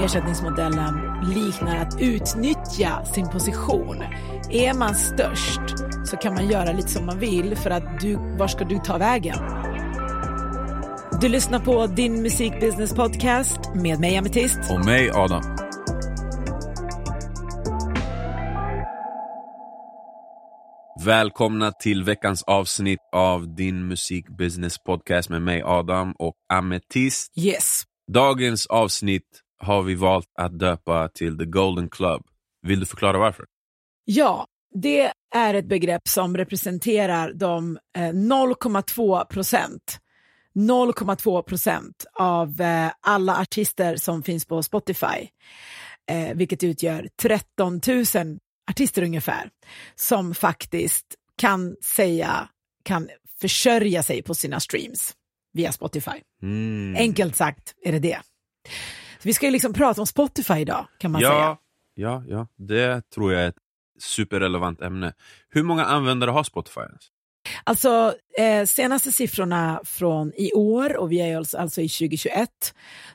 Ersättningsmodellen 0.00 0.94
liknar 1.34 1.76
att 1.76 2.00
utnyttja 2.00 3.04
sin 3.04 3.28
position. 3.28 3.96
Är 4.50 4.74
man 4.74 4.94
störst 4.94 5.60
så 6.04 6.16
kan 6.16 6.34
man 6.34 6.48
göra 6.48 6.72
lite 6.72 6.88
som 6.88 7.06
man 7.06 7.18
vill 7.18 7.56
för 7.56 7.70
att 7.70 8.00
du, 8.00 8.16
var 8.38 8.48
ska 8.48 8.64
du 8.64 8.78
ta 8.78 8.98
vägen? 8.98 9.36
Du 11.20 11.28
lyssnar 11.28 11.58
på 11.58 11.86
din 11.86 12.22
musikbusiness 12.22 12.94
podcast 12.94 13.74
med 13.74 14.00
mig 14.00 14.16
Ametist. 14.16 14.58
Och 14.70 14.84
mig 14.84 15.10
Adam. 15.10 15.53
Välkomna 21.04 21.72
till 21.72 22.04
veckans 22.04 22.42
avsnitt 22.42 22.98
av 23.12 23.54
din 23.54 23.88
musikbusiness 23.88 24.78
podcast 24.78 25.30
med 25.30 25.42
mig 25.42 25.62
Adam 25.62 26.14
och 26.18 26.34
Ametist. 26.52 27.38
Yes. 27.38 27.82
Dagens 28.12 28.66
avsnitt 28.66 29.40
har 29.58 29.82
vi 29.82 29.94
valt 29.94 30.26
att 30.38 30.58
döpa 30.58 31.08
till 31.08 31.38
The 31.38 31.44
Golden 31.44 31.88
Club. 31.88 32.22
Vill 32.62 32.80
du 32.80 32.86
förklara 32.86 33.18
varför? 33.18 33.44
Ja, 34.04 34.46
det 34.74 35.12
är 35.34 35.54
ett 35.54 35.68
begrepp 35.68 36.08
som 36.08 36.36
representerar 36.36 37.32
de 37.32 37.78
0,2 37.96 39.24
procent 39.24 39.98
0,2 40.54 41.42
procent 41.42 42.04
av 42.18 42.60
eh, 42.60 42.90
alla 43.00 43.40
artister 43.40 43.96
som 43.96 44.22
finns 44.22 44.44
på 44.44 44.62
Spotify, 44.62 45.28
eh, 46.10 46.34
vilket 46.34 46.64
utgör 46.64 47.08
13 47.22 47.80
000 47.86 48.38
artister 48.70 49.02
ungefär, 49.02 49.50
som 49.94 50.34
faktiskt 50.34 51.06
kan 51.36 51.76
säga, 51.84 52.48
kan 52.82 53.08
försörja 53.40 54.02
sig 54.02 54.22
på 54.22 54.34
sina 54.34 54.60
streams 54.60 55.14
via 55.52 55.72
Spotify. 55.72 56.20
Mm. 56.42 56.96
Enkelt 56.98 57.36
sagt 57.36 57.74
är 57.84 57.92
det 57.92 57.98
det. 57.98 58.20
Så 59.18 59.28
vi 59.28 59.34
ska 59.34 59.46
ju 59.46 59.52
liksom 59.52 59.72
prata 59.72 60.00
om 60.00 60.06
Spotify 60.06 60.54
idag, 60.54 60.86
kan 60.98 61.10
man 61.10 61.20
ja, 61.20 61.28
säga. 61.28 61.56
Ja, 61.94 62.24
ja, 62.28 62.48
det 62.56 63.10
tror 63.10 63.32
jag 63.32 63.42
är 63.42 63.48
ett 63.48 63.58
superrelevant 63.98 64.80
ämne. 64.80 65.12
Hur 65.48 65.62
många 65.62 65.84
användare 65.84 66.30
har 66.30 66.44
Spotify? 66.44 66.80
Alltså, 67.64 68.14
eh, 68.38 68.64
senaste 68.66 69.12
siffrorna 69.12 69.80
från 69.84 70.32
i 70.36 70.52
år, 70.52 70.96
och 70.96 71.12
vi 71.12 71.20
är 71.20 71.36
alltså, 71.36 71.58
alltså 71.58 71.80
i 71.80 71.88
2021, 71.88 72.48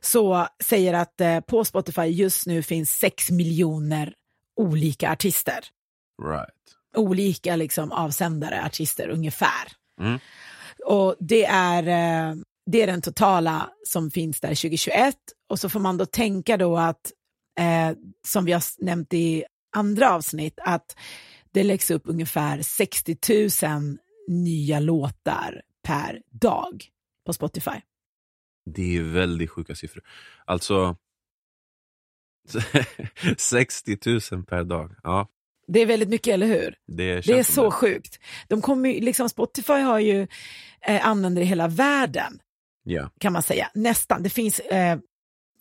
så 0.02 0.48
säger 0.64 0.94
att 0.94 1.22
eh, 1.22 1.40
på 1.40 1.66
Spotify 1.66 2.02
just 2.02 2.46
nu 2.46 2.64
finns 2.64 2.90
6 2.90 3.32
miljoner 3.32 4.14
olika 4.60 5.12
artister. 5.12 5.60
Right. 6.24 6.50
Olika 6.96 7.56
liksom, 7.56 7.92
avsändare, 7.92 8.66
artister 8.66 9.10
ungefär. 9.10 9.72
Mm. 10.02 10.20
Och 10.86 11.16
det 11.20 11.46
är, 11.46 11.84
eh, 11.84 12.36
det 12.66 12.82
är 12.82 12.88
den 12.88 13.02
totala 13.02 13.70
som 13.88 14.12
finns 14.12 14.40
där 14.40 14.48
2021. 14.48 15.16
Och 15.50 15.60
så 15.60 15.70
får 15.70 15.80
man 15.80 15.98
då 15.98 16.06
tänka 16.06 16.58
då 16.58 16.78
att, 16.78 17.12
eh, 17.60 17.98
som 18.28 18.46
vi 18.46 18.52
har 18.52 18.64
nämnt 18.86 19.14
i 19.14 19.46
andra 19.76 20.14
avsnitt, 20.14 20.60
att 20.64 20.96
det 21.52 21.64
läggs 21.64 21.92
upp 21.92 22.04
ungefär 22.06 22.62
60 22.62 23.18
000 23.68 23.98
nya 24.28 24.80
låtar 24.80 25.62
per 25.84 26.22
dag 26.32 26.86
på 27.26 27.34
Spotify. 27.34 27.82
Det 28.66 28.98
är 28.98 29.02
väldigt 29.02 29.50
sjuka 29.50 29.76
siffror. 29.76 30.04
Alltså 30.46 30.96
60 33.38 33.98
000 34.32 34.44
per 34.46 34.64
dag. 34.64 34.96
Ja, 35.04 35.28
Det 35.68 35.80
är 35.80 35.86
väldigt 35.86 36.10
mycket, 36.10 36.34
eller 36.34 36.48
hur? 36.48 36.76
det 36.88 37.22
Det 37.22 37.40
är 37.40 37.44
så 37.44 37.72
sjukt. 37.72 38.20
De 38.48 38.62
kommer, 38.62 38.90
ju- 38.90 39.00
liksom, 39.02 39.30
Spotify 39.30 39.74
har 39.74 40.00
ju 40.00 40.28
eh, 40.88 41.08
användare 41.08 41.44
i 41.46 41.48
hela 41.48 41.68
världen, 41.68 42.40
Ja. 42.84 43.10
kan 43.20 43.34
man 43.34 43.44
säga. 43.44 43.70
Nästan. 43.74 44.24
Det 44.24 44.30
finns 44.30 44.60
eh, 44.60 45.00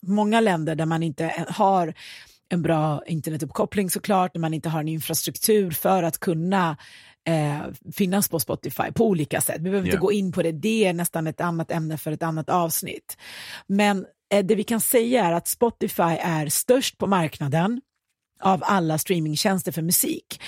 många 0.07 0.39
länder 0.41 0.75
där 0.75 0.85
man 0.85 1.03
inte 1.03 1.45
har 1.49 1.93
en 2.49 2.61
bra 2.61 3.03
internetuppkoppling 3.07 3.89
såklart, 3.89 4.33
där 4.33 4.39
man 4.39 4.53
inte 4.53 4.69
har 4.69 4.79
en 4.79 4.87
infrastruktur 4.87 5.71
för 5.71 6.03
att 6.03 6.17
kunna 6.19 6.77
eh, 7.27 7.59
finnas 7.93 8.29
på 8.29 8.39
Spotify 8.39 8.91
på 8.95 9.07
olika 9.07 9.41
sätt. 9.41 9.55
Vi 9.57 9.63
behöver 9.69 9.85
inte 9.87 9.97
Ja. 9.97 10.01
gå 10.01 10.11
in 10.11 10.31
på 10.31 10.43
det, 10.43 10.51
det 10.51 10.85
är 10.85 10.93
nästan 10.93 11.27
ett 11.27 11.41
annat 11.41 11.71
ämne 11.71 11.97
för 11.97 12.11
ett 12.11 12.23
annat 12.23 12.49
avsnitt. 12.49 13.17
Men 13.67 14.05
det 14.29 14.55
vi 14.55 14.63
kan 14.63 14.81
säga 14.81 15.25
är 15.25 15.33
att 15.33 15.47
Spotify 15.47 16.17
är 16.21 16.47
störst 16.47 16.97
på 16.97 17.07
marknaden 17.07 17.81
av 18.41 18.63
alla 18.65 18.97
streamingtjänster 18.97 19.71
för 19.71 19.81
musik. 19.81 20.41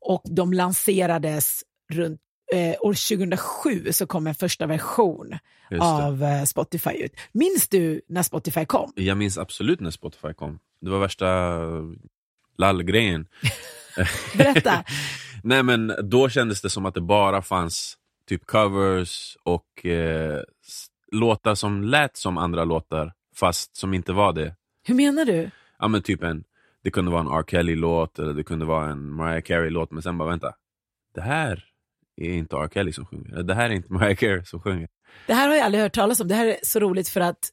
Och 0.00 0.22
de 0.24 0.52
lanserades 0.52 1.62
runt 1.92 2.20
eh, 2.52 2.74
år 2.80 3.16
2007 3.16 3.92
så 3.92 4.06
kom 4.06 4.26
en 4.26 4.34
första 4.34 4.66
version 4.66 5.38
av 5.80 6.22
eh, 6.22 6.44
Spotify 6.44 6.90
ut. 6.90 7.12
Minns 7.32 7.68
du 7.68 8.00
när 8.08 8.22
Spotify 8.22 8.64
kom? 8.64 8.92
Jag 8.96 9.16
minns 9.16 9.38
absolut 9.38 9.80
när 9.80 9.90
Spotify 9.90 10.32
kom. 10.34 10.58
Det 10.80 10.90
var 10.90 10.98
värsta 10.98 11.58
lall-grejen. 12.58 13.26
Berätta. 14.36 14.84
Nej 15.42 15.62
men 15.62 15.92
då 16.02 16.28
kändes 16.28 16.62
det 16.62 16.70
som 16.70 16.86
att 16.86 16.94
det 16.94 17.00
bara 17.00 17.42
fanns 17.42 17.96
typ 18.28 18.46
covers 18.46 19.36
och 19.42 19.86
eh, 19.86 20.40
låtar 21.12 21.54
som 21.54 21.84
lät 21.84 22.16
som 22.16 22.38
andra 22.38 22.64
låtar 22.64 23.12
fast 23.40 23.76
som 23.76 23.94
inte 23.94 24.12
var 24.12 24.32
det. 24.32 24.54
Hur 24.86 24.94
menar 24.94 25.24
du? 25.24 25.50
Ja 25.78 25.88
men 25.88 26.02
typ 26.02 26.22
en, 26.22 26.44
det 26.84 26.90
kunde 26.90 27.10
vara 27.10 27.20
en 27.20 27.26
R. 27.26 27.44
Kelly-låt 27.48 28.18
eller 28.18 28.34
det 28.34 28.44
kunde 28.44 28.64
vara 28.64 28.90
en 28.90 29.10
Mariah 29.10 29.42
Carey-låt 29.42 29.90
men 29.90 30.02
sen 30.02 30.18
bara 30.18 30.28
vänta. 30.28 30.54
Det 31.14 31.20
här 31.20 31.64
är 32.16 32.30
inte 32.30 32.56
R. 32.56 32.68
Kelly 32.74 32.92
som 32.92 33.06
sjunger. 33.06 33.42
Det 33.42 33.54
här 33.54 33.70
är 33.70 33.74
inte 33.74 33.92
Mariah 33.92 34.16
Carey 34.16 34.44
som 34.44 34.60
sjunger. 34.60 34.88
Det 35.26 35.34
här 35.34 35.48
har 35.48 35.56
jag 35.56 35.64
aldrig 35.64 35.82
hört 35.82 35.94
talas 35.94 36.20
om. 36.20 36.28
Det 36.28 36.34
här 36.34 36.46
är 36.46 36.56
så 36.62 36.80
roligt 36.80 37.08
för 37.08 37.20
att 37.20 37.52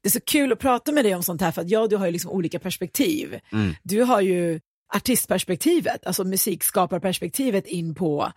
det 0.00 0.08
är 0.08 0.10
så 0.10 0.20
kul 0.20 0.52
att 0.52 0.58
prata 0.58 0.92
med 0.92 1.04
dig 1.04 1.14
om 1.14 1.22
sånt 1.22 1.40
här 1.40 1.50
för 1.50 1.60
att 1.62 1.70
jag 1.70 1.82
och 1.82 1.88
du 1.88 1.96
har 1.96 2.06
ju 2.06 2.12
liksom 2.12 2.30
olika 2.30 2.58
perspektiv. 2.58 3.40
Mm. 3.52 3.74
Du 3.82 4.02
har 4.02 4.20
ju 4.20 4.60
artistperspektivet, 4.94 6.06
alltså 6.06 6.24
musikskaparperspektivet 6.24 7.66
in 7.66 7.94
på 7.94 8.32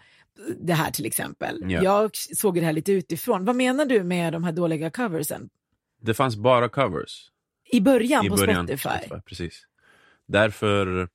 det 0.61 0.73
här 0.73 0.91
till 0.91 1.05
exempel. 1.05 1.59
Ja. 1.67 1.83
Jag 1.83 2.15
såg 2.15 2.55
det 2.55 2.65
här 2.65 2.73
lite 2.73 2.91
utifrån. 2.91 3.45
Vad 3.45 3.55
menar 3.55 3.85
du 3.85 4.03
med 4.03 4.33
de 4.33 4.43
här 4.43 4.51
dåliga 4.51 4.89
coversen? 4.89 5.49
Det 6.05 6.13
fanns 6.13 6.35
bara 6.35 6.69
covers. 6.69 7.31
I 7.71 7.81
början 7.81 8.25
I 8.25 8.29
på 8.29 8.35
början 8.35 8.67
Spotify? 8.67 9.09
på 9.09 9.21
Precis. 9.21 9.63
Därför, 10.27 11.09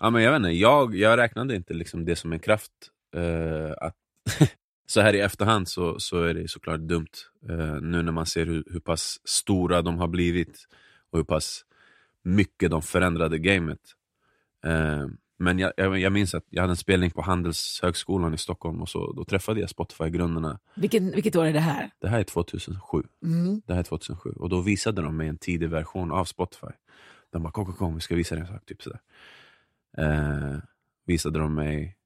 ja 0.00 0.10
men 0.10 0.22
jag 0.22 0.30
vet 0.32 0.38
inte, 0.38 0.50
jag, 0.50 0.94
jag 0.96 1.18
räknade 1.18 1.56
inte 1.56 1.74
liksom 1.74 2.04
det 2.04 2.16
som 2.16 2.32
en 2.32 2.38
kraft. 2.38 2.72
eh, 3.16 3.72
att 3.78 3.96
så 4.86 5.00
här 5.00 5.14
i 5.14 5.20
efterhand 5.20 5.68
så, 5.68 6.00
så 6.00 6.22
är 6.22 6.34
det 6.34 6.50
såklart 6.50 6.80
dumt. 6.80 7.06
eh, 7.48 7.80
nu 7.80 8.02
när 8.02 8.12
man 8.12 8.26
ser 8.26 8.46
hur, 8.46 8.64
hur 8.70 8.80
pass 8.80 9.20
stora 9.24 9.82
de 9.82 9.98
har 9.98 10.08
blivit 10.08 10.66
och 11.10 11.18
hur 11.18 11.24
pass 11.24 11.64
mycket 12.22 12.70
de 12.70 12.82
förändrade 12.82 13.38
gamet. 13.38 13.80
Eh, 14.64 15.06
men 15.38 15.58
jag, 15.58 15.72
jag, 15.76 15.98
jag 15.98 16.12
minns 16.12 16.34
att 16.34 16.44
jag 16.50 16.62
hade 16.62 16.72
en 16.72 16.76
spelning 16.76 17.10
på 17.10 17.22
Handelshögskolan 17.22 18.34
i 18.34 18.38
Stockholm 18.38 18.82
och 18.82 18.88
så, 18.88 19.12
då 19.12 19.24
träffade 19.24 19.60
jag 19.60 19.70
Spotify-grundarna. 19.70 20.58
Vilken, 20.74 21.10
vilket 21.10 21.36
år 21.36 21.46
är 21.46 21.52
det 21.52 21.60
här? 21.60 21.90
Det 22.00 22.08
här 22.08 22.18
är 22.20 22.24
2007. 22.24 23.02
Mm. 23.24 23.62
Det 23.66 23.72
här 23.72 23.80
är 23.80 23.84
2007 23.84 24.30
och 24.30 24.48
då 24.48 24.60
visade 24.60 25.02
de 25.02 25.16
mig 25.16 25.28
en 25.28 25.38
tidig 25.38 25.68
version 25.70 26.12
av 26.12 26.24
Spotify. 26.24 26.72
De 27.32 27.42
bara 27.42 27.52
kom, 27.52 27.64
kom, 27.64 27.74
kom, 27.74 27.94
vi 27.94 28.00
ska 28.00 28.14
visa 28.14 28.34
dig 28.34 28.42
en 28.42 28.48
sak. 28.48 28.66
Typ 28.66 28.82
sådär. 28.82 29.00
Eh, 29.98 30.58
visade 31.06 31.38
de 31.38 31.54
mig 31.54 31.96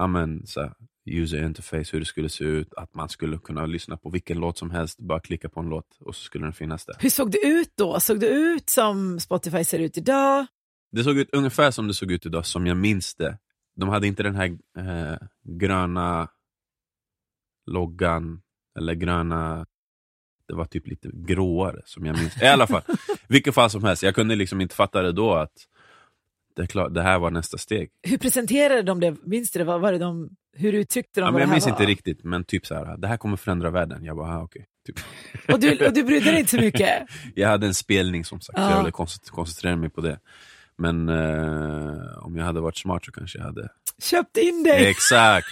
ja, 0.00 0.06
men, 0.06 0.46
så 0.46 0.70
user 1.06 1.44
interface, 1.44 1.90
hur 1.92 2.00
det 2.00 2.06
skulle 2.06 2.28
se 2.28 2.44
ut, 2.44 2.74
att 2.74 2.94
man 2.94 3.08
skulle 3.08 3.38
kunna 3.38 3.66
lyssna 3.66 3.96
på 3.96 4.10
vilken 4.10 4.38
låt 4.38 4.58
som 4.58 4.70
helst, 4.70 4.98
bara 4.98 5.20
klicka 5.20 5.48
på 5.48 5.60
en 5.60 5.68
låt 5.68 5.96
och 6.00 6.16
så 6.16 6.22
skulle 6.22 6.44
den 6.44 6.52
finnas 6.52 6.84
där. 6.84 6.96
Hur 6.98 7.10
såg 7.10 7.30
det 7.30 7.46
ut 7.46 7.72
då? 7.74 8.00
Såg 8.00 8.20
det 8.20 8.28
ut 8.28 8.70
som 8.70 9.20
Spotify 9.20 9.64
ser 9.64 9.78
ut 9.78 9.98
idag? 9.98 10.46
Det 10.92 11.04
såg 11.04 11.18
ut 11.18 11.28
ungefär 11.32 11.70
som 11.70 11.88
det 11.88 11.94
såg 11.94 12.12
ut 12.12 12.26
idag, 12.26 12.46
som 12.46 12.66
jag 12.66 12.76
minns 12.76 13.14
det. 13.14 13.38
De 13.76 13.88
hade 13.88 14.06
inte 14.06 14.22
den 14.22 14.34
här 14.34 14.46
eh, 14.78 15.18
gröna 15.44 16.28
loggan, 17.66 18.42
eller 18.78 18.94
gröna... 18.94 19.66
Det 20.48 20.54
var 20.54 20.64
typ 20.64 20.86
lite 20.86 21.10
gråare 21.12 21.80
som 21.84 22.06
jag 22.06 22.18
minns. 22.18 22.42
I 22.42 22.46
alla 22.46 22.66
fall, 22.66 22.82
vilket 23.28 23.54
fall 23.54 23.70
som 23.70 23.84
helst. 23.84 24.02
Jag 24.02 24.14
kunde 24.14 24.36
liksom 24.36 24.60
inte 24.60 24.74
fatta 24.74 25.02
det 25.02 25.12
då 25.12 25.34
att 25.34 25.52
det, 26.56 26.66
klart, 26.66 26.94
det 26.94 27.02
här 27.02 27.18
var 27.18 27.30
nästa 27.30 27.58
steg. 27.58 27.90
Hur 28.02 28.18
presenterade 28.18 28.82
de 28.82 29.00
det? 29.00 29.16
Minns 29.24 29.50
du 29.50 29.58
det? 29.58 29.64
Vad 29.64 29.80
var 29.80 29.92
det 29.92 29.98
de, 29.98 30.30
hur 30.56 30.72
uttryckte 30.72 31.20
de 31.20 31.24
Ja, 31.24 31.30
men 31.32 31.40
jag 31.40 31.50
minns 31.50 31.64
var? 31.66 31.72
inte 31.72 31.84
riktigt, 31.86 32.24
men 32.24 32.44
typ 32.44 32.66
så 32.66 32.74
här, 32.74 32.96
det 32.96 33.08
här 33.08 33.16
kommer 33.16 33.36
förändra 33.36 33.70
världen. 33.70 34.04
Jag 34.04 34.16
bara, 34.16 34.36
ah, 34.38 34.42
okej. 34.42 34.66
Typ. 34.86 34.96
Och 35.52 35.60
du, 35.60 35.86
och 35.86 35.92
du 35.92 36.02
brydde 36.04 36.30
dig 36.30 36.38
inte 36.38 36.50
så 36.50 36.56
mycket? 36.60 37.02
Jag 37.34 37.48
hade 37.48 37.66
en 37.66 37.74
spelning 37.74 38.24
som 38.24 38.40
sagt, 38.40 38.58
Ja. 38.58 38.70
jag 38.70 38.78
ville 38.78 38.90
koncent- 38.90 39.30
koncentrera 39.30 39.76
mig 39.76 39.90
på 39.90 40.00
det. 40.00 40.20
Men 40.80 41.08
eh, 41.08 42.24
om 42.26 42.36
jag 42.36 42.44
hade 42.44 42.60
varit 42.60 42.76
smart 42.78 43.04
så 43.04 43.12
kanske 43.12 43.38
jag 43.38 43.44
hade 43.44 43.68
Köpt 44.02 44.36
in 44.36 44.62
dig! 44.62 44.86
Exakt. 44.86 45.46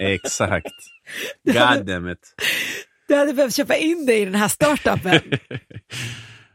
Exakt. 0.00 0.72
God 1.44 1.86
damn 1.86 2.08
it. 2.08 2.34
Du 3.08 3.14
hade 3.14 3.32
behövt 3.32 3.54
köpa 3.54 3.76
in 3.76 4.06
dig 4.06 4.20
i 4.22 4.24
den 4.24 4.34
här 4.34 4.48
startupen. 4.48 5.20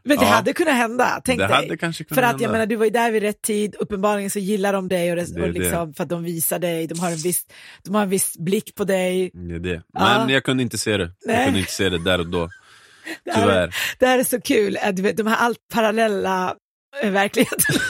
Men 0.04 0.18
det 0.18 0.24
Ja. 0.24 0.30
hade 0.30 0.52
kunnat 0.52 0.74
hända, 0.74 1.20
tänk 1.24 1.38
det 1.40 1.46
dig. 1.46 1.56
hade 1.56 1.76
kanske 1.76 2.04
kunnat 2.04 2.16
För 2.16 2.22
att 2.22 2.32
jag 2.32 2.38
hända. 2.48 2.52
menar, 2.52 2.66
du 2.66 2.76
var 2.76 2.84
ju 2.84 2.90
där 2.90 3.10
vid 3.10 3.22
rätt 3.22 3.42
tid, 3.42 3.74
uppenbarligen 3.78 4.30
så 4.30 4.38
gillar 4.38 4.72
de 4.72 4.88
dig 4.88 5.10
och, 5.10 5.16
det, 5.16 5.34
Det 5.34 5.40
är 5.40 5.42
och 5.42 5.48
liksom, 5.54 5.94
för 5.94 6.02
att 6.02 6.08
de 6.08 6.24
visar 6.24 6.58
dig, 6.58 6.86
de 6.86 6.98
har 7.00 7.10
en 7.10 7.16
viss, 7.16 7.46
de 7.84 7.94
har 7.94 8.02
en 8.02 8.08
viss 8.10 8.38
blick 8.38 8.74
på 8.74 8.84
dig. 8.84 9.30
Det 9.34 9.54
är 9.54 9.58
det. 9.58 9.82
Ja. 9.92 10.18
Men 10.18 10.28
jag 10.28 10.44
kunde 10.44 10.62
inte 10.62 10.78
se 10.78 10.96
det. 10.96 11.10
Nej. 11.26 11.36
Jag 11.36 11.44
kunde 11.44 11.60
inte 11.60 11.72
se 11.72 11.88
det 11.88 11.98
där 12.04 12.18
och 12.18 12.26
då. 12.30 12.48
Det 13.24 13.32
här, 13.32 13.74
det 13.98 14.06
här 14.06 14.18
är 14.18 14.24
så 14.24 14.40
kul, 14.40 14.78
de 15.16 15.26
här 15.26 15.36
allt 15.36 15.58
parallella 15.72 16.54
eh, 17.02 17.10
verkligheterna. 17.10 17.80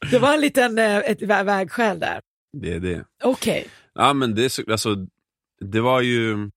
det 0.10 0.18
var 0.18 0.34
en 0.34 0.40
liten 0.40 0.78
eh, 0.78 0.96
ett 0.96 1.20
vä- 1.22 1.44
vägskäl 1.44 1.98
där. 1.98 2.20
Det 2.52 2.72
är 2.74 2.80
det. 2.80 3.04
Okej, 3.22 3.66
Ja 3.94 4.12
men 4.12 4.34
det, 4.34 4.58
alltså, 4.68 4.96
det 5.60 5.80
var 5.80 6.00
ju 6.00 6.50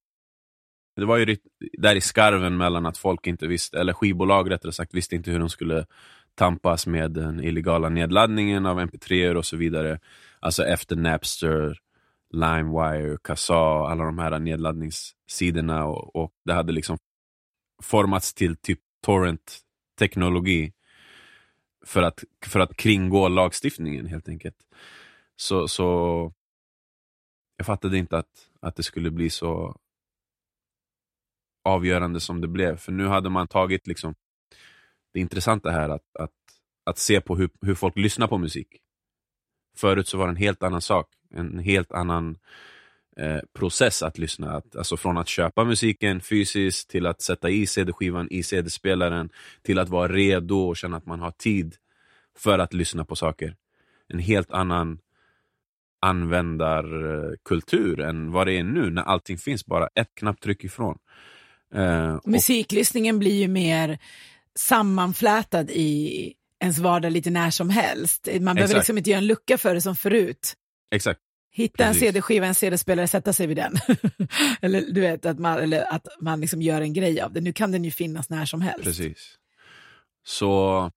det 0.96 1.06
var 1.06 1.18
ju 1.18 1.38
där 1.78 1.96
i 1.96 2.02
skarven 2.02 2.58
mellan 2.58 2.86
att 2.86 2.98
folk 2.98 3.28
inte 3.28 3.48
visste, 3.48 3.80
eller 3.80 3.94
skivbolag 3.94 4.52
rättare 4.52 4.72
sagt, 4.72 4.94
visste 4.94 5.16
inte 5.16 5.32
hur 5.32 5.40
de 5.40 5.50
skulle 5.50 5.86
tampas 6.36 6.88
med 6.88 7.12
den 7.12 7.44
illegala 7.44 7.90
nedladdningen 7.90 8.66
av 8.66 8.80
mp3 8.80 9.36
och 9.36 9.46
så 9.46 9.58
vidare. 9.58 10.00
Alltså 10.40 10.64
efter 10.66 10.96
Napster, 10.96 11.78
LimeWire, 12.34 13.18
Kazaa, 13.24 13.90
alla 13.92 14.04
de 14.04 14.20
här 14.20 14.40
nedladdningssidorna 14.40 15.86
och, 15.86 16.16
och 16.16 16.32
det 16.46 16.54
hade 16.54 16.72
liksom 16.72 16.98
formats 17.84 18.34
till 18.34 18.56
typ 18.56 18.80
teknologi 19.98 20.74
för 21.86 22.04
att, 22.04 22.24
för 22.46 22.60
att 22.60 22.78
kringgå 22.78 23.28
lagstiftningen 23.28 24.06
helt 24.06 24.30
enkelt. 24.30 24.58
Så, 25.36 25.68
så 25.68 26.34
jag 27.58 27.66
fattade 27.66 27.98
inte 27.98 28.18
att, 28.18 28.50
att 28.62 28.76
det 28.76 28.84
skulle 28.84 29.12
bli 29.12 29.30
så 29.30 29.80
avgörande 31.64 32.20
som 32.20 32.42
det 32.42 32.48
blev. 32.48 32.78
För 32.78 32.92
nu 32.92 33.08
hade 33.08 33.30
man 33.30 33.48
tagit 33.48 33.88
liksom 33.88 34.16
det 35.14 35.20
intressanta 35.20 35.72
här 35.72 35.90
att, 35.90 36.16
att, 36.20 36.32
att 36.84 36.98
se 36.98 37.22
på 37.22 37.36
hur, 37.36 37.50
hur 37.62 37.76
folk 37.76 37.98
lyssnar 37.98 38.28
på 38.28 38.38
musik. 38.38 38.68
Förut 39.78 40.08
så 40.08 40.18
var 40.18 40.26
det 40.28 40.32
en 40.32 40.36
helt 40.36 40.64
annan 40.64 40.82
sak. 40.82 41.10
En 41.30 41.60
helt 41.60 41.92
annan 41.92 42.38
eh, 43.20 43.40
process 43.54 44.04
att 44.04 44.18
lyssna. 44.18 44.52
Att, 44.52 44.76
alltså 44.76 44.98
från 44.98 45.18
att 45.18 45.28
köpa 45.28 45.64
musiken 45.64 46.22
fysiskt 46.22 46.90
till 46.90 47.06
att 47.06 47.22
sätta 47.22 47.50
i 47.50 47.68
CD-skivan 47.68 48.28
i 48.32 48.44
CD-spelaren 48.44 49.30
till 49.62 49.80
att 49.80 49.90
vara 49.90 50.08
redo 50.12 50.60
och 50.60 50.78
känna 50.78 50.98
att 50.98 51.06
man 51.06 51.20
har 51.20 51.32
tid 51.32 51.76
för 52.38 52.60
att 52.60 52.74
lyssna 52.74 53.06
på 53.06 53.16
saker. 53.16 53.56
En 54.08 54.20
helt 54.20 54.52
annan 54.52 55.00
användarkultur 56.02 58.00
än 58.00 58.32
vad 58.32 58.48
det 58.48 58.54
är 58.54 58.64
nu 58.64 58.90
när 58.90 59.02
allting 59.02 59.38
finns 59.38 59.66
bara 59.66 59.88
ett 59.96 60.16
knapptryck 60.16 60.64
ifrån. 60.64 60.98
Eh, 61.74 62.16
och, 62.16 62.28
musiklyssningen 62.28 63.20
blir 63.20 63.42
ju 63.42 63.48
mer 63.48 64.00
sammanflätad 64.56 65.70
i 65.70 66.34
ens 66.60 66.78
vardag 66.80 67.12
lite 67.12 67.30
när 67.30 67.50
som 67.50 67.70
helst. 67.70 68.28
Man 68.28 68.42
behöver 68.42 68.62
Exakt. 68.62 68.78
liksom 68.78 68.98
inte 68.98 69.10
göra 69.10 69.18
en 69.18 69.28
lucka 69.28 69.58
för 69.58 69.74
det 69.74 69.82
som 69.82 69.96
förut. 69.96 70.54
exakt, 70.92 71.20
Hitta 71.58 71.84
en 71.84 71.94
Precis. 71.94 72.08
CD-skiva, 72.08 72.46
en 72.46 72.56
CD-spelare, 72.56 73.08
sätta 73.08 73.34
sig 73.34 73.48
vid 73.48 73.58
den. 73.58 73.74
eller 74.62 74.82
du 74.82 75.02
vet, 75.02 75.26
att 75.26 75.40
man, 75.40 75.60
eller 75.60 75.94
att 75.94 76.08
man 76.22 76.42
liksom 76.42 76.62
gör 76.62 76.82
en 76.82 76.94
grej 76.94 77.22
av 77.22 77.34
det. 77.34 77.42
Nu 77.42 77.54
kan 77.54 77.72
den 77.72 77.84
ju 77.84 77.92
finnas 77.92 78.30
när 78.30 78.46
som 78.46 78.62
helst. 78.62 78.84
precis. 78.84 79.38
Så 80.26 80.92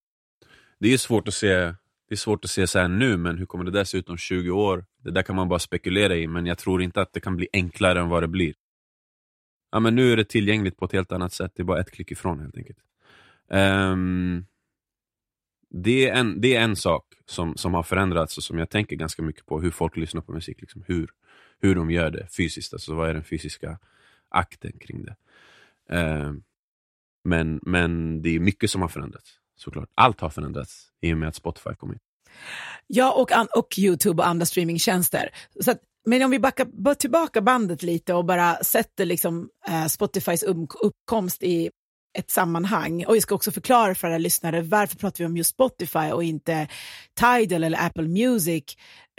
det 0.80 0.92
är 0.92 0.98
svårt 0.98 1.28
att 1.28 1.34
se 1.34 1.74
det 2.08 2.14
är 2.14 2.16
svårt 2.16 2.44
att 2.44 2.50
se 2.50 2.66
så 2.66 2.78
här 2.78 2.88
nu, 2.88 3.16
men 3.16 3.38
hur 3.38 3.46
kommer 3.46 3.64
det 3.64 3.70
där 3.70 3.84
se 3.84 3.98
ut 3.98 4.08
om 4.08 4.16
20 4.16 4.50
år? 4.50 4.84
Det 5.04 5.10
där 5.10 5.22
kan 5.22 5.36
man 5.36 5.48
bara 5.48 5.58
spekulera 5.58 6.16
i, 6.16 6.26
men 6.26 6.46
jag 6.46 6.58
tror 6.58 6.82
inte 6.82 7.00
att 7.00 7.12
det 7.12 7.20
kan 7.20 7.36
bli 7.36 7.48
enklare 7.52 8.00
än 8.00 8.08
vad 8.08 8.22
det 8.22 8.28
blir. 8.28 8.54
Ja, 9.72 9.80
men 9.80 9.94
nu 9.94 10.12
är 10.12 10.16
det 10.16 10.24
tillgängligt 10.24 10.76
på 10.76 10.84
ett 10.84 10.92
helt 10.92 11.12
annat 11.12 11.32
sätt, 11.32 11.52
det 11.54 11.62
är 11.62 11.64
bara 11.64 11.80
ett 11.80 11.90
klick 11.90 12.10
ifrån 12.10 12.40
helt 12.40 12.56
enkelt. 12.56 12.78
Ehm, 13.50 14.46
det, 15.70 16.08
är 16.08 16.14
en, 16.14 16.40
det 16.40 16.56
är 16.56 16.60
en 16.60 16.76
sak 16.76 17.04
som, 17.26 17.56
som 17.56 17.74
har 17.74 17.82
förändrats 17.82 18.36
och 18.36 18.44
som 18.44 18.58
jag 18.58 18.70
tänker 18.70 18.96
ganska 18.96 19.22
mycket 19.22 19.46
på, 19.46 19.60
hur 19.60 19.70
folk 19.70 19.96
lyssnar 19.96 20.20
på 20.20 20.32
musik. 20.32 20.60
Liksom, 20.60 20.84
hur, 20.86 21.10
hur 21.60 21.74
de 21.74 21.90
gör 21.90 22.10
det 22.10 22.26
fysiskt, 22.36 22.72
alltså 22.72 22.94
vad 22.94 23.10
är 23.10 23.14
den 23.14 23.24
fysiska 23.24 23.78
akten 24.28 24.72
kring 24.80 25.04
det. 25.04 25.16
Eh, 25.96 26.32
men, 27.24 27.60
men 27.62 28.22
det 28.22 28.36
är 28.36 28.40
mycket 28.40 28.70
som 28.70 28.82
har 28.82 28.88
förändrats, 28.88 29.30
såklart. 29.56 29.88
Allt 29.94 30.20
har 30.20 30.30
förändrats 30.30 30.88
i 31.00 31.12
och 31.12 31.18
med 31.18 31.28
att 31.28 31.34
Spotify 31.34 31.74
kom 31.74 31.92
in. 31.92 31.98
Ja, 32.86 33.12
och, 33.12 33.58
och 33.58 33.78
YouTube 33.78 34.22
och 34.22 34.28
andra 34.28 34.46
streamingtjänster. 34.46 35.30
Så 35.60 35.70
att, 35.70 35.78
men 36.06 36.22
om 36.22 36.30
vi 36.30 36.38
backar 36.38 36.64
bara 36.64 36.94
tillbaka 36.94 37.40
bandet 37.40 37.82
lite 37.82 38.14
och 38.14 38.24
bara 38.24 38.56
sätter 38.56 39.04
liksom, 39.04 39.48
eh, 39.68 39.86
Spotifys 39.86 40.44
um-, 40.44 40.68
uppkomst 40.82 41.42
i 41.42 41.70
ett 42.18 42.30
sammanhang. 42.30 43.04
Och 43.04 43.16
jag 43.16 43.22
ska 43.22 43.34
också 43.34 43.50
förklara 43.50 43.94
för 43.94 44.08
alla 44.08 44.18
lyssnare 44.18 44.62
varför 44.62 44.96
pratar 44.96 45.18
vi 45.18 45.24
om 45.24 45.36
just 45.36 45.50
Spotify 45.50 46.12
och 46.12 46.24
inte 46.24 46.68
Tidal 47.14 47.64
eller 47.64 47.86
Apple 47.86 48.08
Music 48.08 48.64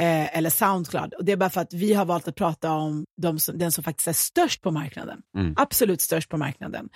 eh, 0.02 0.38
eller 0.38 0.50
Soundcloud. 0.50 1.14
Och 1.14 1.26
det 1.26 1.32
är 1.32 1.38
bara 1.38 1.50
för 1.50 1.62
att 1.62 1.74
vi 1.74 1.94
har 1.94 2.06
valt 2.06 2.28
att 2.28 2.36
prata 2.36 2.72
om 2.72 3.06
de 3.22 3.40
som, 3.40 3.58
den 3.58 3.72
som 3.72 3.84
faktiskt 3.84 4.08
är 4.08 4.14
störst 4.14 4.62
på 4.62 4.72
marknaden. 4.72 5.22
Mm. 5.38 5.54
Absolut 5.58 6.02
störst 6.02 6.30
på 6.30 6.38
marknaden. 6.38 6.90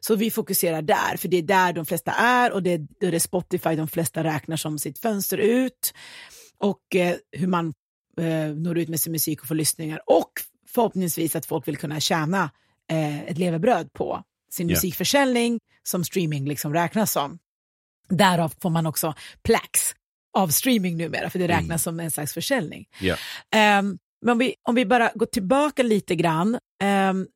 Så 0.00 0.16
vi 0.16 0.30
fokuserar 0.30 0.82
där, 0.82 1.16
för 1.16 1.28
det 1.28 1.36
är 1.36 1.42
där 1.42 1.72
de 1.72 1.86
flesta 1.86 2.12
är 2.12 2.52
och 2.52 2.62
det 2.62 2.70
är, 2.70 2.86
det 3.00 3.06
är 3.06 3.18
Spotify 3.18 3.76
de 3.76 3.88
flesta 3.88 4.24
räknar 4.24 4.56
som 4.56 4.78
sitt 4.78 4.98
fönster 4.98 5.38
ut. 5.38 5.94
Och 6.58 6.96
eh, 6.96 7.16
hur 7.32 7.46
man 7.46 7.74
eh, 8.20 8.54
når 8.54 8.78
ut 8.78 8.88
med 8.88 9.00
sin 9.00 9.12
musik 9.12 9.40
och 9.40 9.48
får 9.48 9.54
lyssningar. 9.54 10.00
Och 10.06 10.32
förhoppningsvis 10.68 11.36
att 11.36 11.46
folk 11.46 11.68
vill 11.68 11.76
kunna 11.76 12.00
tjäna 12.00 12.50
eh, 12.90 13.22
ett 13.22 13.38
levebröd 13.38 13.92
på 13.92 14.22
sin 14.50 14.68
Ja. 14.68 14.72
musikförsäljning 14.74 15.60
som 15.82 16.04
streaming 16.04 16.48
liksom 16.48 16.74
räknas 16.74 17.12
som. 17.12 17.38
Därav 18.08 18.52
får 18.62 18.70
man 18.70 18.86
också 18.86 19.14
plax 19.42 19.94
av 20.36 20.48
streaming 20.48 20.96
numera, 20.96 21.30
för 21.30 21.38
det 21.38 21.48
räknas 21.48 21.64
Mm. 21.68 21.78
som 21.78 22.00
en 22.00 22.10
slags 22.10 22.34
försäljning. 22.34 22.86
Ja. 23.00 23.16
Ehm, 23.54 23.98
men 24.22 24.32
om 24.32 24.38
vi, 24.38 24.54
om 24.68 24.74
vi 24.74 24.86
bara 24.86 25.10
går 25.14 25.26
tillbaka 25.26 25.82
lite 25.82 26.14
grann, 26.14 26.58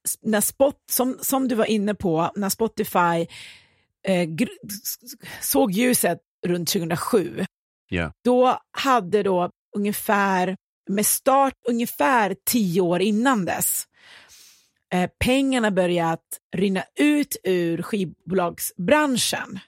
s- 0.08 0.18
när 0.22 0.40
Spot, 0.40 0.76
som, 0.90 1.18
som 1.20 1.48
du 1.48 1.54
var 1.54 1.64
inne 1.64 1.94
på, 1.94 2.32
när 2.36 2.48
Spotify 2.48 3.26
eh, 4.08 4.28
såg 5.40 5.72
ljuset 5.72 6.18
runt 6.46 6.68
2007, 6.68 7.46
Ja. 7.88 8.12
då 8.24 8.58
hade 8.70 9.22
då 9.22 9.50
ungefär, 9.76 10.56
med 10.90 11.06
start 11.06 11.54
ungefär 11.68 12.36
tio 12.50 12.80
år 12.80 13.00
innan 13.02 13.44
dess, 13.44 13.84
eh, 14.92 15.10
pengarna 15.24 15.70
börjat 15.70 16.20
rinna 16.56 16.84
ut 16.94 17.36
ur 17.44 17.82
skivbolagsbranschen 17.82 19.58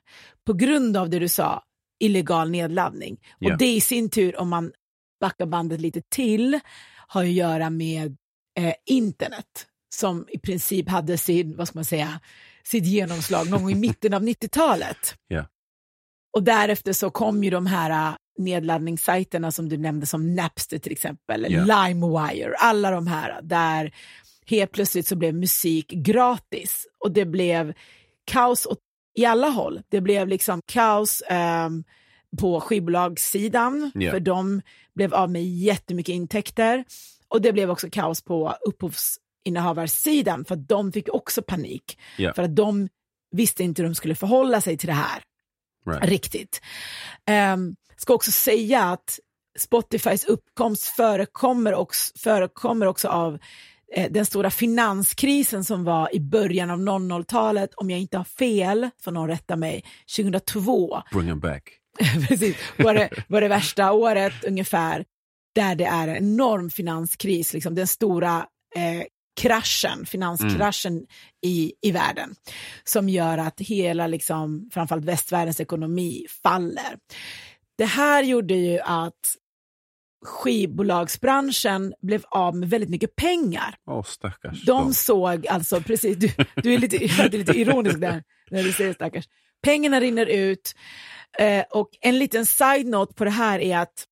på 0.47 0.53
grund 0.53 0.97
av 0.97 1.11
det 1.11 1.19
du 1.19 1.29
sa, 1.29 1.63
illegal 2.01 2.51
nedladdning. 2.51 3.21
Ja. 3.39 3.53
Och 3.53 3.59
det 3.59 3.75
i 3.75 3.81
sin 3.81 4.11
tur, 4.11 4.41
om 4.41 4.49
man 4.49 4.73
backar 5.21 5.47
bandet 5.47 5.81
lite 5.81 6.03
till, 6.09 6.61
har 7.07 7.23
att 7.23 7.31
göra 7.31 7.71
med 7.71 8.17
eh, 8.59 8.75
internet 8.87 9.67
som 9.95 10.27
i 10.29 10.39
princip 10.39 10.89
hade 10.89 11.19
sin, 11.19 11.57
vad 11.57 11.69
ska 11.69 11.79
man 11.79 11.85
säga, 11.85 12.21
sitt 12.65 12.87
genomslag 12.87 13.51
någon 13.51 13.63
gång 13.63 13.71
i 13.71 13.75
mitten 13.75 14.15
av 14.15 14.23
90-talet. 14.23 15.15
Ja. 15.29 15.47
Och 16.37 16.43
därefter 16.43 16.93
så 16.93 17.11
kom 17.11 17.45
ju 17.45 17.51
de 17.51 17.67
här 17.67 18.11
äh, 18.11 18.17
nedladdningssajterna 18.39 19.51
som 19.53 19.69
du 19.69 19.77
nämnde 19.77 20.07
som 20.07 20.35
Napster 20.35 20.79
till 20.79 20.93
exempel, 20.93 21.47
Ja. 21.49 21.65
LimeWire, 21.65 22.55
alla 22.59 22.91
de 22.91 23.07
här 23.07 23.41
där 23.43 23.95
helt 24.47 24.73
plötsligt 24.73 25.07
så 25.07 25.17
blev 25.17 25.35
musik 25.35 25.89
gratis 25.91 26.87
och 26.99 27.13
det 27.13 27.25
blev 27.25 27.75
kaos 28.25 28.67
åt, 28.67 28.79
i 29.17 29.25
alla 29.25 29.49
håll. 29.49 29.81
Det 29.89 30.01
blev 30.01 30.29
liksom 30.29 30.61
kaos 30.67 31.23
ehm, 31.29 31.85
på 32.41 32.61
skivbolagssidan 32.61 33.91
Ja. 33.95 34.11
för 34.11 34.21
de 34.21 34.63
blev 34.95 35.15
av 35.15 35.31
med 35.31 35.45
jättemycket 35.45 36.13
intäkter 36.13 36.85
och 37.29 37.41
det 37.43 37.53
blev 37.53 37.71
också 37.71 37.89
kaos 37.93 38.23
på 38.25 38.55
upphovsinnehavarsidan 38.67 40.45
för 40.45 40.55
att 40.55 40.69
de 40.69 40.93
fick 40.93 41.09
också 41.15 41.43
panik 41.43 41.99
Ja. 42.19 42.33
för 42.35 42.43
att 42.43 42.57
de 42.57 42.89
visste 43.31 43.63
inte 43.65 43.83
hur 43.83 43.89
de 43.89 43.95
skulle 43.95 44.15
förhålla 44.15 44.61
sig 44.61 44.77
till 44.77 44.87
det 44.87 44.93
här 44.93 45.23
Right. 45.87 46.05
riktigt. 46.05 46.61
Um, 47.55 47.77
ska 47.97 48.15
också 48.15 48.31
säga 48.31 48.83
att 48.83 49.19
Spotifys 49.59 50.25
uppkomst 50.25 50.85
förekommer 50.85 51.75
också, 51.75 52.13
förekommer 52.19 52.87
också 52.87 53.09
av 53.09 53.35
eh, 53.35 53.41
den 54.11 54.27
stora 54.27 54.51
finanskrisen 54.51 55.65
som 55.65 55.85
var 55.85 56.15
i 56.15 56.21
början 56.21 56.71
av 56.71 56.79
00-talet, 56.79 57.75
om 57.75 57.91
jag 57.91 58.01
inte 58.01 58.17
har 58.17 58.25
fel, 58.25 58.91
får 59.01 59.13
någon 59.13 59.29
rätta 59.29 59.57
mig, 59.57 59.85
2002 60.17 61.03
Bring 61.13 61.27
them 61.27 61.41
back. 61.41 61.63
precis, 62.29 62.57
var 62.79 62.95
det, 62.95 63.11
var 63.29 63.41
det 63.41 63.49
värsta 63.49 63.93
året 63.93 64.45
ungefär, 64.45 65.05
där 65.55 65.75
det 65.75 65.85
är 65.85 66.09
en 66.09 66.17
enorm 66.17 66.71
finanskris, 66.71 67.53
liksom 67.53 67.75
den 67.75 67.87
stora 67.87 68.47
eh, 68.77 69.03
kraschen, 69.41 70.07
finanskraschen 70.07 71.07
i, 71.47 71.73
i 71.83 71.91
världen, 71.91 72.35
som 72.85 73.09
gör 73.09 73.39
att 73.39 73.61
hela, 73.61 74.07
liksom, 74.07 74.71
framförallt 74.73 75.05
västvärldens 75.05 75.61
ekonomi 75.61 76.27
faller. 76.43 76.99
Det 77.79 77.85
här 77.85 78.23
gjorde 78.23 78.55
ju 78.55 78.81
att 78.81 79.37
skivbolagsbranschen 80.25 81.95
blev 82.03 82.25
av 82.29 82.57
med 82.57 82.71
väldigt 82.71 82.91
mycket 82.91 83.17
pengar. 83.17 83.75
Åh 83.87 84.03
stackars. 84.03 84.65
De 84.65 84.95
såg 84.95 85.47
alltså, 85.47 85.81
precis, 85.81 86.17
du, 86.17 86.31
du 86.63 86.75
är 86.75 86.79
lite, 86.79 86.97
är 87.05 87.31
lite 87.31 87.53
ironisk 87.59 88.01
där 88.01 88.23
när 88.51 88.63
du 88.63 88.73
säger 88.73 88.95
stackars. 88.95 89.25
Pengarna 89.63 90.01
rinner 90.01 90.27
ut 90.27 90.75
eh, 91.39 91.65
och 91.71 91.89
en 92.01 92.19
liten 92.19 92.47
side-note 92.47 93.15
på 93.15 93.25
det 93.25 93.31
här 93.31 93.59
är 93.59 93.79
att 93.79 94.05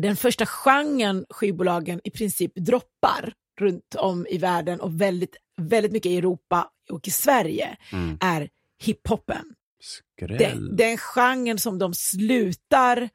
den 0.00 0.16
första 0.16 0.46
genren 0.46 1.26
skivbolagen 1.30 2.00
i 2.04 2.10
princip 2.10 2.52
droppar 2.54 3.32
runt 3.60 3.94
om 3.94 4.26
i 4.30 4.38
världen 4.38 4.80
och 4.80 5.00
väldigt, 5.00 5.36
väldigt 5.60 5.92
mycket 5.92 6.12
i 6.12 6.16
Europa 6.16 6.70
och 6.90 7.08
i 7.08 7.10
Sverige 7.10 7.76
Mm. 7.92 8.18
är 8.20 8.48
hiphopen. 8.82 9.44
Skräll. 9.80 10.38
Den, 10.38 10.76
den 10.76 10.98
genren 10.98 11.58
som 11.58 11.78
de 11.78 11.94
slutar 11.94 13.08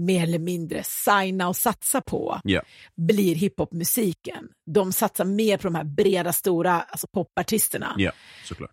mer 0.00 0.22
eller 0.22 0.38
mindre 0.38 0.82
signa 0.84 1.48
och 1.48 1.56
satsa 1.56 2.00
på 2.00 2.40
Ja. 2.44 2.62
blir 2.96 3.34
hiphopmusiken. 3.34 4.48
De 4.70 4.92
satsar 4.92 5.24
mer 5.24 5.56
på 5.56 5.62
de 5.62 5.74
här 5.74 5.84
breda, 5.84 6.32
stora 6.32 6.80
alltså 6.80 7.06
popartisterna. 7.14 7.94
Ja, 7.98 8.12
såklart. 8.44 8.70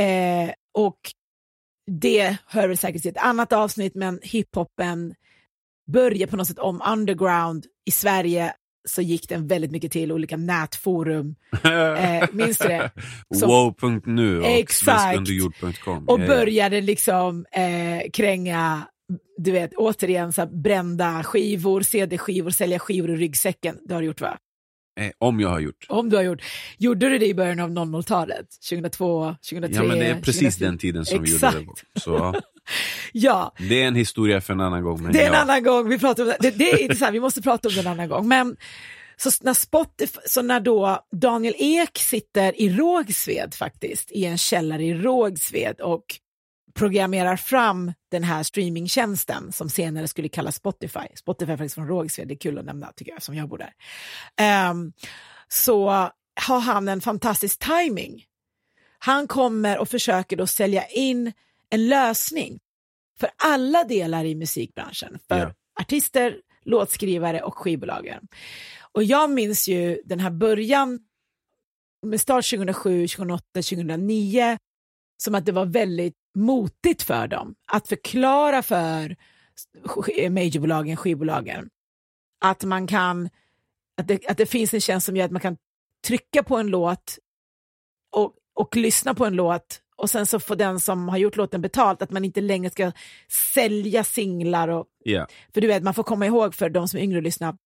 Eh, 0.00 0.50
och 0.78 0.98
det 1.90 2.36
hör 2.46 2.68
väl 2.68 2.76
säkert 2.76 3.02
till 3.02 3.10
ett 3.10 3.16
annat 3.24 3.52
avsnitt, 3.52 3.94
men 3.94 4.20
hiphopen 4.22 5.14
börjar 5.92 6.26
på 6.26 6.36
något 6.36 6.46
sätt 6.48 6.58
om 6.58 6.82
underground. 6.92 7.66
I 7.84 7.90
Sverige 7.90 8.54
så 8.88 9.02
gick 9.02 9.28
den 9.28 9.46
väldigt 9.46 9.70
mycket 9.70 9.92
till 9.92 10.12
olika 10.12 10.36
nätforum. 10.36 11.34
Eh, 11.64 12.24
minns 12.32 12.58
du 12.58 12.68
det? 12.68 12.90
Som- 13.34 13.48
Wow.nu 13.48 14.40
och 14.42 14.70
svenskunderjord.com. 14.70 16.08
Och 16.08 16.20
Ja, 16.20 16.24
ja. 16.24 16.28
började 16.28 16.80
liksom 16.80 17.46
eh, 17.52 18.10
kränga, 18.12 18.82
du 19.36 19.50
vet, 19.50 19.74
återigen 19.74 20.32
så 20.32 20.40
här, 20.40 20.48
brända 20.48 21.22
skivor, 21.24 21.80
CD-skivor, 21.80 22.50
sälja 22.50 22.78
skivor 22.78 23.10
i 23.10 23.16
ryggsäcken. 23.16 23.78
Det 23.84 23.94
har 23.94 24.00
du 24.00 24.06
gjort 24.06 24.20
va? 24.20 24.38
Eh, 25.00 25.10
Om 25.18 25.40
jag 25.40 25.48
har 25.48 25.60
gjort. 25.60 25.86
Om 25.88 26.10
du 26.10 26.16
har 26.16 26.22
gjort. 26.22 26.42
Gjorde 26.78 27.08
du 27.08 27.18
det 27.18 27.26
i 27.26 27.34
början 27.34 27.60
av 27.60 27.70
00-talet? 27.70 28.46
2002, 28.70 29.34
2003? 29.50 29.82
Ja 29.82 29.88
men 29.88 29.98
det 29.98 30.06
är 30.06 30.14
precis 30.14 30.58
2004? 30.58 30.68
den 30.68 30.78
tiden 30.78 31.04
som 31.04 31.22
vi 31.22 31.34
Exakt. 31.34 31.56
gjorde 31.56 31.80
det. 31.94 32.00
Så 32.00 32.34
ja. 33.12 33.54
Det 33.58 33.82
är 33.82 33.88
en 33.88 33.94
historia 33.94 34.40
för 34.40 34.52
en 34.52 34.60
annan 34.60 34.82
gång. 34.82 35.12
Det 35.12 35.22
är 35.22 35.26
en 35.26 35.32
ja. 35.32 35.38
annan 35.38 35.62
gång. 35.62 35.88
Vi, 35.88 35.98
pratar 35.98 36.22
om 36.22 36.28
det. 36.28 36.36
Det, 36.40 36.50
det 36.50 36.70
är 36.70 36.82
intressant, 36.82 37.14
vi 37.14 37.20
måste 37.20 37.42
prata 37.42 37.68
om 37.68 37.74
det 37.74 37.80
en 37.80 37.86
annan 37.86 38.08
gång. 38.08 38.28
Men 38.28 38.56
så 39.16 39.30
när, 39.40 39.54
Spotify, 39.54 40.18
så 40.26 40.42
när 40.42 40.60
då 40.60 41.06
Daniel 41.12 41.54
Ek 41.58 41.98
sitter 41.98 42.60
i 42.60 42.76
Rågsved 42.76 43.54
faktiskt, 43.54 44.12
i 44.12 44.24
en 44.24 44.38
källare 44.38 44.84
i 44.84 44.94
Rågsved 44.94 45.80
och 45.80 46.04
programmerar 46.74 47.36
fram 47.36 47.92
den 48.10 48.24
här 48.24 48.42
streamingtjänsten 48.42 49.52
som 49.52 49.68
senare 49.70 50.08
skulle 50.08 50.28
kallas 50.28 50.56
Spotify. 50.56 51.06
Spotify 51.14 51.52
är 51.52 51.56
faktiskt 51.56 51.74
från 51.74 51.88
Rågsved, 51.88 52.28
det 52.28 52.34
är 52.34 52.38
kul 52.38 52.58
att 52.58 52.64
nämna 52.64 52.92
tycker 52.96 53.12
jag 53.12 53.22
som 53.22 53.34
jag 53.34 53.48
bor 53.48 53.58
där. 53.58 53.72
Ehm, 54.36 54.92
så 55.48 55.90
har 56.46 56.60
han 56.60 56.88
en 56.88 57.00
fantastisk 57.00 57.58
timing. 57.58 58.24
Han 58.98 59.26
kommer 59.26 59.78
och 59.78 59.88
försöker 59.88 60.36
då 60.36 60.46
sälja 60.46 60.86
in 60.86 61.32
en 61.70 61.88
lösning 61.88 62.58
för 63.20 63.30
alla 63.36 63.84
delar 63.84 64.24
i 64.24 64.34
musikbranschen. 64.34 65.18
För 65.28 65.38
Ja. 65.38 65.52
artister, 65.80 66.36
låtskrivare 66.64 67.42
och 67.42 67.58
skivbolagen. 67.58 68.28
Och 68.92 69.04
jag 69.04 69.30
minns 69.30 69.68
ju 69.68 70.02
den 70.04 70.20
här 70.20 70.30
början 70.30 71.00
med 72.06 72.20
start 72.20 72.50
2007, 72.50 73.08
2008, 73.08 73.44
2009 73.54 74.58
som 75.16 75.34
att 75.34 75.46
det 75.46 75.52
var 75.52 75.66
väldigt 75.66 76.14
motigt 76.34 77.02
för 77.02 77.26
dem 77.26 77.54
att 77.66 77.88
förklara 77.88 78.62
för 78.62 79.16
majorbolagen, 80.30 80.96
skivbolagen 80.96 81.70
att 82.40 82.64
man 82.64 82.86
kan, 82.86 83.28
att 83.96 84.08
det, 84.08 84.26
att 84.26 84.36
det 84.36 84.46
finns 84.46 84.74
en 84.74 84.80
tjänst 84.80 85.06
som 85.06 85.16
gör 85.16 85.24
att 85.24 85.30
man 85.30 85.40
kan 85.40 85.56
trycka 86.06 86.42
på 86.42 86.56
en 86.56 86.66
låt 86.66 87.18
och, 88.12 88.34
och 88.54 88.76
lyssna 88.76 89.14
på 89.14 89.26
en 89.26 89.34
låt 89.34 89.80
och 89.96 90.10
sen 90.10 90.26
så 90.26 90.40
får 90.40 90.56
den 90.56 90.80
som 90.80 91.08
har 91.08 91.18
gjort 91.18 91.36
låten 91.36 91.60
betalt, 91.62 92.02
att 92.02 92.10
man 92.10 92.24
inte 92.24 92.40
längre 92.40 92.70
ska 92.70 92.92
sälja 93.54 94.04
singlar 94.04 94.68
och 94.68 94.86
Ja. 95.04 95.26
för 95.54 95.60
du 95.60 95.66
vet, 95.66 95.82
man 95.82 95.94
får 95.94 96.02
komma 96.02 96.26
ihåg 96.26 96.54
för 96.54 96.68
de 96.68 96.88
som 96.88 96.98
är 96.98 97.02
yngre 97.04 97.16
och 97.16 97.22
lyssnar, 97.22 97.56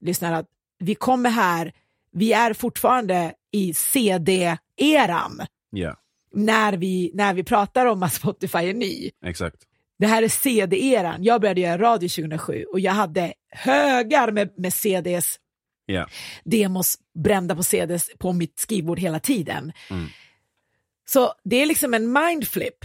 lyssnar 0.00 0.32
att 0.32 0.46
vi 0.78 0.94
kommer 0.94 1.30
här, 1.30 1.72
vi 2.12 2.32
är 2.32 2.52
fortfarande 2.52 3.34
i 3.50 3.74
CD-eran 3.74 5.46
ja, 5.70 5.96
när 6.34 6.72
vi, 6.72 7.10
när 7.14 7.34
vi 7.34 7.44
pratar 7.44 7.86
om 7.86 8.02
att 8.02 8.12
Spotify 8.12 8.58
är 8.58 8.74
ny. 8.74 9.10
exakt. 9.24 9.56
Det 9.98 10.06
här 10.06 10.22
är 10.22 10.28
CD-eran. 10.28 11.24
Jag 11.24 11.40
började 11.40 11.60
göra 11.60 11.78
radio 11.78 12.08
2007 12.08 12.64
och 12.72 12.80
jag 12.80 12.92
hade 12.92 13.34
högar 13.50 14.32
med, 14.32 14.50
med 14.58 14.72
CDs, 14.74 15.38
Ja. 15.86 16.08
demos 16.44 16.98
brända 17.14 17.56
på 17.56 17.62
CDs 17.62 18.10
på 18.18 18.32
mitt 18.32 18.58
skrivbord 18.58 18.98
hela 18.98 19.20
tiden. 19.20 19.72
Mm. 19.90 20.06
Så 21.08 21.32
det 21.44 21.56
är 21.56 21.66
liksom 21.66 21.94
en 21.94 22.12
mindflip 22.12 22.84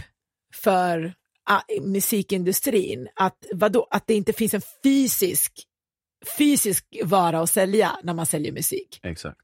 för 0.54 1.14
ah, 1.44 1.60
musikindustrin 1.80 3.08
att, 3.16 3.46
vadå, 3.52 3.86
att 3.90 4.06
det 4.06 4.14
inte 4.14 4.32
finns 4.32 4.54
en 4.54 4.62
fysisk, 4.82 5.52
fysisk 6.38 6.86
vara 7.04 7.40
att 7.40 7.50
sälja 7.50 7.92
när 8.02 8.14
man 8.14 8.26
säljer 8.26 8.52
musik. 8.52 9.00
Exakt. 9.02 9.40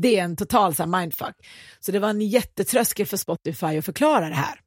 Det 0.00 0.18
är 0.18 0.24
en 0.24 0.36
total 0.36 0.74
så 0.74 0.82
här, 0.82 1.00
mindfuck. 1.00 1.34
Så 1.80 1.92
det 1.92 1.98
var 1.98 2.10
en 2.10 2.20
jättetröskel 2.20 3.06
för 3.06 3.16
Spotify 3.16 3.78
att 3.78 3.84
förklara 3.84 4.28
det 4.28 4.34
här. 4.34 4.60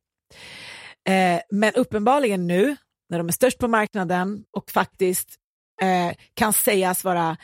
Eh, 1.10 1.42
men 1.52 1.74
uppenbarligen 1.74 2.48
nu, 2.48 2.76
när 3.10 3.18
de 3.18 3.28
är 3.28 3.32
störst 3.32 3.58
på 3.58 3.68
marknaden 3.68 4.44
och 4.58 4.72
faktiskt 4.72 5.36
eh, 5.82 6.16
kan 6.34 6.54
sägas 6.54 7.04
vara 7.04 7.38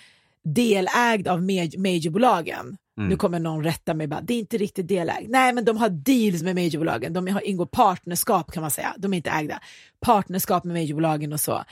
delägd 0.44 1.28
av 1.28 1.42
maj- 1.42 1.78
majorbolagen. 1.78 2.78
Mm. 2.98 3.10
Nu 3.10 3.16
kommer 3.16 3.40
någon 3.40 3.64
rätta 3.64 3.94
mig 3.94 4.08
bara, 4.08 4.22
det 4.22 4.34
är 4.34 4.40
inte 4.40 4.58
riktigt 4.58 4.88
delägd. 4.88 5.30
Nej, 5.30 5.54
men 5.54 5.66
de 5.66 5.78
har 5.78 5.90
deals 5.90 6.44
med 6.44 6.56
majorbolagen. 6.56 7.14
De 7.14 7.28
har, 7.28 7.48
ingår 7.48 7.66
partnerskap 7.66 8.52
kan 8.52 8.62
man 8.62 8.72
säga. 8.72 8.96
De 8.98 9.14
är 9.14 9.18
inte 9.18 9.30
ägda. 9.30 9.62
Partnerskap 10.02 10.64
med 10.64 10.74
majorbolagen 10.74 11.34
och 11.34 11.40
så. 11.40 11.64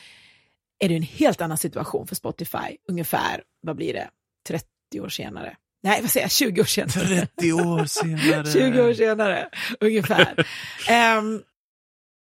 Är 0.79 0.89
det 0.89 0.95
en 0.95 1.01
helt 1.01 1.41
annan 1.41 1.57
situation 1.57 2.07
för 2.07 2.15
Spotify, 2.15 2.77
ungefär, 2.89 3.43
vad 3.61 3.75
blir 3.75 3.93
det, 3.93 4.09
30 4.47 4.65
år 5.01 5.09
senare? 5.09 5.55
Nej, 5.87 6.01
vad 6.01 6.11
säger 6.11 6.23
jag, 6.23 6.31
20 6.31 6.61
år 6.61 6.65
senare. 6.65 7.27
30 7.37 7.53
år 7.53 7.85
senare. 7.85 8.45
20 8.53 8.81
år 8.81 8.93
senare, 8.93 9.49
ungefär. 9.79 10.45
Ehm, 10.89 11.41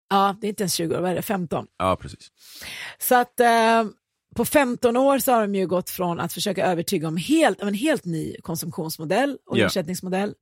ja, 0.09 0.35
det 0.41 0.47
är 0.47 0.49
inte 0.49 0.63
ens 0.63 0.73
20 0.73 0.95
år, 0.97 1.01
vad 1.01 1.11
är 1.11 1.15
det, 1.15 1.21
15. 1.21 1.67
Ja, 1.77 1.95
precis. 2.01 2.31
Så 2.97 3.15
att 3.15 3.39
ehm, 3.39 3.93
på 4.35 4.45
15 4.45 4.97
år 4.97 5.19
så 5.19 5.31
har 5.31 5.41
de 5.41 5.55
ju 5.55 5.67
gått 5.67 5.89
från 5.89 6.19
att 6.19 6.33
försöka 6.33 6.65
övertyga 6.65 7.07
om, 7.07 7.17
helt, 7.17 7.61
om 7.61 7.67
en 7.67 7.73
helt 7.73 8.05
ny 8.05 8.35
konsumtionsmodell 8.41 9.37
och 9.45 9.57
Ja. 9.57 9.65
ersättningsmodell 9.65 10.33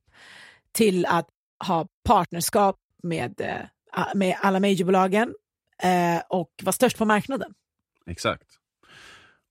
till 0.72 1.06
att 1.06 1.28
ha 1.66 1.86
partnerskap 2.04 2.76
med, 3.02 3.40
eh, 3.40 4.06
med 4.14 4.36
alla 4.40 4.60
majorbolagen 4.60 5.34
eh, 5.82 6.22
och 6.28 6.50
vara 6.62 6.72
störst 6.72 6.98
på 6.98 7.04
marknaden. 7.04 7.54
Exakt. 8.06 8.46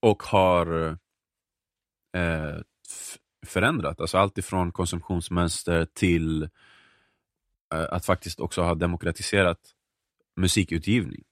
Och 0.02 0.22
har 0.22 0.86
eh, 2.16 2.56
förändrat, 3.48 4.00
alltså 4.00 4.18
allt 4.18 4.38
ifrån 4.38 4.72
konsumtionsmönster 4.72 5.86
till 5.94 6.42
eh, 6.42 6.48
att 7.90 8.06
faktiskt 8.06 8.40
också 8.40 8.62
ha 8.62 8.74
demokratiserat 8.74 9.58
musikutgivning. 10.36 11.22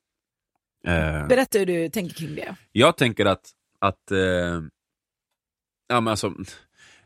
Eh, 0.87 1.26
Berätta 1.26 1.59
hur 1.59 1.66
du 1.66 1.88
tänker 1.88 2.14
kring 2.14 2.35
det. 2.35 2.56
jag 2.73 2.97
tänker 2.97 3.26
att, 3.26 3.50
att 3.78 4.11
eh, 4.11 4.62
ja, 5.88 6.00
men 6.00 6.09
alltså, 6.09 6.35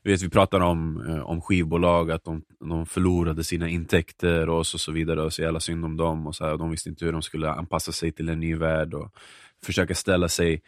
vet, 0.03 0.23
vi 0.23 0.29
pratar 0.31 0.61
om, 0.61 1.01
om 1.25 1.41
skivbolag, 1.41 2.11
att 2.11 2.25
de, 2.25 2.43
de 2.61 2.87
förlorade 2.87 3.45
sina 3.45 3.69
intäkter 3.69 4.49
och 4.49 4.67
så, 4.67 4.79
så 4.79 4.93
vidare, 4.93 5.23
och 5.23 5.33
så 5.33 5.43
jävla 5.43 5.61
synd 5.61 5.85
om 5.85 5.97
dem. 5.97 6.27
Och 6.27 6.37
så 6.37 6.45
här, 6.45 6.53
och 6.53 6.59
de 6.59 6.71
visste 6.71 6.89
inte 6.89 7.05
hur 7.05 7.13
de 7.13 7.23
skulle 7.23 7.51
anpassa 7.51 7.93
sig 7.93 8.13
till 8.13 8.29
en 8.29 8.41
ny 8.41 8.55
värld 8.55 8.95
och 8.95 9.15
försöka 9.65 9.95
ställa 9.95 10.29
sig 10.29 10.63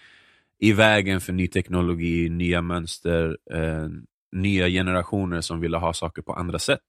i 0.59 0.73
vägen 0.73 1.21
för 1.21 1.33
ny 1.33 1.49
teknologi, 1.49 2.29
nya 2.29 2.63
mönster, 2.63 3.39
eh, 3.51 3.89
nya 4.33 4.69
generationer 4.69 5.41
som 5.41 5.61
ville 5.61 5.77
ha 5.77 5.93
saker 5.93 6.23
på 6.23 6.33
andra 6.33 6.59
sätt. 6.59 6.85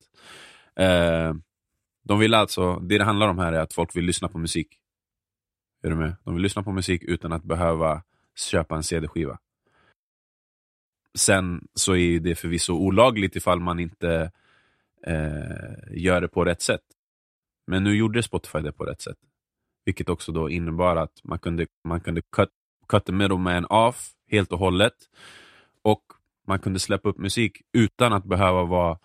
Eh, 0.76 1.34
de 2.04 2.20
vill 2.20 2.34
alltså, 2.34 2.76
det 2.76 2.98
det 2.98 3.04
handlar 3.04 3.28
om 3.28 3.40
här 3.40 3.54
är 3.54 3.60
att 3.60 3.74
folk 3.74 3.96
vill 3.96 4.06
lyssna 4.06 4.28
på 4.28 4.38
musik. 4.38 4.68
Är 5.84 5.90
du 5.90 5.96
med? 5.96 6.16
De 6.24 6.34
vill 6.34 6.44
lyssna 6.44 6.64
på 6.64 6.72
musik 6.72 7.04
utan 7.04 7.34
att 7.34 7.44
behöva 7.44 8.04
köpa 8.36 8.76
en 8.76 8.84
CD-skiva. 8.84 9.40
Sen 11.18 11.68
så 11.74 11.96
är 11.96 12.20
det 12.20 12.36
förvisso 12.36 12.74
olagligt 12.74 13.36
ifall 13.36 13.60
man 13.60 13.80
inte 13.80 14.32
eh, 15.08 15.98
gör 15.98 16.22
det 16.22 16.28
på 16.28 16.46
rätt 16.46 16.62
sätt. 16.62 16.82
Men 17.68 17.84
nu 17.84 17.96
gjorde 17.96 18.24
Spotify 18.24 18.60
det 18.60 18.72
på 18.72 18.86
rätt 18.86 19.02
sätt. 19.02 19.18
Vilket 19.86 20.10
också 20.10 20.32
då 20.32 20.50
innebar 20.50 20.96
att 20.96 21.24
man 21.24 21.40
kunde, 21.40 21.68
man 21.84 22.02
kunde 22.02 22.22
cut, 22.22 22.50
cut 22.88 23.06
the 23.06 23.12
middleman 23.12 23.66
off 23.66 24.12
helt 24.28 24.52
och 24.52 24.60
hållet. 24.60 24.94
Och 25.82 26.04
man 26.52 26.60
kunde 26.60 26.80
släppa 26.80 27.10
upp 27.10 27.18
musik 27.18 27.62
utan 27.74 28.14
att 28.14 28.26
behöva 28.26 28.64
vara 28.64 29.00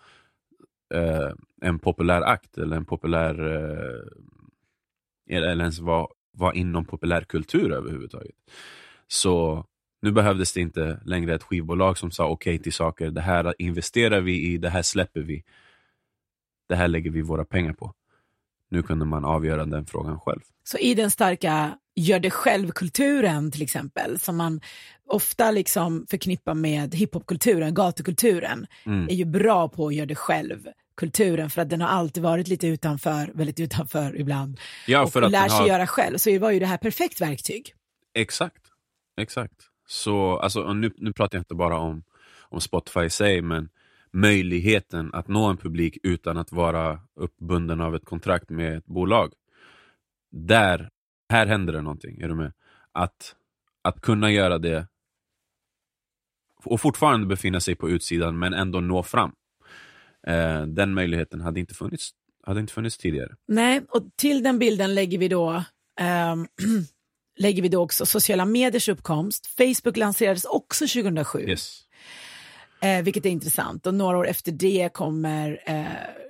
eh, 0.93 1.31
en 1.61 1.79
populär 1.79 2.21
akt 2.21 2.57
eller 2.57 2.77
en 2.77 2.85
populär 2.85 3.33
eh, 5.29 5.35
eller 5.37 5.59
ens 5.59 5.79
vara, 5.79 6.07
var 6.31 6.53
inom 6.53 6.85
populärkultur 6.85 7.71
överhuvudtaget. 7.71 8.35
Så 9.07 9.65
Nu 10.01 10.11
behövdes 10.11 10.53
det 10.53 10.61
inte 10.61 10.99
längre 11.05 11.35
ett 11.35 11.43
skivbolag 11.43 11.97
som 11.97 12.11
sa 12.11 12.25
okej 12.25 12.55
okay 12.55 12.63
till 12.63 12.73
saker. 12.73 13.11
Det 13.11 13.21
här 13.21 13.53
investerar 13.59 14.21
vi 14.21 14.53
i, 14.53 14.57
det 14.57 14.69
här 14.69 14.81
släpper 14.81 15.21
vi. 15.21 15.43
Det 16.69 16.75
här 16.75 16.87
lägger 16.87 17.11
vi 17.11 17.21
våra 17.21 17.45
pengar 17.45 17.73
på. 17.73 17.93
Nu 18.69 18.83
kunde 18.83 19.05
man 19.05 19.25
avgöra 19.25 19.65
den 19.65 19.85
frågan 19.85 20.19
själv. 20.19 20.39
Så 20.63 20.77
i 20.77 20.93
den 20.93 21.11
starka 21.11 21.77
gör 21.95 22.19
det 22.19 22.29
själv-kulturen 22.29 23.51
till 23.51 23.61
exempel, 23.61 24.19
som 24.19 24.37
man 24.37 24.61
ofta 25.07 25.51
liksom 25.51 26.05
förknippar 26.09 26.53
med 26.53 26.95
hiphopkulturen, 26.95 27.73
gatukulturen, 27.73 28.67
mm. 28.85 29.07
är 29.09 29.13
ju 29.13 29.25
bra 29.25 29.69
på 29.69 29.87
att 29.87 29.95
göra 29.95 30.05
det 30.05 30.15
själv 30.15 30.67
kulturen 30.97 31.49
för 31.49 31.61
att 31.61 31.69
den 31.69 31.81
har 31.81 31.87
alltid 31.87 32.23
varit 32.23 32.47
lite 32.47 32.67
utanför, 32.67 33.31
väldigt 33.33 33.59
utanför 33.59 34.19
ibland. 34.19 34.59
Ja, 34.87 35.07
för 35.07 35.21
och 35.21 35.25
att 35.25 35.31
lär 35.31 35.47
sig 35.47 35.59
har... 35.59 35.67
göra 35.67 35.87
själv, 35.87 36.17
så 36.17 36.39
var 36.39 36.51
ju 36.51 36.59
det 36.59 36.65
här 36.65 36.77
perfekt 36.77 37.21
verktyg. 37.21 37.73
Exakt, 38.13 38.63
exakt. 39.21 39.55
Så 39.87 40.37
alltså, 40.37 40.73
nu, 40.73 40.91
nu 40.97 41.13
pratar 41.13 41.37
jag 41.37 41.41
inte 41.41 41.55
bara 41.55 41.77
om, 41.77 42.03
om 42.41 42.61
Spotify 42.61 43.03
i 43.03 43.09
sig, 43.09 43.41
men 43.41 43.69
möjligheten 44.11 45.13
att 45.13 45.27
nå 45.27 45.45
en 45.45 45.57
publik 45.57 45.97
utan 46.03 46.37
att 46.37 46.51
vara 46.51 46.99
uppbunden 47.15 47.81
av 47.81 47.95
ett 47.95 48.05
kontrakt 48.05 48.49
med 48.49 48.77
ett 48.77 48.85
bolag. 48.85 49.33
Där, 50.31 50.89
här 51.29 51.45
händer 51.45 51.73
det 51.73 51.81
någonting, 51.81 52.21
är 52.21 52.27
du 52.27 52.35
med? 52.35 52.53
Att, 52.91 53.35
att 53.81 54.01
kunna 54.01 54.31
göra 54.31 54.57
det 54.57 54.87
och 56.63 56.81
fortfarande 56.81 57.27
befinna 57.27 57.59
sig 57.59 57.75
på 57.75 57.89
utsidan 57.89 58.39
men 58.39 58.53
ändå 58.53 58.79
nå 58.79 59.03
fram. 59.03 59.31
Eh, 60.27 60.61
den 60.61 60.93
möjligheten 60.93 61.41
hade 61.41 61.59
inte, 61.59 61.73
funnits, 61.73 62.11
hade 62.43 62.59
inte 62.59 62.73
funnits 62.73 62.97
tidigare. 62.97 63.35
Nej, 63.47 63.81
och 63.89 64.03
till 64.15 64.43
den 64.43 64.59
bilden 64.59 64.95
lägger 64.95 65.17
vi 65.17 65.27
då 65.27 65.63
eh, 65.99 66.35
lägger 67.37 67.61
vi 67.61 67.69
då 67.69 67.81
också 67.81 68.05
sociala 68.05 68.45
mediers 68.45 68.89
uppkomst. 68.89 69.47
Facebook 69.47 69.97
lanserades 69.97 70.45
också 70.45 70.87
2007. 70.87 71.39
Yes. 71.39 71.86
Eh, 72.87 73.03
vilket 73.03 73.25
är 73.25 73.29
intressant. 73.29 73.87
Och 73.87 73.93
några 73.93 74.17
år 74.17 74.27
efter 74.27 74.51
det 74.51 74.89
kommer 74.93 75.61
eh, 75.65 75.85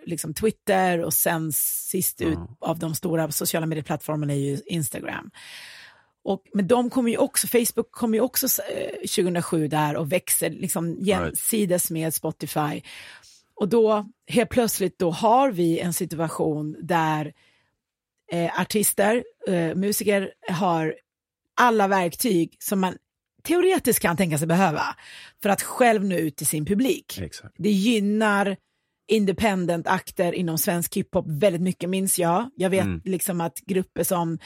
liksom 0.05 0.33
Twitter 0.33 1.03
och 1.03 1.13
sen 1.13 1.51
sist 1.53 2.21
ut 2.21 2.35
mm. 2.35 2.47
av 2.59 2.79
de 2.79 2.95
stora 2.95 3.31
sociala 3.31 3.65
medieplattformarna 3.65 4.33
är 4.33 4.37
ju 4.37 4.59
Instagram. 4.65 5.31
Och, 6.23 6.43
men 6.53 6.67
de 6.67 6.89
kommer 6.89 7.11
ju 7.11 7.17
också, 7.17 7.47
Facebook 7.47 7.91
kommer 7.91 8.17
ju 8.17 8.21
också 8.21 8.47
eh, 8.61 8.91
2007 8.91 9.67
där 9.67 9.95
och 9.95 10.11
växer 10.11 10.49
liksom 10.49 10.97
jämsides 10.99 11.91
med 11.91 12.13
Spotify. 12.13 12.81
Och 13.55 13.69
då 13.69 14.05
helt 14.27 14.49
plötsligt 14.49 14.99
då 14.99 15.11
har 15.11 15.51
vi 15.51 15.79
en 15.79 15.93
situation 15.93 16.75
där 16.81 17.33
eh, 18.31 18.61
artister, 18.61 19.23
eh, 19.47 19.75
musiker 19.75 20.33
har 20.49 20.95
alla 21.55 21.87
verktyg 21.87 22.55
som 22.59 22.79
man 22.79 22.97
teoretiskt 23.47 24.01
kan 24.01 24.17
tänka 24.17 24.37
sig 24.37 24.47
behöva 24.47 24.83
för 25.41 25.49
att 25.49 25.61
själv 25.61 26.05
nå 26.05 26.15
ut 26.15 26.35
till 26.35 26.47
sin 26.47 26.65
publik. 26.65 27.19
Exakt. 27.21 27.55
Det 27.57 27.71
gynnar 27.71 28.57
independent-akter 29.07 30.33
inom 30.33 30.57
svensk 30.57 30.97
hiphop 30.97 31.25
väldigt 31.27 31.61
mycket, 31.61 31.89
minns 31.89 32.19
jag. 32.19 32.49
Jag 32.55 32.69
vet 32.69 32.85
mm. 32.85 33.01
liksom 33.05 33.41
att 33.41 33.59
grupper 33.65 34.03
som 34.03 34.39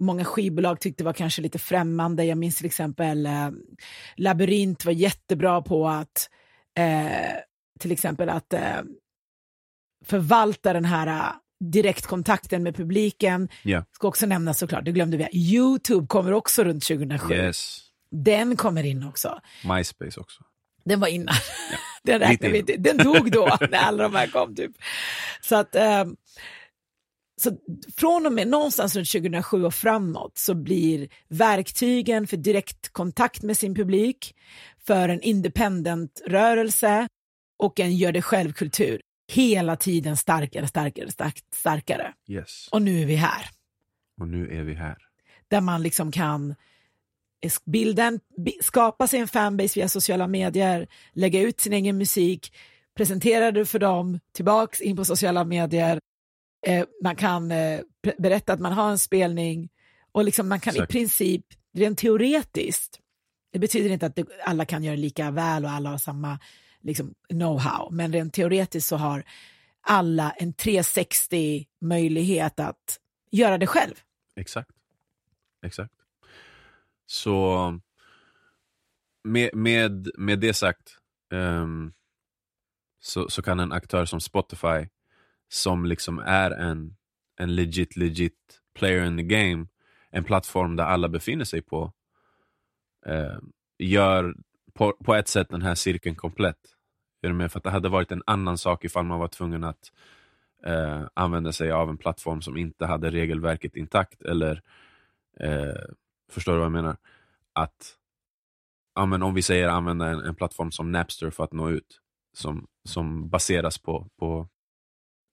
många 0.00 0.24
skivbolag 0.24 0.80
tyckte 0.80 1.04
var 1.04 1.12
kanske 1.12 1.42
lite 1.42 1.58
främmande. 1.58 2.24
Jag 2.24 2.38
minns 2.38 2.56
till 2.56 2.66
exempel 2.66 3.26
eh, 3.26 3.50
Labyrint 4.16 4.84
var 4.84 4.92
jättebra 4.92 5.62
på 5.62 5.88
att 5.88 6.30
eh, 6.78 7.36
till 7.80 7.92
exempel 7.92 8.28
att 8.28 8.52
eh, 8.52 8.82
förvalta 10.04 10.72
den 10.72 10.84
här 10.84 11.06
eh, 11.06 11.32
direktkontakten 11.70 12.62
med 12.62 12.76
publiken. 12.76 13.48
Yeah. 13.64 13.84
Ska 13.92 14.08
också 14.08 14.26
nämnas 14.26 14.58
såklart, 14.58 14.84
det 14.84 14.92
glömde 14.92 15.16
vi. 15.16 15.28
Youtube 15.32 16.06
kommer 16.06 16.32
också 16.32 16.64
runt 16.64 16.84
2007. 16.84 17.34
Yes. 17.34 17.83
Den 18.14 18.56
kommer 18.56 18.84
in 18.84 19.04
också. 19.04 19.40
MySpace 19.64 20.20
också. 20.20 20.42
Den 20.84 21.00
var 21.00 21.08
innan. 21.08 21.34
Ja. 21.70 21.78
Den 22.04 22.18
räknar 22.18 22.50
vi 22.50 22.58
inte. 22.58 22.76
Den 22.76 22.96
dog 22.96 23.32
då 23.32 23.56
när 23.70 23.78
alla 23.78 24.02
de 24.02 24.14
här 24.14 24.26
kom. 24.26 24.54
Typ. 24.54 24.72
Så 25.40 25.56
att 25.56 25.74
eh, 25.74 26.04
så 27.36 27.56
från 27.96 28.26
och 28.26 28.32
med 28.32 28.48
någonstans 28.48 28.96
runt 28.96 29.10
2007 29.10 29.64
och 29.64 29.74
framåt 29.74 30.38
så 30.38 30.54
blir 30.54 31.08
verktygen 31.28 32.26
för 32.26 32.36
direktkontakt 32.36 33.42
med 33.42 33.56
sin 33.56 33.74
publik, 33.74 34.34
för 34.86 35.08
en 35.08 35.20
independent-rörelse 35.20 37.08
och 37.58 37.80
en 37.80 37.96
gör 37.96 38.12
det 38.12 38.22
själv-kultur 38.22 39.00
hela 39.32 39.76
tiden 39.76 40.16
starkare, 40.16 40.68
starkare, 40.68 41.10
stark, 41.10 41.38
starkare. 41.54 42.14
Yes. 42.28 42.68
Och 42.70 42.82
nu 42.82 43.02
är 43.02 43.06
vi 43.06 43.16
här. 43.16 43.48
Och 44.20 44.28
nu 44.28 44.58
är 44.58 44.62
vi 44.62 44.74
här. 44.74 44.96
Där 45.48 45.60
man 45.60 45.82
liksom 45.82 46.12
kan 46.12 46.54
bilda 47.64 48.04
en, 48.04 48.20
skapa 48.60 49.06
sig 49.06 49.20
en 49.20 49.28
fanbase 49.28 49.80
via 49.80 49.88
sociala 49.88 50.26
medier, 50.26 50.88
lägga 51.12 51.40
ut 51.40 51.60
sin 51.60 51.72
egen 51.72 51.98
musik, 51.98 52.52
presentera 52.96 53.52
det 53.52 53.66
för 53.66 53.78
dem, 53.78 54.20
tillbaks 54.32 54.80
in 54.80 54.96
på 54.96 55.04
sociala 55.04 55.44
medier. 55.44 56.00
Eh, 56.66 56.84
man 57.02 57.16
kan 57.16 57.50
eh, 57.50 57.80
berätta 58.18 58.52
att 58.52 58.60
man 58.60 58.72
har 58.72 58.90
en 58.90 58.98
spelning 58.98 59.68
och 60.12 60.24
liksom 60.24 60.48
man 60.48 60.60
kan 60.60 60.74
Exakt. 60.74 60.90
i 60.90 60.92
princip, 60.92 61.44
rent 61.74 61.98
teoretiskt, 61.98 63.00
det 63.52 63.58
betyder 63.58 63.90
inte 63.90 64.06
att 64.06 64.16
det, 64.16 64.26
alla 64.44 64.64
kan 64.64 64.84
göra 64.84 64.96
lika 64.96 65.30
väl 65.30 65.64
och 65.64 65.70
alla 65.70 65.90
har 65.90 65.98
samma 65.98 66.38
liksom, 66.80 67.14
know-how. 67.28 67.90
Men 67.90 68.12
rent 68.12 68.34
teoretiskt 68.34 68.88
så 68.88 68.96
har 68.96 69.24
alla 69.80 70.30
en 70.30 70.52
360 70.52 71.66
möjlighet 71.80 72.60
att 72.60 73.00
göra 73.30 73.58
det 73.58 73.66
själv. 73.66 73.94
Exakt. 74.36 74.70
Exakt. 75.66 75.92
Så 77.06 77.80
med, 79.24 79.50
med, 79.54 80.10
med 80.18 80.38
det 80.38 80.54
sagt 80.54 80.98
um, 81.30 81.92
så, 83.00 83.28
så 83.28 83.42
kan 83.42 83.60
en 83.60 83.72
aktör 83.72 84.04
som 84.04 84.20
Spotify 84.20 84.88
som 85.48 85.84
liksom 85.84 86.18
är 86.18 86.50
en, 86.50 86.96
en 87.36 87.54
legit, 87.54 87.96
legit 87.96 88.60
player 88.74 89.04
in 89.06 89.16
the 89.16 89.22
game, 89.22 89.66
en 90.10 90.24
plattform 90.24 90.76
där 90.76 90.84
alla 90.84 91.08
befinner 91.08 91.44
sig 91.44 91.62
på, 91.62 91.92
uh, 93.08 93.38
gör 93.78 94.34
på, 94.74 94.92
på 95.04 95.14
ett 95.14 95.28
sätt 95.28 95.48
den 95.50 95.62
här 95.62 95.74
cirkeln 95.74 96.16
komplett. 96.16 96.74
Är 97.22 97.28
du 97.28 97.34
med? 97.34 97.52
För 97.52 97.58
att 97.58 97.64
det 97.64 97.70
hade 97.70 97.88
varit 97.88 98.12
en 98.12 98.22
annan 98.26 98.58
sak 98.58 98.84
ifall 98.84 99.04
man 99.04 99.18
var 99.18 99.28
tvungen 99.28 99.64
att 99.64 99.92
eh, 100.66 101.02
använda 101.14 101.52
sig 101.52 101.70
av 101.70 101.90
en 101.90 101.98
plattform 101.98 102.42
som 102.42 102.56
inte 102.56 102.86
hade 102.86 103.10
regelverket 103.10 103.76
intakt. 103.76 104.22
Eller 104.22 104.62
eh, 105.40 105.82
Förstår 106.34 106.52
du 106.52 106.58
vad 106.58 106.66
jag 106.66 106.72
menar? 106.72 106.96
Att 107.52 107.96
ja, 108.94 109.06
men 109.06 109.22
om 109.22 109.34
vi 109.34 109.42
säger 109.42 109.68
använda 109.68 110.08
en, 110.08 110.20
en 110.20 110.34
plattform 110.34 110.72
som 110.72 110.92
Napster 110.92 111.30
för 111.30 111.44
att 111.44 111.52
nå 111.52 111.70
ut. 111.70 112.00
Som, 112.36 112.66
som 112.88 113.28
baseras 113.28 113.78
på, 113.78 114.08
på 114.18 114.48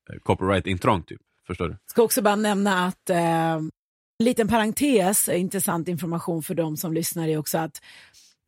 eh, 0.09 0.19
copyright-intrång. 0.19 1.03
Typ. 1.03 1.21
Förstår 1.47 1.69
du? 1.69 1.77
Ska 1.85 2.01
också 2.01 2.21
bara 2.21 2.35
nämna 2.35 2.85
att 2.85 3.09
eh, 3.09 3.53
en 3.53 3.71
liten 4.19 4.47
parentes, 4.47 5.29
intressant 5.29 5.87
information 5.87 6.43
för 6.43 6.55
de 6.55 6.77
som 6.77 6.93
lyssnar 6.93 7.27
är 7.27 7.37
också 7.37 7.57
att 7.57 7.81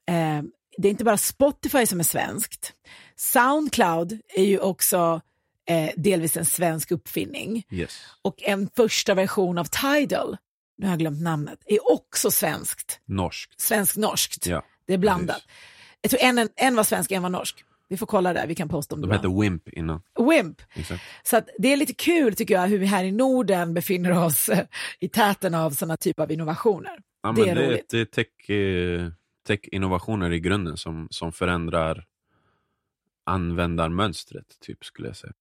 eh, 0.07 0.41
det 0.77 0.87
är 0.87 0.91
inte 0.91 1.03
bara 1.03 1.17
Spotify 1.17 1.85
som 1.85 1.99
är 1.99 2.03
svenskt. 2.03 2.73
Soundcloud 3.15 4.19
är 4.35 4.43
ju 4.43 4.59
också 4.59 5.21
eh, 5.69 5.89
delvis 5.97 6.37
en 6.37 6.45
svensk 6.45 6.91
uppfinning. 6.91 7.63
Yes. 7.69 7.99
Och 8.21 8.43
en 8.43 8.69
första 8.75 9.13
version 9.13 9.57
av 9.57 9.65
Tidal, 9.65 10.37
nu 10.77 10.85
har 10.85 10.91
jag 10.91 10.99
glömt 10.99 11.21
namnet, 11.21 11.59
är 11.65 11.91
också 11.91 12.31
svenskt. 12.31 12.99
Norskt. 13.05 13.59
Svensk-norskt. 13.61 14.47
Ja, 14.47 14.65
det 14.87 14.93
är 14.93 14.97
blandat. 14.97 15.35
Precis. 15.35 15.49
Jag 16.01 16.11
tror 16.11 16.21
en, 16.21 16.49
en 16.55 16.75
var 16.75 16.83
svensk, 16.83 17.11
en 17.11 17.21
var 17.21 17.29
norsk. 17.29 17.65
Vi 17.89 17.97
får 17.97 18.05
kolla 18.05 18.33
där, 18.33 18.47
vi 18.47 18.55
kan 18.55 18.69
posta 18.69 18.95
om 18.95 19.01
De 19.01 19.07
det. 19.07 19.13
De 19.13 19.17
hette 19.17 19.41
Wimp 19.41 19.69
innan. 19.69 20.01
Wimp. 20.29 20.61
Exakt. 20.73 21.03
Så 21.23 21.41
det 21.57 21.73
är 21.73 21.77
lite 21.77 21.93
kul 21.93 22.35
tycker 22.35 22.53
jag 22.53 22.67
hur 22.67 22.77
vi 22.77 22.85
här 22.85 23.03
i 23.03 23.11
Norden 23.11 23.73
befinner 23.73 24.23
oss 24.25 24.49
i 24.99 25.09
täten 25.09 25.55
av 25.55 25.71
sådana 25.71 25.97
typer 25.97 26.23
av 26.23 26.31
innovationer. 26.31 26.99
Ja, 27.23 27.31
det 27.31 27.49
är 27.49 27.55
det, 27.55 27.67
roligt. 27.67 27.89
Det 27.89 27.99
är 27.99 28.05
tech, 28.05 28.49
eh, 28.49 29.09
tech-innovationer 29.47 30.31
i 30.31 30.39
grunden 30.39 30.77
som, 30.77 31.07
som 31.11 31.31
förändrar 31.31 32.05
användarmönstret, 33.25 34.45
typ 34.59 34.85
skulle 34.85 35.07
jag 35.07 35.17
säga. 35.17 35.33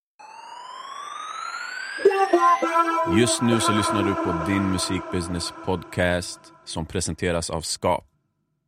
Just 3.19 3.43
nu 3.43 3.61
så 3.61 3.73
lyssnar 3.73 4.03
du 4.03 4.15
på 4.15 4.47
din 4.47 4.71
musikbusiness 4.71 5.53
podcast 5.65 6.41
som 6.65 6.87
presenteras 6.87 7.51
av 7.51 7.61
Skap. 7.61 8.05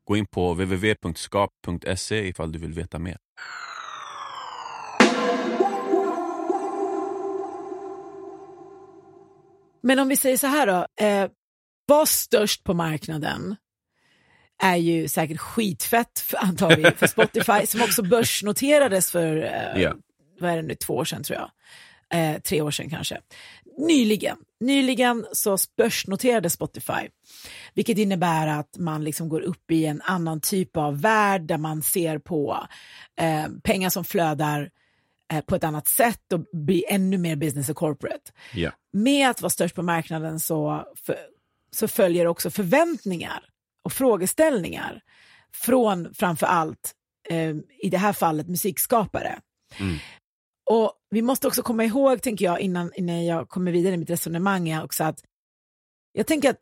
Gå 0.05 0.17
in 0.17 0.27
på 0.27 0.53
www.skap.se 0.53 2.29
ifall 2.29 2.53
du 2.53 2.59
vill 2.59 2.73
veta 2.73 2.99
mer. 2.99 3.17
Men 9.83 9.99
om 9.99 10.09
vi 10.09 10.17
säger 10.17 10.37
så 10.37 10.47
här 10.47 10.67
då, 10.67 11.05
eh, 11.05 11.31
var 11.87 12.07
störst 12.07 12.65
på 12.65 12.75
marknaden 12.75 13.57
är 14.63 14.77
ju 14.77 15.09
säkert 15.09 15.41
skitfett, 15.41 16.19
för, 16.19 16.37
antar 16.37 16.77
vi, 16.77 16.83
för 16.83 17.07
Spotify, 17.17 17.67
som 17.67 17.83
också 17.83 18.03
börsnoterades 18.03 19.11
för, 19.11 19.37
eh, 19.37 19.81
yeah. 19.81 19.97
vad 20.41 20.51
är 20.51 20.57
det 20.57 20.63
nu, 20.63 20.75
två 20.75 20.95
år 20.95 21.05
sedan 21.05 21.23
tror 21.23 21.39
jag. 21.39 21.51
Eh, 22.15 22.41
tre 22.41 22.61
år 22.61 22.71
sedan 22.71 22.91
kanske. 22.91 23.21
Nyligen, 23.79 24.37
nyligen 24.61 25.27
så 25.33 25.57
börsnoterade 25.77 26.51
Spotify, 26.51 27.09
vilket 27.75 27.99
innebär 27.99 28.47
att 28.47 28.79
man 28.79 29.05
liksom 29.05 29.29
går 29.29 29.41
upp 29.41 29.71
i 29.71 29.87
en 29.87 30.03
annan 30.03 30.41
typ 30.41 30.77
av 30.77 31.01
värld 31.01 31.43
där 31.43 31.59
man 31.59 31.83
ser 31.83 32.19
på 32.19 32.67
eh, 33.21 33.47
pengar 33.65 33.91
som 33.91 34.05
flödar 34.05 34.71
eh, 35.33 35.41
på 35.41 35.57
ett 35.57 35.65
annat 35.65 35.89
sätt 35.89 36.33
och 36.33 36.41
blir 36.53 36.85
ännu 36.89 37.19
mer 37.19 37.37
business 37.37 37.69
och 37.69 37.77
corporate. 37.77 38.33
Ja. 38.55 38.71
Med 38.93 39.31
att 39.31 39.43
vara 39.43 39.51
störst 39.51 39.75
på 39.75 39.83
marknaden 39.83 40.41
så, 40.41 40.89
för, 40.97 41.17
så 41.71 41.89
följer 41.89 42.27
också 42.27 42.51
förväntningar 42.51 43.45
och 43.85 43.93
frågeställningar 43.93 45.01
från 45.55 46.15
framför 46.15 46.47
allt, 46.47 46.93
eh, 47.31 47.55
i 47.83 47.91
det 47.91 47.99
här 47.99 48.13
fallet, 48.13 48.49
musikskapare. 48.49 49.39
Mm. 49.81 49.97
Och 50.71 50.93
vi 51.11 51.23
måste 51.23 51.47
också 51.47 51.63
komma 51.63 51.85
ihåg, 51.85 52.23
tänker 52.23 52.45
jag, 52.45 52.61
innan, 52.61 52.93
innan 52.95 53.25
jag 53.25 53.49
kommer 53.49 53.73
vidare 53.73 53.95
i 53.95 53.97
mitt 53.97 54.11
resonemang, 54.11 54.79
också 54.83 55.05
att 55.05 55.25
jag 56.13 56.27
tänker 56.27 56.51
att 56.51 56.61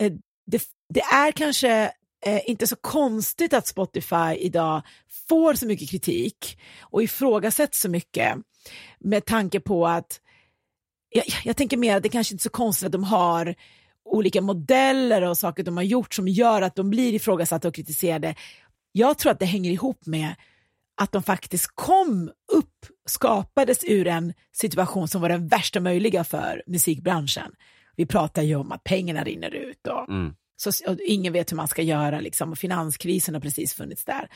eh, 0.00 0.12
det, 0.46 0.62
det, 0.88 1.00
är 1.00 1.32
kanske 1.32 1.92
eh, 2.26 2.50
inte 2.50 2.66
så 2.66 2.76
konstigt 2.76 3.52
att 3.54 3.66
Spotify 3.66 4.34
idag 4.38 4.82
får 5.28 5.54
så 5.54 5.66
mycket 5.66 5.90
kritik 5.90 6.58
och 6.80 7.02
ifrågasätts 7.02 7.80
så 7.80 7.88
mycket 7.88 8.38
med 8.98 9.24
tanke 9.24 9.60
på 9.60 9.86
att 9.86 10.20
jag, 11.08 11.24
jag 11.44 11.56
tänker 11.56 11.76
mer 11.76 11.96
att 11.96 12.02
det 12.02 12.08
kanske 12.08 12.34
inte 12.34 12.42
är 12.42 12.44
så 12.44 12.50
konstigt 12.50 12.86
att 12.86 12.92
de 12.92 13.04
har 13.04 13.54
olika 14.04 14.40
modeller 14.40 15.22
och 15.22 15.38
saker 15.38 15.62
de 15.62 15.76
har 15.76 15.84
gjort 15.84 16.14
som 16.14 16.28
gör 16.28 16.62
att 16.62 16.74
de 16.74 16.90
blir 16.90 17.14
ifrågasatta 17.14 17.68
och 17.68 17.74
kritiserade. 17.74 18.34
Jag 18.92 19.18
tror 19.18 19.32
att 19.32 19.38
det 19.38 19.46
hänger 19.46 19.70
ihop 19.70 20.06
med 20.06 20.34
att 21.00 21.12
de 21.12 21.22
faktiskt 21.22 21.66
kom 21.74 22.30
upp, 22.52 22.86
skapades 23.08 23.84
ur 23.84 24.06
en 24.06 24.32
situation 24.52 25.08
som 25.08 25.20
var 25.20 25.28
den 25.28 25.48
värsta 25.48 25.80
möjliga 25.80 26.24
för 26.24 26.62
musikbranschen. 26.66 27.52
Vi 27.96 28.06
pratar 28.06 28.42
ju 28.42 28.54
om 28.54 28.72
att 28.72 28.84
pengarna 28.84 29.24
rinner 29.24 29.54
ut 29.54 29.86
och, 29.86 30.08
Mm. 30.08 30.34
så, 30.56 30.70
och 30.92 30.98
ingen 31.06 31.32
vet 31.32 31.52
hur 31.52 31.56
man 31.56 31.68
ska 31.68 31.82
göra 31.82 32.20
liksom, 32.20 32.52
och 32.52 32.58
finanskrisen 32.58 33.34
har 33.34 33.40
precis 33.40 33.74
funnits 33.74 34.04
där. 34.04 34.28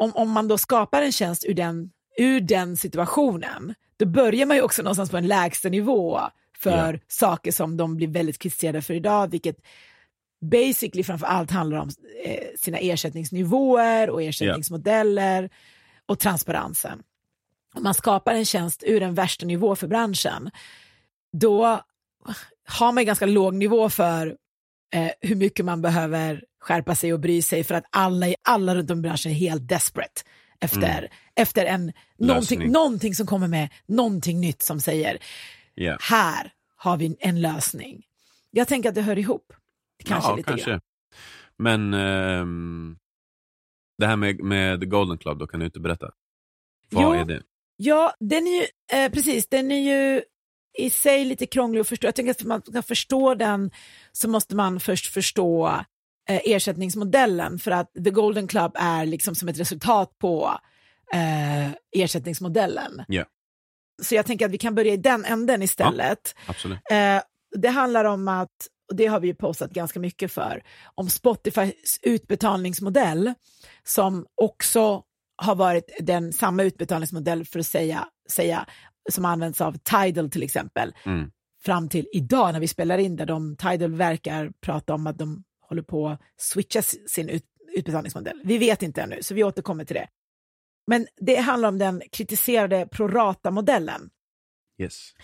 Om, 0.00 0.12
om 0.14 0.30
man 0.30 0.48
då 0.48 0.58
skapar 0.58 1.02
en 1.02 1.12
tjänst 1.12 1.44
ur 1.44 1.54
den, 1.54 1.90
ur 2.18 2.40
den 2.40 2.76
situationen, 2.76 3.74
då 3.96 4.06
börjar 4.06 4.46
man 4.46 4.56
ju 4.56 4.62
också 4.62 4.82
någonstans 4.82 5.10
på 5.10 5.16
en 5.16 5.26
lägsta 5.26 5.68
nivå 5.68 6.20
för 6.58 6.92
Ja. 6.94 6.98
saker 7.08 7.52
som 7.52 7.76
de 7.76 7.96
blir 7.96 8.08
väldigt 8.08 8.38
kritiserade 8.38 8.82
för 8.82 8.94
idag, 8.94 9.30
vilket 9.30 9.56
basically 10.50 11.02
framför 11.04 11.26
allt 11.26 11.50
handlar 11.50 11.78
om 11.78 11.90
eh, 12.24 12.44
sina 12.58 12.78
ersättningsnivåer 12.78 14.10
och 14.10 14.22
ersättningsmodeller 14.22 15.50
och 16.06 16.18
transparensen. 16.18 17.02
Om 17.74 17.82
man 17.82 17.94
skapar 17.94 18.34
en 18.34 18.44
tjänst 18.44 18.82
ur 18.86 19.02
en 19.02 19.14
värsta 19.14 19.46
nivå 19.46 19.76
för 19.76 19.86
branschen, 19.86 20.50
då 21.32 21.80
har 22.68 22.92
man 22.92 23.04
ganska 23.04 23.26
låg 23.26 23.54
nivå 23.54 23.90
för 23.90 24.36
eh, 24.94 25.10
hur 25.20 25.36
mycket 25.36 25.64
man 25.64 25.82
behöver 25.82 26.44
skärpa 26.60 26.94
sig 26.94 27.12
och 27.12 27.20
bry 27.20 27.42
sig 27.42 27.64
för 27.64 27.74
att 27.74 27.84
alla, 27.90 28.26
alla 28.42 28.74
runt 28.74 28.90
om 28.90 28.98
i 28.98 29.02
branschen 29.02 29.32
är 29.32 29.36
helt 29.36 29.68
desperate 29.68 30.22
efter, 30.60 31.08
efter 31.34 31.64
en, 31.64 31.92
någonting, 32.18 32.72
någonting 32.72 33.14
som 33.14 33.26
kommer 33.26 33.48
med 33.48 33.68
någonting 33.86 34.40
nytt 34.40 34.62
som 34.62 34.80
säger 34.80 35.18
Ja. 35.74 35.98
här 36.00 36.52
har 36.76 36.96
vi 36.96 37.16
en 37.20 37.40
lösning. 37.40 38.02
Jag 38.50 38.68
tänker 38.68 38.88
att 38.88 38.94
det 38.94 39.02
hör 39.02 39.18
ihop. 39.18 39.52
Kanske 40.04 40.30
ja, 40.30 40.36
lite 40.36 40.48
kanske. 40.48 40.70
grann. 40.70 40.80
Men 41.58 41.94
ehm, 41.94 42.98
det 43.98 44.06
här 44.06 44.16
med, 44.16 44.40
med 44.40 44.90
Golden 44.90 45.18
Club, 45.18 45.38
då 45.38 45.46
kan 45.46 45.60
du 45.60 45.66
inte 45.66 45.80
berätta? 45.80 46.10
Vad 46.90 47.02
Jo. 47.02 47.12
är 47.20 47.24
det? 47.24 47.42
Ja, 47.76 48.14
den 48.20 48.46
är 48.46 48.60
ju, 48.60 48.66
eh, 48.98 49.12
precis, 49.12 49.48
den 49.48 49.72
är 49.72 49.80
ju 49.80 50.22
i 50.78 50.90
sig 50.90 51.24
lite 51.24 51.46
krånglig 51.46 51.80
att 51.80 51.88
förstå. 51.88 52.06
Jag 52.06 52.14
tänker 52.14 52.30
att 52.30 52.36
för 52.36 52.44
att 52.44 52.48
man 52.48 52.62
ska 52.62 52.82
förstå 52.82 53.34
den 53.34 53.70
så 54.12 54.28
måste 54.28 54.56
man 54.56 54.80
först 54.80 55.06
förstå 55.12 55.68
eh, 56.28 56.40
ersättningsmodellen 56.44 57.58
för 57.58 57.70
att 57.70 57.92
The 58.04 58.10
Golden 58.10 58.46
Club 58.46 58.72
är 58.74 59.06
liksom 59.06 59.34
som 59.34 59.48
ett 59.48 59.60
resultat 59.60 60.18
på 60.18 60.58
eh, 61.12 61.70
ersättningsmodellen. 61.92 63.04
Ja. 63.08 63.24
Så 64.02 64.14
jag 64.14 64.26
tänker 64.26 64.46
att 64.46 64.52
vi 64.52 64.58
kan 64.58 64.74
börja 64.74 64.92
i 64.92 64.96
den 64.96 65.24
änden 65.24 65.62
istället. 65.62 66.34
Absolut. 66.46 66.78
Eh, 66.90 67.22
det 67.56 67.68
handlar 67.68 68.04
om 68.04 68.28
att, 68.28 68.68
och 68.90 68.96
det 68.96 69.06
har 69.06 69.20
vi 69.20 69.28
ju 69.28 69.34
postat 69.34 69.70
ganska 69.70 70.00
mycket 70.00 70.32
för, 70.32 70.62
om 70.94 71.08
Spotifys 71.10 71.98
utbetalningsmodell 72.02 73.34
som 73.82 74.26
också 74.34 75.02
har 75.36 75.54
varit 75.54 75.90
den 76.00 76.32
samma 76.32 76.62
utbetalningsmodell 76.62 77.44
för 77.44 77.58
att 77.58 77.66
säga, 77.66 78.08
säga 78.30 78.66
som 79.10 79.24
används 79.24 79.60
av 79.60 79.76
Tidal 79.78 80.30
till 80.30 80.42
exempel 80.42 80.94
Mm. 81.04 81.30
fram 81.64 81.88
till 81.88 82.06
idag 82.12 82.52
när 82.52 82.60
vi 82.60 82.68
spelar 82.68 82.98
in 82.98 83.16
där 83.16 83.26
de 83.26 83.56
Tidal 83.56 83.94
verkar 83.94 84.52
prata 84.60 84.94
om 84.94 85.06
att 85.06 85.18
de 85.18 85.44
håller 85.68 85.82
på 85.82 86.08
att 86.08 86.20
switcha 86.36 86.82
sin 86.82 87.28
ut, 87.28 87.44
utbetalningsmodell. 87.76 88.40
Vi 88.44 88.58
vet 88.58 88.82
inte 88.82 89.02
ännu, 89.02 89.18
så 89.22 89.34
vi 89.34 89.44
återkommer 89.44 89.84
till 89.84 89.96
det. 89.96 90.08
Men 90.86 91.06
det 91.16 91.36
handlar 91.36 91.68
om 91.68 91.78
den 91.78 92.02
kritiserade 92.12 92.88
prorata-modellen. 92.90 94.10
Yes. 94.78 95.14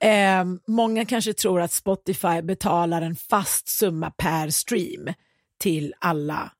Eh, 0.00 0.44
många 0.66 1.04
kanske 1.04 1.32
tror 1.32 1.60
att 1.60 1.72
Spotify 1.72 2.42
betalar 2.42 3.02
en 3.02 3.16
fast 3.16 3.68
summa 3.68 4.10
per 4.10 4.50
stream 4.50 5.14
till 5.58 5.94
alla, 5.98 6.52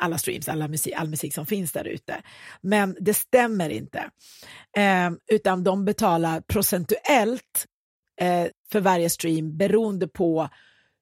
alla 0.00 0.18
streams, 0.18 0.48
alla 0.48 0.68
musik, 0.68 0.94
all 0.96 1.08
musik 1.08 1.34
som 1.34 1.46
finns 1.46 1.72
där 1.72 1.84
ute. 1.84 2.22
Men 2.60 2.96
det 3.00 3.14
stämmer 3.14 3.70
inte, 3.70 4.10
eh, 4.76 5.10
utan 5.32 5.64
de 5.64 5.84
betalar 5.84 6.40
procentuellt 6.40 7.66
eh, 8.20 8.46
för 8.72 8.80
varje 8.80 9.10
stream 9.10 9.56
beroende 9.56 10.08
på 10.08 10.48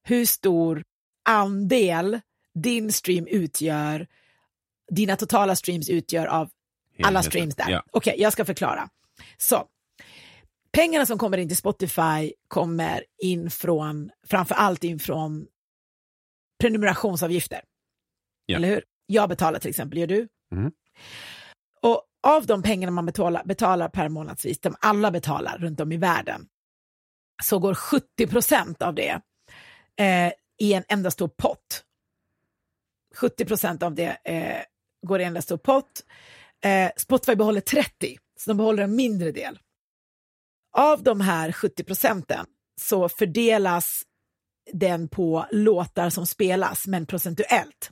hur 0.02 0.26
stor 0.26 0.84
andel 1.24 2.20
din 2.54 2.92
stream 2.92 3.26
utgör, 3.26 4.06
dina 4.90 5.16
totala 5.16 5.56
streams 5.56 5.88
utgör 5.88 6.26
av 6.26 6.50
alla 7.02 7.22
streams 7.22 7.56
där. 7.56 7.70
Ja. 7.70 7.82
Okej, 7.90 8.14
jag 8.18 8.32
ska 8.32 8.44
förklara. 8.44 8.88
Så, 9.36 9.68
pengarna 10.74 11.06
som 11.06 11.18
kommer 11.18 11.38
in 11.38 11.48
till 11.48 11.56
Spotify 11.56 12.32
kommer 12.48 13.04
in 13.22 13.50
från, 13.50 14.10
framför 14.26 14.54
allt 14.54 14.84
in 14.84 14.98
från 14.98 15.46
prenumerationsavgifter. 16.60 17.60
Ja. 18.46 18.56
Eller 18.56 18.68
hur? 18.68 18.84
Jag 19.06 19.28
betalar 19.28 19.58
till 19.58 19.70
exempel, 19.70 19.98
gör 19.98 20.06
du? 20.06 20.28
Mhm. 20.50 20.72
Och 21.80 22.02
av 22.22 22.46
de 22.46 22.62
pengarna 22.62 22.90
man 22.90 23.06
betalar, 23.06 23.44
betalar 23.44 23.88
per 23.88 24.08
månadsvis, 24.08 24.60
de 24.60 24.76
alla 24.80 25.10
betalar 25.10 25.58
runt 25.58 25.80
om 25.80 25.92
i 25.92 25.96
världen, 25.96 26.46
så 27.42 27.58
går 27.58 27.74
70 27.74 28.26
procent 28.26 28.82
av 28.82 28.94
det 28.94 29.20
eh, 30.00 30.32
i 30.58 30.72
en 30.72 30.84
enda 30.88 31.10
stor 31.10 31.28
pott. 31.28 31.84
70 33.14 33.44
procent 33.44 33.82
av 33.82 33.94
det 33.94 34.16
eh, 34.24 34.62
går 35.06 35.20
i 35.20 35.24
en 35.24 35.28
enda 35.28 35.42
stor 35.42 35.56
pott. 35.56 36.04
Eh, 36.64 36.90
Spotify 36.96 37.34
behåller 37.36 37.60
30, 37.60 38.16
så 38.38 38.50
de 38.50 38.56
behåller 38.56 38.82
en 38.82 38.96
mindre 38.96 39.32
del. 39.32 39.58
Av 40.76 41.02
de 41.02 41.20
här 41.20 41.52
70 41.52 41.84
procenten 41.84 42.46
så 42.80 43.08
fördelas 43.08 44.02
den 44.72 45.08
på 45.08 45.46
låtar 45.50 46.10
som 46.10 46.26
spelas, 46.26 46.86
men 46.86 47.06
procentuellt. 47.06 47.90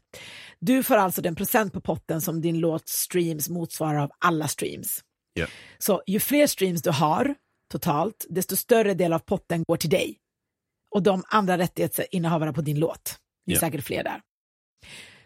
Du 0.61 0.83
får 0.83 0.95
alltså 0.95 1.23
den 1.23 1.35
procent 1.35 1.73
på 1.73 1.81
potten 1.81 2.21
som 2.21 2.41
din 2.41 2.59
låt 2.59 2.89
streams 2.89 3.49
motsvarar 3.49 3.99
av 3.99 4.11
alla 4.19 4.49
streams. 4.49 5.01
Ja. 5.35 5.47
Så 5.79 6.03
ju 6.07 6.21
fler 6.21 6.47
streams 6.47 6.83
du 6.83 6.91
har 6.91 7.35
totalt, 7.73 8.27
desto 8.29 8.57
större 8.57 8.95
del 8.95 9.13
av 9.13 9.19
potten 9.19 9.63
går 9.69 9.77
till 9.77 9.91
dig. 9.91 10.19
Och 10.95 11.03
de 11.03 11.25
andra 11.29 11.59
rättighetsinnehavarna 11.59 12.53
på 12.53 12.61
din 12.63 12.79
låt. 12.79 13.17
Det 13.47 13.53
är 13.53 13.57
Ja. 13.57 13.61
säkert 13.61 13.85
fler 13.85 14.05
där. 14.05 14.21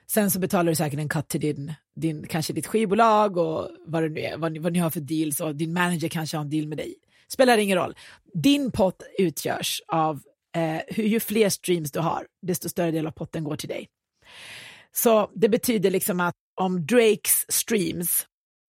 Sen 0.06 0.30
så 0.30 0.38
betalar 0.38 0.70
du 0.72 0.76
säkert 0.76 1.00
en 1.00 1.08
cut 1.08 1.28
till 1.28 1.40
din, 1.40 1.72
din, 1.96 2.26
kanske 2.26 2.52
ditt 2.52 2.66
skivbolag 2.66 3.36
och 3.36 3.68
vad 3.86 4.02
det 4.02 4.08
nu 4.08 4.20
är, 4.20 4.36
vad 4.36 4.52
ni, 4.52 4.58
vad 4.58 4.72
ni 4.72 4.78
har 4.78 4.90
för 4.90 5.00
deals 5.00 5.40
och 5.40 5.56
din 5.56 5.72
manager 5.72 6.08
kanske 6.08 6.36
har 6.36 6.44
en 6.44 6.50
deal 6.50 6.66
med 6.68 6.78
dig. 6.78 6.94
Spelar 7.32 7.58
ingen 7.58 7.78
roll. 7.78 7.94
Din 8.34 8.72
pott 8.72 9.02
utgörs 9.18 9.82
av 9.88 10.20
eh, 10.56 10.80
hur, 10.86 11.04
ju 11.04 11.20
fler 11.20 11.48
streams 11.48 11.92
du 11.92 12.00
har, 12.00 12.26
desto 12.42 12.68
större 12.68 12.90
del 12.90 13.06
av 13.06 13.10
potten 13.10 13.44
går 13.44 13.56
till 13.56 13.68
dig. 13.68 13.88
Så 14.92 15.30
det 15.34 15.48
betyder 15.48 15.90
liksom 15.90 16.20
att 16.20 16.34
om 16.60 16.86
Drakes 16.86 17.44
streams 17.48 18.26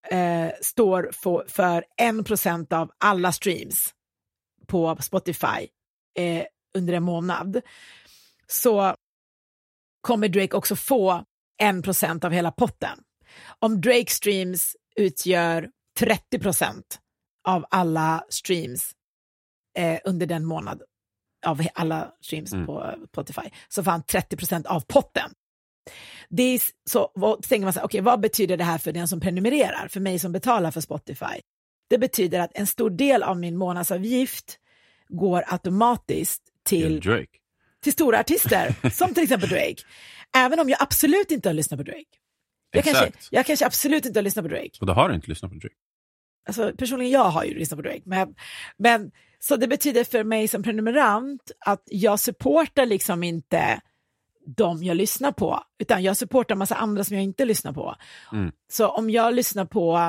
eh, 0.09 0.49
står 0.61 1.09
för, 1.13 1.45
för 1.47 1.85
1% 2.01 2.73
av 2.73 2.91
alla 2.97 3.31
streams 3.31 3.93
på 4.67 4.97
Spotify 5.01 5.67
eh, 6.17 6.45
under 6.77 6.93
en 6.93 7.03
månad 7.03 7.61
så 8.47 8.95
kommer 10.01 10.27
Drake 10.27 10.57
också 10.57 10.75
få 10.75 11.23
1% 11.63 12.25
av 12.25 12.31
hela 12.31 12.51
potten. 12.51 12.99
Om 13.59 13.81
Drake 13.81 14.11
streams 14.11 14.75
utgör 14.95 15.69
30% 15.99 16.83
av 17.47 17.65
alla 17.69 18.23
streams 18.29 18.91
eh, 19.77 19.99
under 20.05 20.25
den 20.25 20.45
månad 20.45 20.81
av 21.45 21.67
alla 21.73 22.11
streams 22.21 22.53
Mm. 22.53 22.65
på 22.65 22.95
Spotify 23.07 23.49
så 23.67 23.81
han 23.81 24.03
30% 24.03 24.65
av 24.67 24.79
potten. 24.87 25.31
Det 26.29 26.43
är, 26.43 26.61
så 26.89 27.11
vad, 27.15 27.43
tänker 27.43 27.65
man 27.65 27.73
så 27.73 27.79
här, 27.79 27.85
okej, 27.85 28.01
vad 28.01 28.19
betyder 28.19 28.57
det 28.57 28.63
här 28.63 28.77
för 28.77 28.91
den 28.91 29.07
som 29.07 29.19
prenumererar, 29.19 29.87
för 29.87 29.99
mig 29.99 30.19
som 30.19 30.31
betalar 30.31 30.71
för 30.71 30.81
Spotify? 30.81 31.41
Det 31.89 31.97
betyder 31.97 32.39
att 32.39 32.51
en 32.53 32.67
stor 32.67 32.89
del 32.89 33.23
av 33.23 33.39
min 33.39 33.57
månadsavgift 33.57 34.59
går 35.09 35.43
automatiskt 35.47 36.41
till, 36.65 36.99
Drake. 36.99 37.37
till 37.83 37.93
stora 37.93 38.19
artister, 38.19 38.89
som 38.89 39.13
till 39.13 39.23
exempel 39.23 39.49
Drake. 39.49 39.75
Även 40.37 40.59
om 40.59 40.69
jag 40.69 40.81
absolut 40.81 41.31
inte 41.31 41.49
har 41.49 41.53
lyssnat 41.53 41.77
på 41.77 41.83
Drake. 41.83 42.05
Jag 42.71 42.83
kanske, 42.83 43.11
jag 43.31 43.45
kanske 43.45 43.65
absolut 43.65 44.05
inte 44.05 44.19
har 44.19 44.23
lyssnat 44.23 44.45
på 44.45 44.49
Drake. 44.49 44.71
Och 44.79 44.85
då 44.85 44.93
har 44.93 45.09
du 45.09 45.15
inte 45.15 45.27
lyssnat 45.27 45.51
på 45.51 45.57
Drake. 45.57 45.75
Alltså, 46.47 46.71
personligen 46.77 47.11
jag 47.11 47.23
har 47.29 47.43
ju 47.43 47.53
lyssnat 47.59 47.77
på 47.77 47.81
Drake, 47.81 48.01
men, 48.05 48.35
men 48.77 49.11
så 49.39 49.55
det 49.55 49.67
betyder 49.67 50.03
för 50.03 50.23
mig 50.23 50.47
som 50.47 50.63
prenumerant 50.63 51.51
att 51.59 51.83
jag 51.85 52.19
supportar 52.19 52.85
liksom 52.85 53.23
inte 53.23 53.81
de 54.57 54.83
jag 54.83 54.97
lyssnar 54.97 55.31
på, 55.31 55.63
utan 55.79 56.03
jag 56.03 56.17
supportar 56.17 56.55
massa 56.55 56.75
andra 56.75 57.03
som 57.03 57.15
jag 57.15 57.23
inte 57.23 57.45
lyssnar 57.45 57.73
på. 57.73 57.95
Mm. 58.33 58.51
Så 58.71 58.87
om 58.87 59.09
jag 59.09 59.33
lyssnar 59.33 59.65
på, 59.65 59.99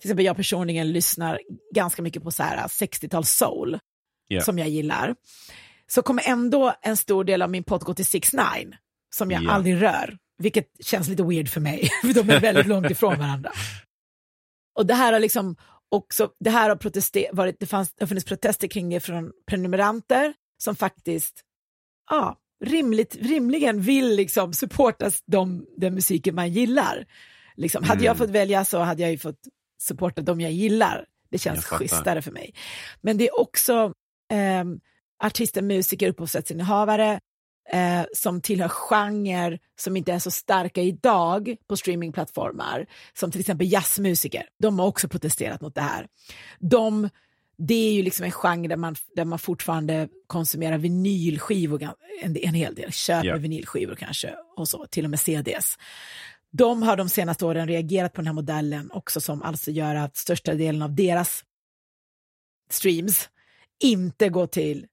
till 0.00 0.08
exempel 0.08 0.24
jag 0.24 0.36
personligen 0.36 0.92
lyssnar 0.92 1.40
ganska 1.74 2.02
mycket 2.02 2.22
på 2.22 2.30
så 2.30 2.42
här 2.42 2.66
60-tal 2.66 3.24
soul, 3.24 3.78
Ja. 4.28 4.40
som 4.40 4.58
jag 4.58 4.68
gillar, 4.68 5.14
så 5.86 6.02
kommer 6.02 6.28
ändå 6.28 6.74
en 6.82 6.96
stor 6.96 7.24
del 7.24 7.42
av 7.42 7.50
min 7.50 7.64
pott 7.64 7.82
gå 7.84 7.94
till 7.94 8.06
6 8.06 8.32
9 8.32 8.42
som 9.14 9.30
jag 9.30 9.42
Ja. 9.42 9.50
aldrig 9.50 9.82
rör, 9.82 10.18
vilket 10.38 10.66
känns 10.84 11.08
lite 11.08 11.22
weird 11.22 11.48
för 11.48 11.60
mig, 11.60 11.88
för 12.02 12.14
de 12.22 12.30
är 12.30 12.40
väldigt 12.40 12.66
långt 12.66 12.90
ifrån 12.90 13.18
varandra. 13.18 13.52
Och 14.76 14.86
det 14.86 14.94
här 14.94 15.12
har 15.12 15.20
liksom 15.20 15.56
också, 15.88 16.30
det 16.40 16.50
här 16.50 16.68
har 16.68 16.76
protester, 16.76 17.26
varit, 17.32 17.56
det, 17.60 17.66
fanns, 17.66 17.94
det 17.94 18.02
har 18.02 18.06
funnits 18.08 18.26
protester 18.26 18.68
kring 18.68 18.88
det 18.90 19.00
från 19.00 19.32
prenumeranter 19.46 20.34
som 20.62 20.76
faktiskt, 20.76 21.40
ja, 22.10 22.38
rimligt, 22.64 23.16
rimligen 23.20 23.80
vill 23.80 24.16
liksom 24.16 24.52
supportas 24.52 25.22
de, 25.26 25.66
den 25.76 25.94
musiken 25.94 26.34
man 26.34 26.48
gillar. 26.52 27.06
Liksom, 27.56 27.84
hade 27.84 28.04
jag 28.04 28.16
Mm. 28.16 28.26
fått 28.26 28.34
välja 28.34 28.64
så 28.64 28.78
hade 28.78 29.02
jag 29.02 29.10
ju 29.10 29.18
fått 29.18 29.40
supporta 29.82 30.22
de 30.22 30.40
jag 30.40 30.52
gillar. 30.52 31.04
Det 31.30 31.38
känns 31.38 31.64
schysstare 31.64 32.22
för 32.22 32.32
mig. 32.32 32.54
Men 33.00 33.18
det 33.18 33.28
är 33.28 33.40
också 33.40 33.92
ehm, 34.32 34.80
artister, 35.24 35.62
musiker, 35.62 36.08
upphovsrättsinnehavare 36.08 37.20
eh, 37.72 38.04
som 38.12 38.40
tillhör 38.40 38.68
genre 38.68 39.58
som 39.78 39.96
inte 39.96 40.12
är 40.12 40.18
så 40.18 40.30
starka 40.30 40.82
idag 40.82 41.56
på 41.68 41.76
streamingplattformar, 41.76 42.86
som 43.18 43.30
till 43.30 43.40
exempel 43.40 43.72
jazzmusiker. 43.72 44.48
De 44.58 44.78
har 44.78 44.86
också 44.86 45.08
protesterat 45.08 45.60
mot 45.60 45.74
det 45.74 45.80
här. 45.80 46.06
De, 46.58 47.08
det 47.58 47.74
är 47.74 47.92
ju 47.92 48.02
liksom 48.02 48.24
en 48.24 48.32
genre 48.32 48.68
där 48.68 48.76
man, 48.76 48.96
där 49.16 49.24
man 49.24 49.38
fortfarande 49.38 50.08
konsumerar 50.26 50.78
vinylskivor 50.78 51.82
en, 52.22 52.36
en 52.36 52.54
hel 52.54 52.74
del, 52.74 52.92
köper 52.92 53.28
Ja. 53.28 53.36
vinylskivor 53.36 53.94
kanske 53.94 54.34
och 54.56 54.68
så, 54.68 54.86
till 54.86 55.04
och 55.04 55.10
med 55.10 55.20
CDs. 55.20 55.78
De 56.50 56.82
har 56.82 56.96
de 56.96 57.08
senaste 57.08 57.46
åren 57.46 57.68
reagerat 57.68 58.12
på 58.12 58.20
den 58.20 58.26
här 58.26 58.34
modellen 58.34 58.90
också 58.92 59.20
som 59.20 59.42
alltså 59.42 59.70
gör 59.70 59.94
att 59.94 60.16
största 60.16 60.54
delen 60.54 60.82
av 60.82 60.94
deras 60.94 61.44
streams 62.70 63.28
inte 63.82 64.28
går 64.28 64.46
till 64.46 64.86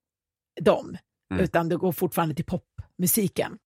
dem, 0.62 0.98
Mm. 1.34 1.44
utan 1.44 1.70
det 1.70 1.76
går 1.76 1.92
fortfarande 1.92 2.36
till 2.36 2.46
popmusiken. 2.46 3.58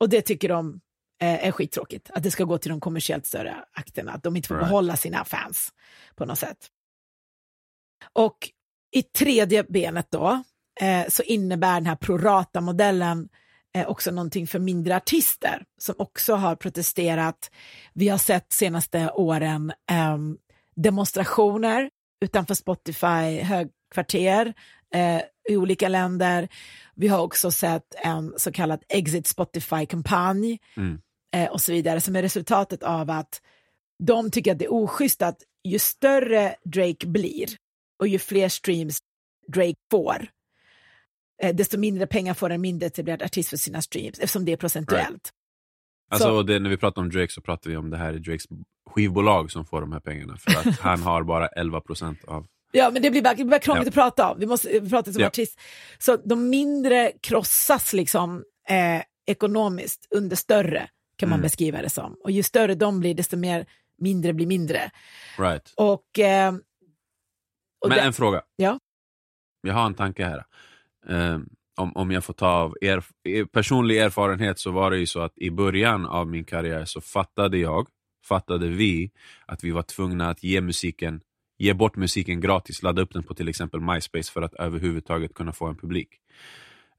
Och 0.00 0.08
det 0.08 0.22
tycker 0.22 0.48
de 0.48 0.80
eh, 1.22 1.46
är 1.46 1.52
skittråkigt, 1.52 2.10
att 2.10 2.22
det 2.22 2.30
ska 2.30 2.44
gå 2.44 2.58
till 2.58 2.70
de 2.70 2.80
kommersiellt 2.80 3.26
större 3.26 3.56
akterna, 3.72 4.12
att 4.12 4.22
de 4.22 4.36
inte 4.36 4.48
får 4.48 4.54
Right. 4.54 4.68
behålla 4.68 4.96
sina 4.96 5.24
fans 5.24 5.72
på 6.16 6.24
något 6.24 6.38
sätt. 6.38 6.58
Och 8.12 8.50
i 8.92 9.02
tredje 9.02 9.64
benet 9.64 10.06
då, 10.10 10.42
eh, 10.80 11.06
så 11.08 11.22
innebär 11.22 11.74
den 11.74 11.86
här 11.86 11.96
prorata-modellen 11.96 13.28
eh, 13.74 13.86
också 13.88 14.10
någonting 14.10 14.46
för 14.46 14.58
mindre 14.58 14.96
artister 14.96 15.64
som 15.78 15.94
också 15.98 16.34
har 16.34 16.56
protesterat. 16.56 17.50
Vi 17.92 18.08
har 18.08 18.18
sett 18.18 18.52
senaste 18.52 19.10
åren 19.10 19.72
ehm, 19.90 20.38
demonstrationer 20.76 21.90
utanför 22.24 22.54
Spotify 22.54 23.40
högkvarter 23.94 24.54
eh, 24.94 25.20
i 25.48 25.56
olika 25.56 25.88
länder. 25.88 26.48
Vi 26.94 27.08
har 27.08 27.18
också 27.22 27.50
sett 27.50 27.94
en 28.04 28.34
så 28.36 28.52
kallad 28.52 28.82
Exit 28.88 29.26
Spotify-kampanj 29.26 30.58
Mm. 30.76 30.98
eh, 31.34 31.50
och 31.50 31.60
så 31.60 31.72
vidare 31.72 32.00
som 32.00 32.16
är 32.16 32.22
resultatet 32.22 32.82
av 32.82 33.10
att 33.10 33.40
de 34.04 34.30
tycker 34.30 34.52
att 34.52 34.58
det 34.58 34.64
är 34.64 34.72
oschysst 34.72 35.22
att 35.22 35.38
ju 35.64 35.78
större 35.78 36.54
Drake 36.64 37.06
blir 37.06 37.46
och 38.00 38.08
ju 38.08 38.18
fler 38.18 38.48
streams 38.48 38.98
Drake 39.48 39.74
får, 39.90 40.28
eh, 41.42 41.54
desto 41.54 41.78
mindre 41.78 42.06
pengar 42.06 42.34
får 42.34 42.50
en 42.50 42.60
mindre 42.60 42.86
etablerad 42.86 43.22
artist 43.22 43.50
för 43.50 43.56
sina 43.56 43.82
streams 43.82 44.18
eftersom 44.18 44.44
det 44.44 44.52
är 44.52 44.56
procentuellt. 44.56 45.30
Alltså, 46.10 46.28
Så- 46.28 46.36
och 46.36 46.46
det, 46.46 46.58
när 46.58 46.70
vi 46.70 46.76
pratar 46.76 47.02
om 47.02 47.10
Drake 47.10 47.32
så 47.32 47.40
pratar 47.40 47.70
vi 47.70 47.76
om 47.76 47.90
det 47.90 47.96
här 47.96 48.12
är 48.14 48.18
Drakes 48.18 48.46
skivbolag 48.90 49.50
som 49.50 49.64
får 49.66 49.80
de 49.80 49.92
här 49.92 50.00
pengarna. 50.00 50.36
För 50.36 50.50
att 50.68 50.78
han 50.80 51.02
har 51.02 51.22
bara 51.22 51.48
11% 51.48 52.24
av... 52.24 52.46
Ja, 52.72 52.90
men 52.90 53.02
det 53.02 53.10
blir 53.10 53.22
bara, 53.22 53.34
det 53.34 53.44
blir 53.44 53.50
bara 53.50 53.60
krångligt 53.60 53.84
Ja. 53.86 53.88
att 53.88 53.94
prata 54.16 54.30
om. 54.32 54.38
Vi 54.40 54.46
måste 54.46 54.80
prata 54.90 55.12
som 55.12 55.20
Ja. 55.22 55.26
artist. 55.28 55.60
Så 55.98 56.16
de 56.16 56.48
mindre 56.50 57.12
krossas 57.22 57.92
liksom 57.92 58.44
eh, 58.68 59.02
ekonomiskt 59.26 60.06
under 60.10 60.36
större, 60.36 60.88
kan 61.16 61.28
man 61.28 61.36
Mm. 61.38 61.42
beskriva 61.42 61.82
det 61.82 61.90
som. 61.90 62.16
Och 62.24 62.30
ju 62.30 62.42
större 62.42 62.74
de 62.74 63.00
blir, 63.00 63.14
desto 63.14 63.36
mer 63.36 63.66
mindre 63.98 64.32
blir 64.32 64.46
mindre. 64.46 64.90
Right. 65.38 65.72
Och, 65.76 66.18
eh, 66.18 66.54
och 67.80 67.88
Men 67.88 67.98
det, 67.98 68.04
en 68.04 68.12
fråga. 68.12 68.42
Ja. 68.56 68.78
Jag 69.62 69.74
har 69.74 69.86
en 69.86 69.94
tanke 69.94 70.24
här. 70.24 70.44
Ehm, 71.08 71.48
om, 71.76 71.96
om 71.96 72.10
jag 72.10 72.24
får 72.24 72.34
ta 72.34 72.48
av 72.48 72.74
er, 72.80 73.04
personlig 73.46 73.98
erfarenhet 73.98 74.58
så 74.58 74.70
var 74.70 74.90
det 74.90 74.98
ju 74.98 75.06
så 75.06 75.20
att 75.20 75.38
i 75.38 75.50
början 75.50 76.06
av 76.06 76.26
min 76.26 76.44
karriär 76.44 76.84
så 76.84 77.00
fattade 77.00 77.58
jag, 77.58 77.88
fattade 78.28 78.68
vi, 78.68 79.10
att 79.46 79.64
vi 79.64 79.70
var 79.70 79.82
tvungna 79.82 80.30
att 80.30 80.42
ge 80.42 80.60
musiken 80.60 81.20
ge 81.58 81.74
bort 81.74 81.96
musiken 81.96 82.40
gratis, 82.40 82.82
ladda 82.82 83.02
upp 83.02 83.12
den 83.12 83.22
på 83.22 83.34
till 83.34 83.48
exempel 83.48 83.80
MySpace 83.80 84.32
för 84.32 84.42
att 84.42 84.54
överhuvudtaget 84.54 85.34
kunna 85.34 85.52
få 85.52 85.66
en 85.66 85.76
publik. 85.76 86.08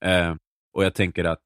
Eh, 0.02 0.36
och 0.74 0.86
jag 0.86 0.94
tänker 0.94 1.24
att, 1.24 1.42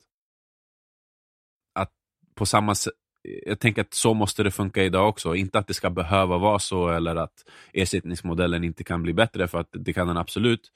att 1.74 1.92
på 2.36 2.46
samma 2.46 2.76
sätt 2.76 2.94
jag 3.24 3.60
tänker 3.60 3.82
att 3.82 3.94
så 3.94 4.14
måste 4.14 4.44
det 4.44 4.52
funka 4.52 4.84
idag 4.84 5.10
också. 5.10 5.36
Inte 5.36 5.60
att 5.60 5.68
det 5.68 5.74
ska 5.74 5.90
behöva 5.90 6.38
vara 6.38 6.60
så 6.60 6.90
eller 6.90 7.16
att 7.16 7.46
ersättningsmodellen 7.74 8.64
inte 8.64 8.84
kan 8.84 9.04
bli 9.04 9.14
bättre, 9.14 9.48
för 9.48 9.60
att 9.60 9.70
det 9.72 9.94
kan 9.94 10.08
den 10.08 10.18
absolut. 10.18 10.72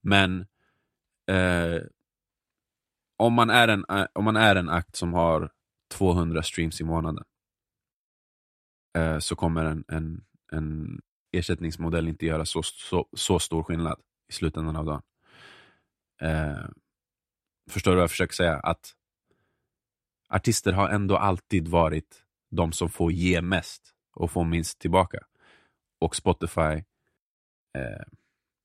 Men 0.00 0.46
eh, 1.26 1.82
om, 3.16 3.32
man 3.32 3.50
är 3.50 3.68
en, 3.68 3.84
eh, 3.88 4.06
om 4.12 4.24
man 4.24 4.36
är 4.36 4.56
en 4.56 4.68
akt 4.68 4.96
som 4.96 5.14
har 5.14 5.50
200 5.90 6.42
streams 6.42 6.80
i 6.80 6.84
månaden 6.84 7.24
eh, 8.98 9.18
så 9.18 9.36
kommer 9.36 9.64
en, 9.64 9.84
en, 9.88 10.24
en 10.52 11.00
ersättningsmodell 11.32 12.08
inte 12.08 12.26
göra 12.26 12.44
så, 12.44 12.62
så, 12.62 13.08
så 13.12 13.38
stor 13.38 13.62
skillnad 13.62 14.00
i 14.28 14.32
slutändan 14.32 14.76
av 14.76 14.84
dagen. 14.84 15.02
Eh, 16.20 16.68
förstår 17.70 17.90
du 17.90 17.96
vad 17.96 18.02
jag 18.02 18.10
försöker 18.10 18.34
säga? 18.34 18.56
Att 18.56 18.94
artister 20.28 20.72
har 20.72 20.88
ändå 20.88 21.16
alltid 21.16 21.68
varit 21.68 22.24
de 22.50 22.72
som 22.72 22.90
får 22.90 23.12
ge 23.12 23.42
mest 23.42 23.94
och 24.14 24.30
få 24.30 24.44
minst 24.44 24.78
tillbaka. 24.78 25.18
Och 25.98 26.16
Spotify 26.16 26.84
eh, 27.74 28.04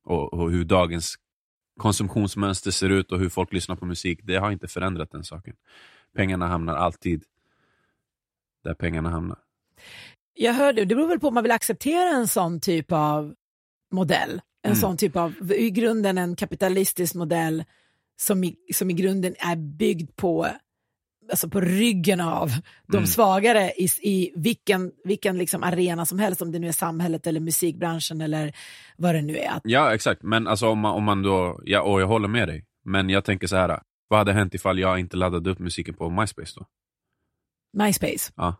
och, 0.04 0.34
och 0.34 0.52
hur 0.52 0.66
dagens 0.66 1.16
konsumtionsmönster 1.80 2.72
ser 2.72 2.90
ut 2.90 3.12
och 3.12 3.20
hur 3.20 3.30
folk 3.30 3.54
lyssnar 3.54 3.76
på 3.76 3.86
musik, 3.86 4.20
det 4.24 4.36
har 4.36 4.52
inte 4.52 4.68
förändrat 4.68 5.12
den 5.12 5.24
saken. 5.24 5.56
Pengarna 6.14 6.48
hamnar 6.48 6.76
alltid 6.76 7.24
där 8.64 8.74
pengarna 8.74 9.10
hamnar. 9.10 9.40
Jag 10.38 10.54
hörde, 10.54 10.86
det 10.86 10.96
beror 10.96 11.08
väl 11.08 11.20
på 11.20 11.28
om 11.28 11.34
man 11.34 11.44
vill 11.44 11.52
acceptera 11.52 12.10
en 12.10 12.28
sån 12.28 12.60
typ 12.60 12.92
av 12.92 13.34
modell. 13.92 14.42
En 14.64 14.72
Mm. 14.72 14.76
sån 14.82 14.98
typ 14.98 15.16
av, 15.16 15.52
i 15.52 15.70
grunden 15.70 16.18
en 16.18 16.36
kapitalistisk 16.36 17.16
modell 17.16 17.64
som 18.22 18.44
i, 18.44 18.56
som 18.74 18.90
i 18.90 18.94
grunden 18.94 19.36
är 19.40 19.56
byggd 19.56 20.16
på, 20.16 20.48
alltså 21.32 21.50
på 21.50 21.62
ryggen 21.62 22.22
av 22.22 22.50
de 22.88 22.98
Mm. 22.98 23.08
svagare 23.08 23.72
i, 23.72 23.88
i 24.02 24.34
vilken, 24.36 24.92
vilken 25.04 25.38
liksom 25.38 25.64
arena 25.64 26.06
som 26.06 26.20
helst, 26.20 26.42
om 26.42 26.52
det 26.52 26.60
nu 26.60 26.68
är 26.68 26.72
samhället 26.72 27.28
eller 27.28 27.40
musikbranschen 27.40 28.22
eller 28.22 28.54
vad 28.98 29.16
det 29.16 29.22
nu 29.22 29.38
är. 29.38 29.62
Ja, 29.64 29.94
exakt. 29.94 30.24
Men 30.24 30.48
alltså 30.48 30.68
om 30.68 30.80
man, 30.80 30.94
om 30.94 31.04
man 31.04 31.22
då, 31.24 31.62
ja, 31.66 31.82
och 31.82 32.02
jag 32.02 32.08
håller 32.08 32.28
med 32.28 32.48
dig. 32.48 32.66
Men 32.86 33.10
jag 33.10 33.26
tänker 33.26 33.48
så 33.48 33.56
här, 33.56 33.82
vad 34.08 34.20
hade 34.20 34.34
hänt 34.34 34.54
ifall 34.54 34.80
jag 34.80 35.00
inte 35.00 35.18
laddade 35.18 35.50
upp 35.50 35.60
musiken 35.60 35.94
på 35.94 36.10
MySpace 36.10 36.54
då? 36.60 36.66
MySpace, 37.84 38.32
Ja, 38.36 38.56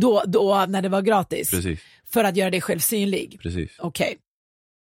då, 0.00 0.22
då 0.26 0.64
när 0.68 0.82
det 0.82 0.88
var 0.88 1.02
gratis, 1.02 1.50
precis. 1.50 1.80
för 2.04 2.24
att 2.24 2.36
göra 2.36 2.50
dig 2.50 2.60
själv 2.60 2.78
synlig. 2.78 3.38
precis. 3.42 3.76
Okej. 3.78 4.18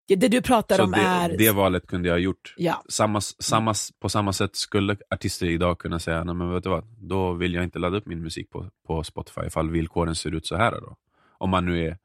Det, 0.09 0.17
det 0.17 0.29
du 0.29 0.43
pratar 0.43 0.77
Så 0.77 0.83
om 0.85 0.91
det, 0.91 1.01
är... 1.01 1.37
det 1.39 1.51
valet 1.51 1.87
kunde 1.87 2.09
jag 2.09 2.15
ha 2.15 2.19
gjort. 2.19 2.55
Ja, 2.57 2.83
Samma, 2.89 3.21
samma, 3.21 3.75
på 4.01 4.09
samma 4.09 4.33
sätt 4.33 4.57
skulle 4.57 4.97
artister 5.11 5.47
idag 5.47 5.79
kunna 5.79 5.99
säga, 5.99 6.25
nej 6.25 6.35
men 6.35 6.51
vet 6.55 6.63
du 6.65 6.71
vad, 6.71 6.85
då 6.99 7.33
vill 7.33 7.55
jag 7.55 7.65
inte 7.65 7.79
ladda 7.79 7.97
upp 7.97 8.07
min 8.07 8.23
musik 8.23 8.51
på, 8.51 8.71
på 8.87 9.05
Spotify 9.05 9.41
ifall 9.47 9.71
villkoren 9.71 10.15
ser 10.15 10.35
ut 10.35 10.47
så 10.47 10.57
här 10.57 10.71
då. 10.73 10.97
Om 11.39 11.51
man 11.51 11.65
nu 11.67 11.87
är 11.87 11.99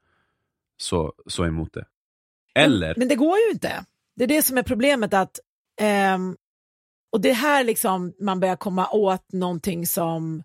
så, 0.76 1.12
så 1.26 1.44
emot 1.46 1.72
det. 1.72 1.84
Eller, 2.54 2.86
Men, 2.88 2.94
men 2.96 3.08
det 3.08 3.14
går 3.14 3.38
ju 3.38 3.52
inte. 3.52 3.84
Det 4.16 4.24
är 4.24 4.28
det 4.28 4.42
som 4.42 4.58
är 4.58 4.62
problemet 4.62 5.14
att, 5.14 5.40
ehm, 5.80 6.36
och 7.12 7.20
det 7.20 7.30
är 7.30 7.34
här 7.34 7.64
liksom 7.64 8.12
man 8.20 8.40
börjar 8.40 8.56
komma 8.56 8.88
åt 8.90 9.32
någonting 9.32 9.86
som 9.86 10.42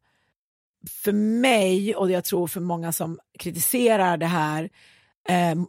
för 0.90 1.12
mig 1.12 1.96
och 1.96 2.12
jag 2.12 2.24
tror 2.24 2.48
för 2.48 2.60
många 2.60 2.92
som 2.92 3.20
kritiserar 3.40 4.18
det 4.18 4.26
här, 4.26 4.70
ehm, 5.30 5.66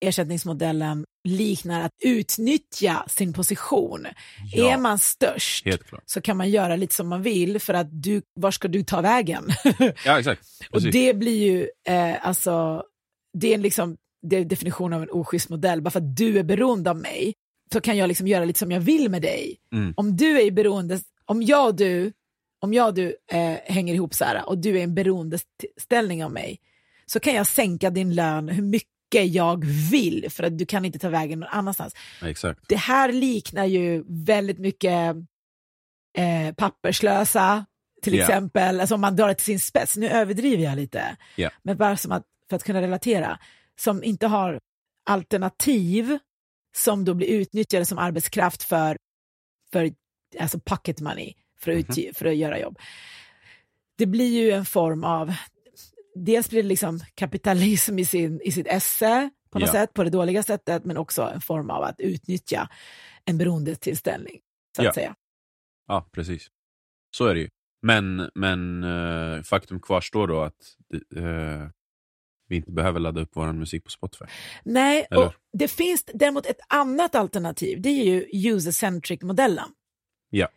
ersättningsmodellen 0.00 1.04
liknar 1.24 1.82
att 1.82 1.92
utnyttja 2.04 3.04
sin 3.08 3.32
position. 3.32 4.06
Ja. 4.52 4.72
Är 4.72 4.78
man 4.78 4.98
störst 4.98 5.66
så 6.06 6.20
kan 6.20 6.36
man 6.36 6.50
göra 6.50 6.76
lite 6.76 6.94
som 6.94 7.08
man 7.08 7.22
vill 7.22 7.60
för 7.60 7.74
att 7.74 7.88
du, 7.90 8.22
var 8.34 8.50
ska 8.50 8.68
du 8.68 8.82
ta 8.82 9.00
vägen? 9.00 9.44
Ja, 10.04 10.18
exakt. 10.18 10.42
och 10.70 10.82
det 10.82 11.14
blir 11.14 11.46
ju, 11.46 11.68
eh, 11.88 12.26
alltså, 12.26 12.82
det 13.38 13.54
är 13.54 13.58
liksom 13.58 13.96
det 14.22 14.36
är 14.36 14.44
definitionen 14.44 14.92
av 14.92 15.02
en 15.02 15.10
oschysst 15.10 15.48
modell. 15.48 15.82
Bara 15.82 15.90
för 15.90 16.00
att 16.00 16.16
du 16.16 16.38
är 16.38 16.42
beroende 16.42 16.90
av 16.90 16.96
mig 16.96 17.34
så 17.72 17.80
kan 17.80 17.96
jag 17.96 18.08
liksom 18.08 18.26
göra 18.26 18.44
lite 18.44 18.58
som 18.58 18.70
jag 18.70 18.80
vill 18.80 19.08
med 19.08 19.22
dig. 19.22 19.56
Mm. 19.72 19.94
Om 19.96 20.16
du 20.16 20.40
är 20.40 20.50
beroende, 20.50 21.00
om 21.24 21.42
jag 21.42 21.66
och 21.66 21.74
du, 21.74 22.12
om 22.60 22.74
jag 22.74 22.88
och 22.88 22.94
du 22.94 23.16
eh, 23.32 23.56
hänger 23.64 23.94
ihop 23.94 24.14
så 24.14 24.24
här 24.24 24.48
och 24.48 24.58
du 24.58 24.70
är 24.70 24.74
i 24.78 24.82
en 24.82 24.94
beroendeställning 24.94 26.24
av 26.24 26.32
mig 26.32 26.60
så 27.06 27.20
kan 27.20 27.34
jag 27.34 27.46
sänka 27.46 27.90
din 27.90 28.14
lön 28.14 28.48
hur 28.48 28.62
mycket 28.62 29.26
jag 29.26 29.64
vill 29.90 30.26
för 30.30 30.42
att 30.44 30.58
du 30.58 30.66
kan 30.66 30.84
inte 30.84 30.98
ta 30.98 31.08
vägen 31.08 31.40
någon 31.40 31.48
annanstans. 31.48 31.94
Exakt. 32.22 32.60
Det 32.68 32.76
här 32.76 33.12
liknar 33.12 33.64
ju 33.64 34.04
väldigt 34.08 34.58
mycket 34.58 35.16
eh, 36.18 36.54
papperslösa 36.56 37.66
till 38.02 38.14
Ja. 38.14 38.20
exempel, 38.20 38.80
alltså 38.80 38.94
om 38.94 39.00
man 39.00 39.16
drar 39.16 39.28
det 39.28 39.34
till 39.34 39.44
sin 39.44 39.60
spets, 39.60 39.96
nu 39.96 40.08
överdriver 40.08 40.64
jag 40.64 40.76
lite, 40.76 41.16
Ja. 41.36 41.50
men 41.62 41.76
bara 41.76 41.96
som 41.96 42.12
att, 42.12 42.24
för 42.48 42.56
att 42.56 42.64
kunna 42.64 42.82
relatera, 42.82 43.38
som 43.80 44.04
inte 44.04 44.26
har 44.26 44.60
alternativ 45.10 46.18
som 46.76 47.04
då 47.04 47.14
blir 47.14 47.26
utnyttjade 47.28 47.84
som 47.84 47.98
arbetskraft 47.98 48.62
för, 48.62 48.96
för 49.72 49.90
alltså 50.40 50.60
pocket 50.60 51.00
money, 51.00 51.34
för 51.60 51.70
att, 51.70 51.76
Mhm. 51.76 51.86
utge, 51.90 52.12
för 52.14 52.26
att 52.26 52.36
göra 52.36 52.60
jobb. 52.60 52.78
Det 53.98 54.06
blir 54.06 54.42
ju 54.42 54.50
en 54.50 54.64
form 54.64 55.04
av, 55.04 55.32
dels 56.14 56.50
blir 56.50 56.62
det 56.62 56.68
liksom 56.68 57.00
kapitalism 57.14 57.98
i, 57.98 58.04
sin, 58.04 58.40
i 58.40 58.52
sitt 58.52 58.66
esse 58.66 59.30
på 59.50 59.58
något 59.58 59.66
Ja. 59.68 59.72
sätt, 59.72 59.92
på 59.94 60.04
det 60.04 60.10
dåliga 60.10 60.42
sättet, 60.42 60.84
men 60.84 60.96
också 60.96 61.22
en 61.34 61.40
form 61.40 61.70
av 61.70 61.82
att 61.82 62.00
utnyttja 62.00 62.68
en 63.24 63.38
beroendetillställning, 63.38 64.40
så 64.76 64.82
att 64.82 64.86
Ja. 64.86 64.92
säga. 64.92 65.14
Ja, 65.86 66.08
precis. 66.12 66.48
Så 67.16 67.26
är 67.26 67.34
det 67.34 67.40
ju. 67.40 67.48
Men, 67.82 68.30
men 68.34 68.84
eh, 68.84 69.42
faktum 69.42 69.80
kvarstår 69.80 70.26
då 70.28 70.40
att 70.40 70.76
eh, 71.16 71.68
vi 72.48 72.56
inte 72.56 72.72
behöver 72.72 73.00
ladda 73.00 73.20
upp 73.20 73.30
vår 73.32 73.52
musik 73.52 73.84
på 73.84 73.90
Spotify. 73.90 74.24
Nej, 74.64 75.06
Eller? 75.10 75.26
och 75.26 75.34
det 75.52 75.68
finns 75.68 76.04
däremot 76.14 76.46
ett 76.46 76.60
annat 76.68 77.14
alternativ, 77.14 77.82
det 77.82 77.88
är 77.88 78.04
ju 78.04 78.48
user-centric-modellen. 78.50 79.68
Ja. 80.30 80.48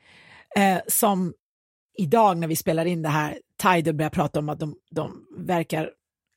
Eh, 0.55 0.79
som 0.87 1.33
idag 1.97 2.37
när 2.37 2.47
vi 2.47 2.55
spelar 2.55 2.85
in 2.85 3.01
det 3.01 3.09
här, 3.09 3.39
Tidal 3.61 3.93
börjar 3.93 4.09
prata 4.09 4.39
om 4.39 4.49
att 4.49 4.59
de, 4.59 4.75
de 4.91 5.25
verkar 5.37 5.91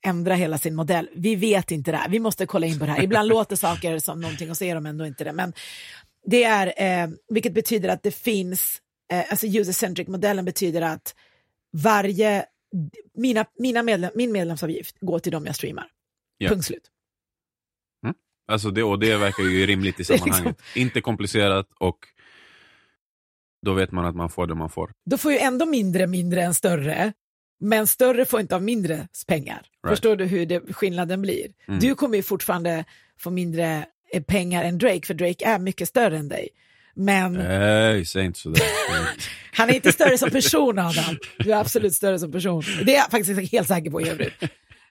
ändra 0.07 0.35
hela 0.35 0.59
sin 0.59 0.75
modell. 0.75 1.09
Vi 1.15 1.37
vet 1.37 1.71
inte 1.71 1.91
det 1.91 1.97
här, 1.97 2.09
vi 2.09 2.21
måste 2.21 2.47
kolla 2.47 2.67
in 2.67 2.79
på 2.79 2.87
det 2.87 2.93
här. 2.93 3.03
Ibland 3.03 3.29
låter 3.35 3.57
saker 3.57 3.99
som 3.99 4.21
någonting 4.21 4.51
och 4.51 4.57
så 4.57 4.65
är 4.65 4.75
de 4.75 4.87
ändå 4.87 5.07
inte 5.07 5.25
det. 5.25 5.33
Men 5.33 5.53
det 6.27 6.45
är, 6.45 6.75
eh, 6.77 7.11
vilket 7.29 7.55
betyder 7.55 7.89
att 7.89 8.03
det 8.03 8.11
finns, 8.11 8.81
eh, 9.13 9.25
alltså 9.31 9.47
user-centric-modellen 9.47 10.45
betyder 10.45 10.83
att 10.83 11.15
varje, 11.73 12.45
mina, 13.15 13.45
mina 13.59 13.83
medlem, 13.83 14.11
min 14.15 14.33
medlemsavgift 14.33 14.97
går 15.01 15.19
till 15.19 15.33
dem 15.33 15.47
jag 15.47 15.57
streamar. 15.57 15.87
Ja. 16.39 16.49
Punkt 16.49 16.67
slut. 16.67 16.91
Alltså 18.47 18.71
det, 18.71 18.83
och 18.83 18.99
det 18.99 19.17
verkar 19.17 19.43
ju 19.43 19.67
rimligt 19.67 19.95
i 19.95 19.99
liksom- 19.99 20.19
sammanhanget. 20.19 20.63
Inte 20.75 21.01
komplicerat 21.01 21.69
och 21.79 21.99
då 23.65 23.73
vet 23.73 23.93
man 23.93 24.05
att 24.05 24.17
man 24.17 24.31
får 24.31 24.47
det 24.47 24.55
man 24.55 24.71
får. 24.71 24.91
då 25.07 25.19
får 25.19 25.33
ju 25.33 25.39
ändå 25.39 25.67
mindre 25.67 26.07
mindre 26.07 26.43
än 26.43 26.55
större, 26.55 27.13
men 27.61 27.87
större 27.87 28.25
får 28.25 28.41
inte 28.41 28.55
av 28.55 28.63
mindre 28.63 29.09
pengar. 29.27 29.55
Right. 29.57 29.93
Förstår 29.93 30.17
du 30.17 30.25
hur 30.25 30.47
det, 30.47 30.61
skillnaden 30.73 31.23
blir? 31.23 31.47
Mm. 31.69 31.81
Du 31.81 31.95
kommer 31.95 32.17
ju 32.17 32.23
fortfarande 32.23 32.85
få 33.19 33.31
mindre 33.31 33.87
eh, 34.13 34.23
pengar 34.23 34.65
än 34.65 34.79
Drake, 34.79 35.07
för 35.07 35.15
Drake 35.15 35.45
är 35.45 35.59
mycket 35.59 35.89
större 35.89 36.19
än 36.19 36.29
dig. 36.29 36.49
Men 36.95 37.33
Nej, 37.33 38.05
säg 38.07 38.25
inte 38.25 38.39
sådär. 38.39 38.63
han 39.53 39.71
är 39.71 39.75
inte 39.75 39.93
större 39.93 40.19
som 40.19 40.31
person, 40.31 40.79
Adam. 40.79 41.19
Du 41.39 41.53
är 41.53 41.57
absolut 41.61 41.95
större 41.95 42.19
som 42.19 42.33
person. 42.33 42.63
Det 42.87 42.95
är 42.95 42.99
jag 42.99 43.11
faktiskt 43.11 43.53
helt 43.53 43.69
säker 43.69 43.91
på 43.91 44.01
i 44.01 44.09
övrigt. 44.09 44.43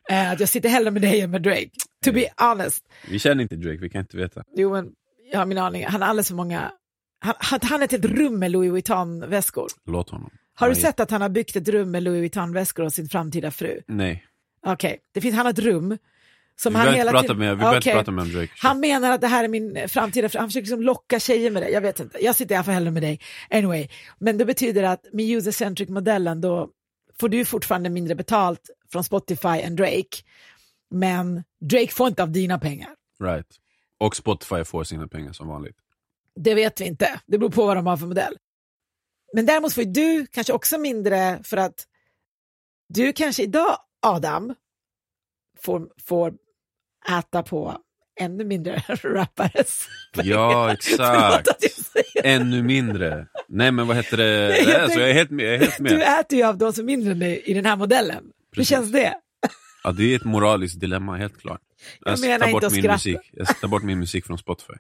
Eh, 0.10 0.32
Att 0.32 0.40
jag 0.40 0.50
sitter 0.50 0.70
hellre 0.70 0.92
med 0.92 1.02
dig 1.02 1.22
än 1.22 1.32
med 1.32 1.42
Drake. 1.42 1.70
To 2.06 2.12
be 2.12 2.26
honest. 2.38 2.84
vi 3.10 3.20
känner 3.20 3.42
inte 3.44 3.56
Drake, 3.56 3.78
vi 3.82 3.90
kan 3.90 4.02
inte 4.02 4.18
veta. 4.18 4.44
Jo, 4.56 4.72
men 4.72 4.90
jag 5.32 5.40
har 5.40 5.46
min 5.46 5.58
aning. 5.58 5.86
Han 5.86 6.02
har 6.02 6.10
alldeles 6.10 6.28
för 6.28 6.36
många... 6.36 6.72
Han, 7.24 7.34
han, 7.40 7.60
han 7.64 7.80
har 7.80 7.86
ett 7.86 7.92
helt 7.92 8.06
rum 8.06 8.40
med 8.40 8.52
Louis 8.52 8.72
Vuitton-väskor. 8.72 9.68
Låt 9.86 10.10
honom. 10.10 10.30
Har 10.56 10.70
du 10.70 10.76
sett 10.76 11.00
att 11.00 11.12
han 11.12 11.22
har 11.22 11.30
byggt 11.30 11.56
ett 11.56 11.68
rum 11.68 11.92
med 11.92 12.04
Louis 12.04 12.20
Vuitton-väskor 12.20 12.84
åt 12.86 12.94
sin 12.94 13.10
framtida 13.10 13.52
fru? 13.52 13.82
Nej. 13.88 14.26
Okej, 14.66 15.00
det 15.14 15.22
finns, 15.22 15.36
han 15.36 15.46
har 15.46 15.54
ett 15.54 15.60
rum. 15.60 15.98
Som 16.56 16.74
Vi 16.74 16.80
han 16.80 16.94
hela 16.94 17.22
tiden- 17.22 17.38
med, 17.40 17.50
vi 17.50 17.56
behöver 17.56 17.78
inte 17.78 17.92
prata 17.92 18.12
med 18.12 18.26
Drake. 18.28 18.52
Han 18.58 18.80
menar 18.80 19.12
att 19.12 19.22
det 19.22 19.28
här 19.28 19.44
är 19.44 19.48
min 19.48 19.90
framtida 19.90 20.30
fru. 20.30 20.40
Han 20.40 20.50
försöker 20.50 20.66
liksom 20.66 20.82
locka 20.82 21.20
tjejer 21.20 21.52
med 21.52 21.64
det. 21.64 21.70
Jag 21.70 21.82
vet 21.82 22.00
inte. 22.00 22.24
Jag 22.24 22.36
sitter 22.36 22.56
i 22.56 22.58
alla 22.58 22.64
fall 22.64 22.74
hellre 22.74 22.92
med 22.92 23.04
dig. 23.04 23.20
Anyway, 23.50 23.88
men 24.20 24.38
det 24.38 24.46
betyder 24.46 24.84
att 24.84 25.06
med 25.14 25.26
user-centric-modellen 25.26 26.42
då 26.42 26.70
får 27.20 27.30
du 27.30 27.46
fortfarande 27.46 27.90
mindre 27.90 28.16
betalt 28.16 28.70
från 28.92 29.04
Spotify 29.04 29.48
än 29.48 29.76
Drake. 29.76 30.18
Men 30.92 31.44
Drake 31.62 31.92
får 31.92 32.08
inte 32.08 32.24
av 32.24 32.32
dina 32.32 32.60
pengar. 32.60 32.90
Right. 33.24 33.48
Och 34.00 34.16
Spotify 34.16 34.64
får 34.64 34.84
sina 34.84 35.08
pengar 35.08 35.34
som 35.34 35.48
vanligt. 35.48 35.76
Det 36.40 36.54
vet 36.54 36.82
vi 36.82 36.86
inte. 36.86 37.20
Det 37.26 37.38
beror 37.38 37.50
på 37.50 37.66
vad 37.66 37.78
de 37.78 37.88
har 37.88 37.98
för 37.98 38.06
modell. 38.08 38.38
Men 39.34 39.46
däremot 39.46 39.74
får 39.74 39.84
du 39.84 40.26
kanske 40.32 40.54
också 40.54 40.78
mindre 40.78 41.40
för 41.44 41.58
att 41.58 41.88
du 42.90 43.14
kanske 43.14 43.44
idag, 43.44 43.78
Adam, 44.02 44.56
får, 45.62 45.90
får 46.08 46.34
äta 47.20 47.44
på 47.44 47.78
ännu 48.20 48.44
mindre 48.46 48.84
rappares. 49.04 49.88
Ja, 50.14 50.72
exakt. 50.74 51.48
jag 52.14 52.26
Ännu 52.26 52.64
mindre. 52.64 53.28
Nej 53.48 53.72
men 53.72 53.88
vad 53.88 53.98
heter 53.98 54.18
det? 54.18 54.48
Nej, 54.66 54.66
jag 54.70 54.82
alltså, 54.82 55.00
jag 55.00 55.10
är 55.10 55.14
helt. 55.14 55.32
Jag 55.32 55.42
är 55.54 55.58
helt 55.60 55.78
Du 55.78 55.84
med. 55.84 56.20
äter 56.20 56.38
ju 56.40 56.44
av 56.46 56.58
de 56.58 56.74
som 56.74 56.82
är 56.84 56.86
mindre 56.86 57.12
än 57.12 57.20
dig 57.20 57.42
i 57.46 57.54
den 57.54 57.66
här 57.66 57.76
modellen. 57.76 58.24
Hur 58.24 58.56
Precis. 58.56 58.70
känns 58.70 58.92
det? 58.92 59.14
Ja, 59.84 59.92
det 59.92 60.04
är 60.04 60.16
ett 60.16 60.24
moraliskt 60.24 60.80
dilemma, 60.80 61.18
helt 61.18 61.42
klart. 61.42 61.62
Jag 62.06 62.20
ska 62.20 62.28
menar 62.28 62.48
inte 62.48 62.54
bort 62.54 62.64
att 62.64 62.72
min 62.72 62.82
skratta. 62.82 62.94
musik. 62.96 63.30
Jag 63.32 63.48
ska 63.48 63.60
ta 63.60 63.68
bort 63.68 63.84
min 63.84 64.00
musik 64.00 64.26
från 64.26 64.38
Spotify. 64.38 64.74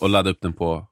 Och 0.00 0.08
ladda 0.08 0.30
upp 0.30 0.40
den 0.40 0.52
på 0.52 0.86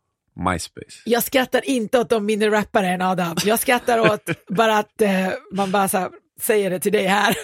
MySpace. 0.51 1.03
Jag 1.05 1.23
skrattar 1.23 1.69
inte 1.69 1.99
åt 2.01 2.09
de 2.11 2.27
mindre 2.27 2.51
rappare 2.51 2.89
än 2.89 3.03
Adam. 3.03 3.37
Jag 3.45 3.59
skrattar 3.61 3.99
åt 4.01 4.29
bara 4.49 4.79
att 4.79 5.03
eh, 5.03 5.29
man 5.53 5.71
bara 5.71 5.89
så 5.89 5.99
här, 5.99 6.11
säger 6.41 6.71
det 6.71 6.81
till 6.81 6.93
dig 6.93 7.07
här. 7.07 7.37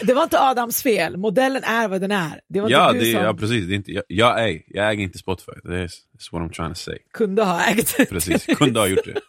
Det 0.06 0.14
var 0.14 0.22
inte 0.22 0.40
Adams 0.40 0.82
fel. 0.82 1.16
Modellen 1.16 1.64
är 1.64 1.88
vad 1.88 2.00
den 2.00 2.10
är. 2.10 2.40
Det 2.48 2.60
var 2.60 2.70
Ja, 2.70 2.86
inte 2.90 2.98
du 3.00 3.04
det, 3.04 3.12
som 3.16 3.24
ja, 3.24 3.34
precis. 3.34 3.66
Det 3.66 3.74
är 3.74 3.76
inte, 3.76 3.92
jag, 3.92 4.04
jag, 4.08 4.44
äger, 4.48 4.62
jag 4.66 4.90
äger 4.90 5.02
inte 5.02 5.18
Spotify. 5.18 5.52
That's 5.52 5.92
what 6.32 6.42
I'm 6.42 6.52
trying 6.52 6.68
to 6.74 6.80
say. 6.80 6.98
kunde 7.12 7.42
ha 7.44 7.64
ägt. 7.64 8.08
Precis, 8.08 8.46
kunde 8.46 8.80
ha 8.80 8.86
gjort 8.86 9.04
det. 9.04 9.20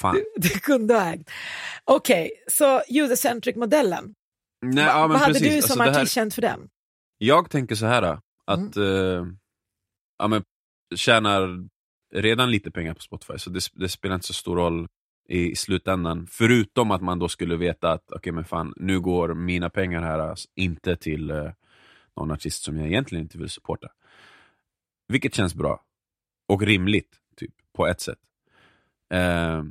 Fan. 0.00 0.20
Du 0.36 0.48
kunde 0.48 0.94
ha 0.94 1.12
ägt. 1.14 1.30
Okej, 1.84 2.30
så 2.46 2.82
user-centric-modellen. 2.88 4.14
Nej, 4.62 4.84
Va- 4.84 4.90
ja, 4.90 5.06
vad 5.06 5.18
hade 5.18 5.32
precis. 5.32 5.48
du 5.48 5.56
Alltså, 5.56 5.72
som 5.72 5.80
här- 5.80 5.90
artist 5.90 6.12
känt 6.12 6.34
för 6.34 6.42
den? 6.42 6.60
Jag 7.18 7.50
tänker 7.50 7.74
så 7.74 7.86
här 7.86 8.18
att 8.44 8.76
eh, 8.76 9.26
ja, 10.18 10.28
men, 10.28 10.42
tjänar 10.94 11.68
redan 12.14 12.50
lite 12.50 12.70
pengar 12.70 12.94
på 12.94 13.00
Spotify, 13.00 13.38
så 13.38 13.50
det, 13.50 13.60
det 13.72 13.88
spelar 13.88 14.14
inte 14.14 14.26
så 14.26 14.32
stor 14.32 14.56
roll 14.56 14.88
i, 15.28 15.50
i 15.50 15.56
slutändan. 15.56 16.26
Förutom 16.30 16.90
att 16.90 17.02
man 17.02 17.18
då 17.18 17.28
skulle 17.28 17.56
veta 17.56 17.92
att 17.92 18.12
okej 18.12 18.32
men 18.32 18.44
fan, 18.44 18.72
nu 18.76 19.00
går 19.00 19.34
mina 19.34 19.70
pengar 19.70 20.02
här 20.02 20.18
alltså, 20.18 20.48
inte 20.54 20.96
till 20.96 21.30
eh, 21.30 21.50
någon 22.16 22.30
artist 22.30 22.62
som 22.62 22.78
jag 22.78 22.86
egentligen 22.86 23.24
inte 23.24 23.38
vill 23.38 23.50
supporta. 23.50 23.88
Vilket 25.08 25.34
känns 25.34 25.54
bra. 25.54 25.84
Och 26.48 26.62
rimligt, 26.62 27.20
typ, 27.36 27.54
på 27.72 27.86
ett 27.86 28.00
sätt. 28.00 28.18
Eh, 29.14 29.62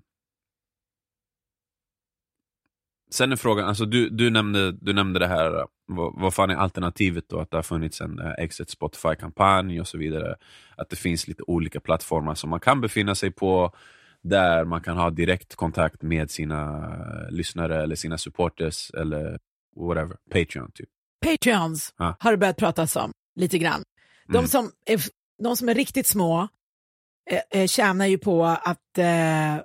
Sen 3.13 3.31
är 3.31 3.35
frågan, 3.35 3.65
alltså 3.67 3.85
du, 3.85 4.09
du, 4.09 4.29
nämnde, 4.29 4.71
du 4.71 4.93
nämnde 4.93 5.19
det 5.19 5.27
här, 5.27 5.51
vad, 5.87 6.13
vad 6.21 6.33
fan 6.33 6.49
är 6.49 6.55
alternativet 6.55 7.25
då? 7.29 7.39
Att 7.39 7.51
det 7.51 7.57
har 7.57 7.61
funnits 7.63 8.01
en 8.01 8.19
eh, 8.19 8.31
Exit 8.37 8.69
Spotify-kampanj 8.69 9.81
och 9.81 9.87
så 9.87 9.97
vidare. 9.97 10.35
Att 10.77 10.89
det 10.89 10.95
finns 10.95 11.27
lite 11.27 11.43
olika 11.47 11.79
plattformar 11.79 12.35
som 12.35 12.49
man 12.49 12.59
kan 12.59 12.81
befinna 12.81 13.15
sig 13.15 13.31
på, 13.31 13.71
där 14.21 14.65
man 14.65 14.81
kan 14.81 14.97
ha 14.97 15.09
direkt 15.09 15.55
kontakt 15.55 16.01
med 16.01 16.31
sina 16.31 16.63
eh, 16.93 17.31
lyssnare 17.35 17.83
eller 17.83 17.95
sina 17.95 18.17
supporters 18.17 18.91
eller 18.91 19.39
whatever, 19.75 20.17
Patreon 20.31 20.71
typ. 20.73 20.89
Patreons 21.25 21.93
Ja. 21.97 22.15
har 22.19 22.31
det 22.31 22.37
börjat 22.37 22.57
pratas 22.57 22.95
om 22.95 23.11
lite 23.35 23.57
grann. 23.57 23.83
De, 24.27 24.37
Mm. 24.37 24.47
som 24.47 24.71
är, 24.85 25.01
de 25.43 25.57
som 25.57 25.69
är 25.69 25.75
riktigt 25.75 26.07
små 26.07 26.47
eh, 27.31 27.61
eh, 27.61 27.67
tjänar 27.67 28.05
ju 28.05 28.17
på 28.17 28.45
att, 28.45 28.97
eh, 28.97 29.55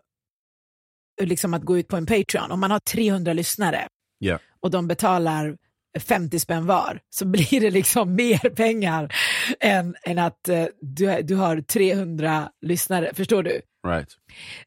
liksom 1.21 1.55
att 1.55 1.63
gå 1.63 1.79
ut 1.79 1.89
på 1.89 1.97
en 1.97 2.07
Patreon. 2.07 2.51
Om 2.51 2.61
man 2.61 2.71
har 2.71 2.79
300 2.79 3.33
lyssnare 3.33 3.89
Ja. 4.19 4.39
och 4.61 4.71
de 4.71 4.89
betalar 4.89 5.57
50 5.99 6.39
spänn 6.39 6.67
var 6.67 7.01
så 7.11 7.25
blir 7.27 7.61
det 7.61 7.71
liksom 7.71 8.15
mer 8.15 8.51
pengar 8.51 9.15
än, 9.61 9.97
än 10.03 10.19
att 10.19 10.49
eh, 10.49 10.65
du, 10.81 11.23
du 11.23 11.35
har 11.35 11.61
300 11.61 12.51
lyssnare. 12.61 13.11
Förstår 13.15 13.43
du? 13.43 13.61
Right. 13.87 14.09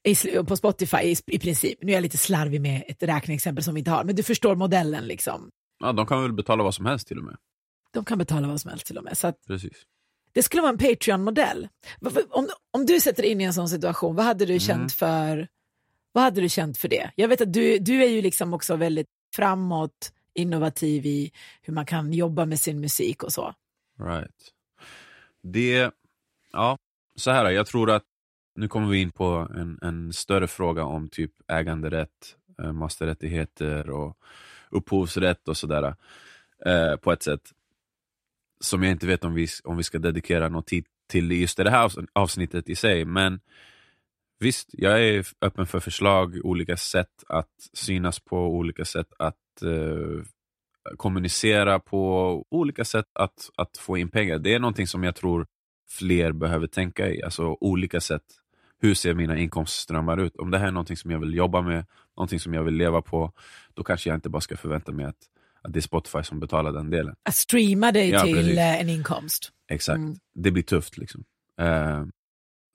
I, 0.03 0.43
på 0.43 0.57
Spotify 0.57 0.97
i, 0.97 1.15
i 1.27 1.39
princip. 1.39 1.79
Nu 1.81 1.91
är 1.91 1.95
jag 1.95 2.01
lite 2.01 2.17
slarvig 2.17 2.61
med 2.61 2.83
ett 2.87 3.03
räkneexempel 3.03 3.63
som 3.63 3.73
vi 3.73 3.79
inte 3.79 3.91
har, 3.91 4.03
men 4.03 4.15
du 4.15 4.23
förstår 4.23 4.55
modellen 4.55 5.07
liksom. 5.07 5.49
Ja, 5.79 5.91
de 5.93 6.05
kan 6.05 6.21
väl 6.21 6.33
betala 6.33 6.63
vad 6.63 6.75
som 6.75 6.85
helst 6.85 7.07
till 7.07 7.17
och 7.17 7.23
med. 7.23 7.35
De 7.93 8.05
kan 8.05 8.17
betala 8.17 8.47
vad 8.47 8.61
som 8.61 8.69
helst 8.69 8.85
till 8.85 8.97
och 8.97 9.03
med. 9.03 9.17
Så 9.17 9.27
att 9.27 9.35
Precis. 9.47 9.77
det 10.33 10.43
skulle 10.43 10.61
vara 10.61 10.71
en 10.71 10.77
Patreon-modell. 10.77 11.67
Om, 12.29 12.49
om 12.71 12.85
du 12.85 12.99
sätter 12.99 13.23
in 13.23 13.41
i 13.41 13.43
en 13.43 13.53
sån 13.53 13.69
situation, 13.69 14.15
vad 14.15 14.25
hade 14.25 14.45
du 14.45 14.59
känt 14.59 14.93
för 14.93 15.47
vad 16.11 16.23
hade 16.23 16.41
du 16.41 16.49
känt 16.49 16.77
för 16.77 16.87
det? 16.87 17.11
Jag 17.15 17.27
vet 17.27 17.41
att 17.41 17.53
du, 17.53 17.79
du 17.79 18.03
är 18.03 18.09
ju 18.09 18.21
liksom 18.21 18.53
också 18.53 18.75
väldigt 18.75 19.07
framåt, 19.35 20.13
innovativ 20.33 21.05
i 21.05 21.31
hur 21.61 21.73
man 21.73 21.85
kan 21.85 22.13
jobba 22.13 22.45
med 22.45 22.59
sin 22.59 22.79
musik 22.79 23.23
och 23.23 23.33
så. 23.33 23.53
Right. 23.99 24.51
Det, 25.43 25.91
ja, 26.51 26.77
så 27.15 27.31
här, 27.31 27.49
jag 27.49 27.67
tror 27.67 27.91
att 27.91 28.03
nu 28.55 28.67
kommer 28.67 28.87
vi 28.87 29.01
in 29.01 29.11
på 29.11 29.47
en, 29.55 29.79
en 29.81 30.13
större 30.13 30.47
fråga 30.47 30.83
om 30.83 31.09
typ 31.09 31.31
äganderätt, 31.47 32.35
eh, 32.59 32.71
masterrättigheter 32.71 33.89
och 33.89 34.17
upphovsrätt 34.69 35.47
och 35.47 35.57
sådär. 35.57 35.95
Eh, 36.65 36.95
på 36.95 37.11
ett 37.11 37.23
sätt 37.23 37.51
som 38.59 38.83
jag 38.83 38.91
inte 38.91 39.07
vet 39.07 39.23
om 39.23 39.33
vi, 39.33 39.47
om 39.63 39.77
vi 39.77 39.83
ska 39.83 39.99
dedikera 39.99 40.49
någon 40.49 40.63
tid 40.63 40.85
till 41.07 41.31
just 41.31 41.57
det 41.57 41.69
här 41.69 41.91
avsnittet 42.13 42.69
i 42.69 42.75
sig. 42.75 43.05
Men 43.05 43.39
visst, 44.41 44.69
jag 44.71 45.03
är 45.03 45.27
öppen 45.41 45.67
för 45.67 45.79
förslag, 45.79 46.39
olika 46.43 46.77
sätt 46.77 47.23
att 47.27 47.49
synas 47.73 48.19
på, 48.19 48.37
olika 48.37 48.85
sätt 48.85 49.07
att 49.19 49.61
eh, 49.63 50.23
kommunicera 50.97 51.79
på, 51.79 52.45
olika 52.49 52.85
sätt 52.85 53.05
att, 53.13 53.49
att 53.57 53.77
få 53.77 53.97
in 53.97 54.09
pengar. 54.09 54.39
Det 54.39 54.53
är 54.53 54.59
någonting 54.59 54.87
som 54.87 55.03
jag 55.03 55.15
tror 55.15 55.45
fler 55.89 56.31
behöver 56.31 56.67
tänka 56.67 57.09
i, 57.09 57.23
alltså 57.23 57.57
olika 57.61 58.01
sätt. 58.01 58.23
Hur 58.79 58.93
ser 58.93 59.13
mina 59.13 59.37
inkomstströmmar 59.37 60.17
ut? 60.17 60.35
Om 60.35 60.51
det 60.51 60.57
här 60.57 60.67
är 60.67 60.71
någonting 60.71 60.97
som 60.97 61.11
jag 61.11 61.19
vill 61.19 61.33
jobba 61.33 61.61
med, 61.61 61.85
någonting 62.17 62.39
som 62.39 62.53
jag 62.53 62.63
vill 62.63 62.73
leva 62.73 63.01
på, 63.01 63.31
då 63.73 63.83
kanske 63.83 64.09
jag 64.09 64.17
inte 64.17 64.29
bara 64.29 64.41
ska 64.41 64.57
förvänta 64.57 64.91
mig 64.91 65.05
att, 65.05 65.17
att 65.61 65.73
det 65.73 65.79
är 65.79 65.81
Spotify 65.81 66.23
som 66.23 66.39
betalar 66.39 66.71
den 66.71 66.89
delen. 66.89 67.15
Att 67.23 67.35
streama 67.35 67.91
dig 67.91 68.09
Ja, 68.09 68.23
till 68.23 68.35
precis. 68.35 68.57
eh, 68.57 68.81
en 68.81 68.89
inkomst. 68.89 69.51
Exakt. 69.71 69.97
Mm. 69.97 70.15
Det 70.33 70.51
blir 70.51 70.63
tufft. 70.63 70.97
liksom. 70.97 71.23
Eh, 71.59 72.03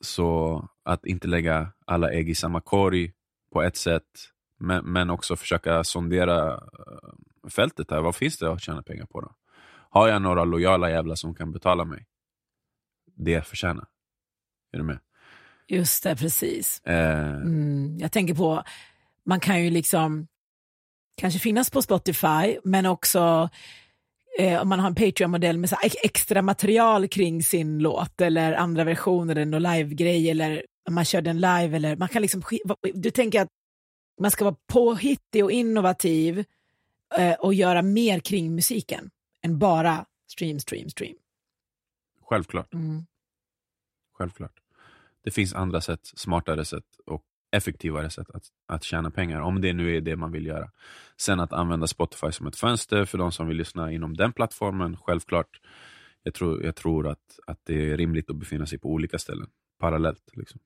så 0.00 0.68
att 0.82 1.06
inte 1.06 1.28
lägga 1.28 1.72
alla 1.86 2.10
ägg 2.12 2.30
i 2.30 2.34
samma 2.34 2.60
korg 2.60 3.12
på 3.52 3.62
ett 3.62 3.76
sätt, 3.76 4.02
men, 4.58 4.84
men 4.84 5.10
också 5.10 5.36
försöka 5.36 5.84
sondera 5.84 6.54
eh, 6.54 7.48
fältet 7.50 7.90
här. 7.90 8.00
Vad 8.00 8.16
finns 8.16 8.38
det 8.38 8.52
att 8.52 8.62
tjäna 8.62 8.82
pengar 8.82 9.06
på 9.06 9.20
då? 9.20 9.34
Har 9.90 10.08
jag 10.08 10.22
några 10.22 10.44
lojala 10.44 10.90
jävlar 10.90 11.14
som 11.14 11.34
kan 11.34 11.52
betala 11.52 11.84
mig 11.84 12.06
det 13.04 13.30
jag 13.30 13.46
förtjänar? 13.46 13.86
Är 14.72 14.78
du 14.78 14.84
med? 14.84 14.98
Just 15.68 16.02
det, 16.02 16.16
precis. 16.16 16.80
Eh, 16.84 17.36
Mm, 17.36 17.98
jag 17.98 18.12
tänker 18.12 18.34
på, 18.34 18.62
man 19.24 19.40
kan 19.40 19.64
ju 19.64 19.70
liksom 19.70 20.26
kanske 21.16 21.40
finnas 21.40 21.70
på 21.70 21.82
Spotify, 21.82 22.58
men 22.64 22.86
också 22.86 23.48
eh, 24.38 24.62
om 24.62 24.68
man 24.68 24.80
har 24.80 24.86
en 24.86 24.94
Patreon-modell 24.94 25.58
med 25.58 25.70
så 25.70 25.76
extra 26.02 26.42
material 26.42 27.08
kring 27.08 27.42
sin 27.42 27.78
låt 27.78 28.20
eller 28.20 28.52
andra 28.52 28.84
versioner, 28.84 29.36
eller 29.36 29.46
någon 29.46 29.62
live-grej 29.62 30.30
eller 30.30 30.64
om 30.88 30.94
man 30.94 31.04
kör 31.04 31.20
den 31.20 31.36
live 31.36 31.76
eller 31.76 31.96
man 31.96 32.08
kan 32.08 32.22
liksom, 32.22 32.42
du 32.94 33.10
tänker 33.10 33.42
att 33.42 33.48
man 34.20 34.30
ska 34.30 34.44
vara 34.44 34.56
påhittig 34.72 35.44
och 35.44 35.52
innovativ 35.52 36.44
eh, 37.16 37.34
och 37.34 37.54
göra 37.54 37.82
mer 37.82 38.20
kring 38.20 38.54
musiken 38.54 39.10
än 39.42 39.58
bara 39.58 40.06
stream, 40.32 40.60
stream, 40.60 40.90
stream. 40.90 41.16
Självklart. 42.20 42.74
Mm. 42.74 43.06
Självklart. 44.12 44.60
Det 45.24 45.30
finns 45.30 45.54
andra 45.54 45.80
sätt, 45.80 46.00
smartare 46.14 46.64
sätt 46.64 47.00
och 47.06 47.24
effektivare 47.52 48.10
sätt 48.10 48.30
att, 48.30 48.42
att 48.68 48.82
tjäna 48.84 49.10
pengar, 49.10 49.40
om 49.40 49.60
det 49.60 49.72
nu 49.72 49.96
är 49.96 50.00
det 50.00 50.16
man 50.16 50.32
vill 50.32 50.46
göra. 50.46 50.70
Sen 51.20 51.40
att 51.40 51.52
använda 51.52 51.86
Spotify 51.86 52.32
som 52.32 52.46
ett 52.46 52.56
fönster 52.56 53.04
för 53.04 53.18
de 53.18 53.32
som 53.32 53.48
vill 53.48 53.56
lyssna 53.56 53.92
inom 53.92 54.16
den 54.16 54.32
plattformen, 54.32 54.96
självklart. 54.96 55.60
Jag 56.22 56.34
tror, 56.34 56.64
jag 56.64 56.76
tror 56.76 57.08
att, 57.08 57.38
att 57.46 57.58
det 57.64 57.90
är 57.90 57.96
rimligt 57.96 58.30
att 58.30 58.36
befinna 58.36 58.66
sig 58.66 58.78
på 58.78 58.88
olika 58.88 59.18
ställen, 59.18 59.46
parallellt. 59.80 60.30
Liksom. 60.32 60.60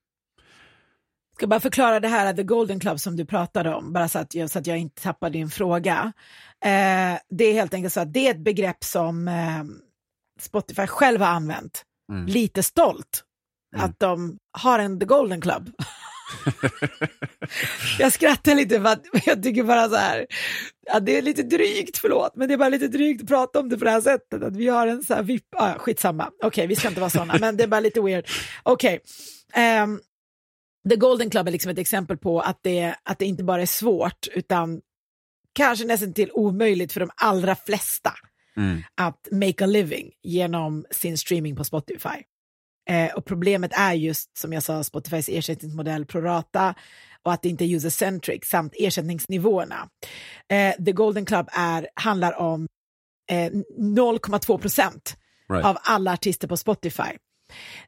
ska 1.37 1.47
bara 1.47 1.61
förklara 1.61 2.01
det 2.01 2.09
här, 2.09 2.33
The 2.35 2.43
Golden 2.43 2.81
Club 2.81 3.01
som 3.01 3.17
du 3.17 3.25
pratade 3.25 3.75
om, 3.75 3.93
bara 3.93 4.09
så 4.09 4.19
att 4.19 4.35
jag, 4.35 4.51
så 4.51 4.59
att 4.59 4.67
jag 4.67 4.79
inte 4.79 5.03
tappar 5.03 5.31
din 5.31 5.51
fråga. 5.51 6.13
Eh, 6.65 7.19
det 7.31 7.45
är 7.45 7.53
helt 7.53 7.75
enkelt 7.75 7.95
så 7.95 8.01
att 8.01 8.13
det 8.13 8.27
är 8.27 8.31
ett 8.31 8.45
begrepp 8.45 8.85
som 8.85 9.29
eh, 9.29 9.65
Spotify 10.41 10.87
själv 10.87 11.21
har 11.21 11.29
använt, 11.29 11.85
Mm. 12.13 12.27
lite 12.27 12.63
stolt, 12.63 13.25
Mm. 13.77 13.85
att 13.87 13.99
de 13.99 14.39
har 14.59 14.79
en 14.79 15.01
The 15.01 15.07
Golden 15.07 15.41
Club. 15.41 15.71
jag 17.99 18.13
skrattar 18.13 18.55
lite 18.55 18.81
för 18.81 18.89
att 18.89 19.05
jag 19.27 19.43
tycker 19.43 19.63
bara 19.63 19.89
så 19.89 19.97
här, 19.97 20.27
ja, 20.87 21.01
det 21.01 21.19
är 21.19 21.23
lite 21.23 21.43
drygt, 21.43 21.99
förlåt, 21.99 22.33
men 22.37 22.49
det 22.49 22.55
är 22.55 22.59
bara 22.59 22.69
lite 22.69 22.89
drygt 22.89 23.23
att 23.23 23.29
prata 23.29 23.61
om 23.61 23.69
det 23.69 23.79
på 23.79 23.85
det 23.85 23.91
här 23.91 24.01
sättet, 24.01 24.43
att 24.43 24.57
vi 24.57 24.69
har 24.69 24.87
en 24.87 25.03
så 25.03 25.15
här 25.15 25.23
VIP, 25.23 25.55
ah, 25.57 25.75
skitsamma, 25.79 26.31
okej, 26.43 26.67
vi 26.67 26.77
ska 26.77 26.89
inte 26.89 27.01
vara 27.01 27.11
sådana, 27.11 27.37
men 27.41 27.57
det 27.57 27.63
är 27.63 27.69
bara 27.69 27.81
lite 27.81 28.01
weird. 28.01 28.27
Okej, 28.63 29.01
ehm, 29.53 30.01
The 30.89 30.97
Golden 30.97 31.31
Club 31.31 31.49
är 31.49 31.53
liksom 31.53 31.71
ett 31.71 31.79
exempel 31.79 32.17
på 32.17 32.41
att 32.41 32.59
det, 32.63 32.95
att 33.03 33.19
det 33.19 33.27
inte 33.27 33.45
bara 33.45 33.63
är 33.63 33.67
svårt, 33.67 34.29
utan 34.35 34.81
kanske 35.53 35.85
nästan 35.85 36.15
till 36.15 36.31
omöjligt 36.33 36.93
för 36.93 37.01
de 37.01 37.11
allra 37.17 37.57
flesta 37.57 38.13
Mm. 38.57 38.83
att 38.95 39.29
make 39.33 39.65
a 39.65 39.67
living 39.67 40.11
genom 40.23 40.85
sin 40.91 41.19
streaming 41.19 41.57
på 41.57 41.65
Spotify. 41.65 42.23
Eh, 42.89 43.15
och 43.15 43.25
problemet 43.25 43.71
är 43.75 43.93
just, 43.93 44.39
som 44.39 44.53
jag 44.53 44.63
sa, 44.63 44.85
Spotifys 44.85 45.29
ersättningsmodell 45.29 46.07
prorata 46.07 46.75
och 47.23 47.33
att 47.33 47.43
det 47.43 47.49
inte 47.49 47.65
är 47.65 47.77
user-centric 47.77 48.45
samt 48.45 48.73
ersättningsnivåerna. 48.79 49.89
Eh, 50.49 50.85
The 50.85 50.93
Golden 50.93 51.25
Club 51.25 51.49
är, 51.53 51.89
handlar 51.95 52.33
om 52.41 52.69
eh, 53.31 53.51
0,2 53.79 54.59
procent 54.59 55.17
Right. 55.53 55.65
av 55.65 55.79
alla 55.83 56.13
artister 56.13 56.49
på 56.49 56.57
Spotify. 56.57 57.19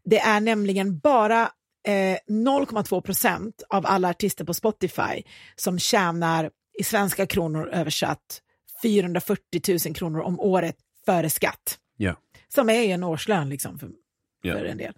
Det 0.04 0.18
är 0.18 0.40
nämligen 0.40 0.98
bara 0.98 1.42
eh, 1.88 2.18
0,2 2.28 3.00
procent 3.00 3.62
av 3.68 3.86
alla 3.86 4.08
artister 4.10 4.44
på 4.44 4.54
Spotify 4.54 5.22
som 5.56 5.78
tjänar 5.78 6.50
i 6.78 6.84
svenska 6.84 7.26
kronor 7.26 7.68
översatt 7.68 8.40
440 8.82 9.78
000 9.86 9.94
kronor 9.94 10.20
om 10.20 10.40
året 10.40 10.76
före 11.06 11.30
skatt. 11.30 11.78
Ja. 11.96 12.16
Som 12.48 12.68
är 12.68 12.82
ju 12.82 12.90
en 12.90 13.04
årslön 13.04 13.48
liksom 13.48 13.78
för, 13.78 13.90
Ja. 14.42 14.54
för 14.54 14.64
en 14.64 14.78
del. 14.78 14.92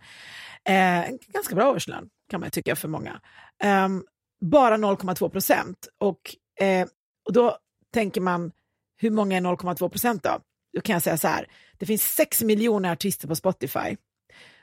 Eh, 0.64 1.08
en 1.08 1.18
ganska 1.32 1.54
bra 1.54 1.70
årslön 1.70 2.08
kan 2.30 2.40
man 2.40 2.50
tycka 2.50 2.76
för 2.76 2.88
många. 2.88 3.20
Ehm, 3.62 4.04
bara 4.40 4.76
0,2 4.76 5.28
procent. 5.28 5.88
Och, 5.98 6.20
eh, 6.60 6.88
och 7.26 7.32
då 7.32 7.58
tänker 7.92 8.20
man, 8.20 8.52
hur 8.96 9.10
många 9.10 9.36
är 9.36 9.40
0,2 9.40 9.88
procent 9.88 10.22
då? 10.22 10.40
Då 10.74 10.80
kan 10.80 10.92
jag 10.92 11.02
säga 11.02 11.16
så 11.16 11.28
här, 11.28 11.46
det 11.78 11.86
finns 11.86 12.02
6 12.02 12.42
miljoner 12.42 12.92
artister 12.92 13.28
på 13.28 13.36
Spotify. 13.36 13.96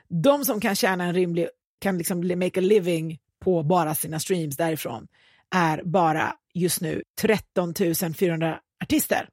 De 0.08 0.44
som 0.44 0.60
kan 0.60 0.74
tjäna 0.74 1.04
en 1.04 1.14
rimlig, 1.14 1.48
kan 1.80 1.98
liksom 1.98 2.28
make 2.28 2.60
a 2.60 2.62
living 2.62 3.18
på 3.40 3.62
bara 3.62 3.94
sina 3.94 4.20
streams 4.20 4.56
därifrån 4.56 5.06
är 5.54 5.82
bara 5.84 6.36
just 6.54 6.80
nu 6.80 7.02
13 7.20 7.74
400 8.14 8.58
artister. 8.84 9.28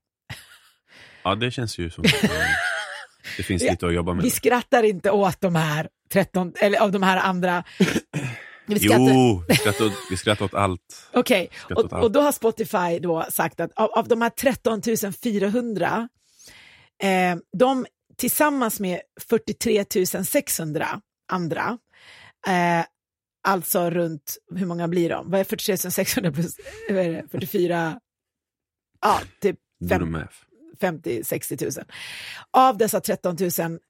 Ja, 1.24 1.36
det 1.36 1.52
känns 1.52 1.78
ju 1.78 1.90
som 1.90 2.04
eh, 2.04 2.12
det 3.38 3.44
finns 3.44 3.64
lite 3.64 3.88
att 3.88 3.94
jobba 3.94 4.14
med. 4.14 4.24
Vi 4.24 4.30
skrattar 4.30 4.84
inte 4.84 5.12
åt 5.12 5.42
de 5.42 5.56
här 5.56 5.90
13, 6.12 6.54
eller 6.62 6.80
av 6.80 6.92
de 6.92 7.04
här 7.04 7.18
andra. 7.18 7.64
Vi 8.66 8.80
skrattar, 8.80 9.14
Jo, 9.14 9.44
vi 9.48 9.56
skrattar, 9.56 9.86
åt, 9.86 9.94
vi 10.10 10.18
skrattar 10.18 10.46
åt 10.46 10.54
allt. 10.54 11.10
Okej, 11.14 11.50
åt 11.70 11.94
och, 11.94 12.04
och 12.04 12.12
då 12.12 12.22
har 12.22 12.32
Spotify 12.32 13.00
då 13.00 13.26
sagt 13.30 13.60
att 13.60 13.72
av, 13.76 13.90
av 13.90 14.08
de 14.08 14.22
här 14.22 14.30
13 14.30 14.82
400, 15.24 16.10
eh, 17.04 17.38
de 17.58 17.86
tillsammans 18.18 18.80
med 18.80 19.02
43 19.30 19.86
600 20.26 21.02
andra, 21.32 21.78
eh, 22.48 22.86
alltså 23.48 23.90
runt, 23.90 24.38
hur 24.56 24.66
många 24.66 24.88
blir 24.88 25.10
de? 25.10 25.32
Vad 25.32 25.40
är 25.40 25.44
43 25.44 25.78
600 25.78 26.32
plus 26.32 26.56
vad 26.90 26.98
är 27.06 27.12
det, 27.12 27.24
44? 27.32 28.00
Ja, 29.02 29.20
typ 29.42 29.56
Do 29.80 29.90
Fem- 29.90 30.00
the 30.00 30.06
math. 30.06 30.36
50-60 30.82 31.78
000. 31.78 31.86
Av 32.52 32.78
dessa 32.78 33.02
13 33.02 33.38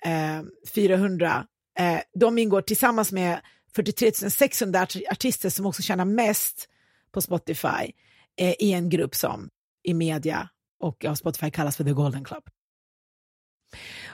eh, 0.06 0.42
400, 0.74 1.46
eh, 1.80 2.00
de 2.14 2.38
ingår 2.38 2.62
tillsammans 2.62 3.12
med 3.12 3.42
43 3.76 4.12
600 4.30 4.82
art- 4.82 5.12
artister 5.12 5.50
som 5.50 5.66
också 5.66 5.82
tjänar 5.82 6.06
mest 6.06 6.70
på 7.12 7.22
Spotify 7.22 7.92
eh, 8.40 8.54
i 8.60 8.74
en 8.74 8.90
grupp 8.90 9.16
som 9.16 9.50
i 9.84 9.94
media 9.94 10.50
och 10.80 11.06
av 11.06 11.16
Spotify 11.16 11.52
kallas 11.52 11.78
för 11.78 11.84
The 11.84 11.92
Golden 11.92 12.24
Club. 12.26 12.44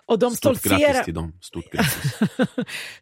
Och 0.05 0.19
de 0.19 0.35
Stort 0.35 0.51
grattis 0.53 0.71
stoltserar, 0.71 1.03
till 1.03 1.13
dem. 1.13 1.39
Stort 1.41 1.71
grattis. 1.71 2.11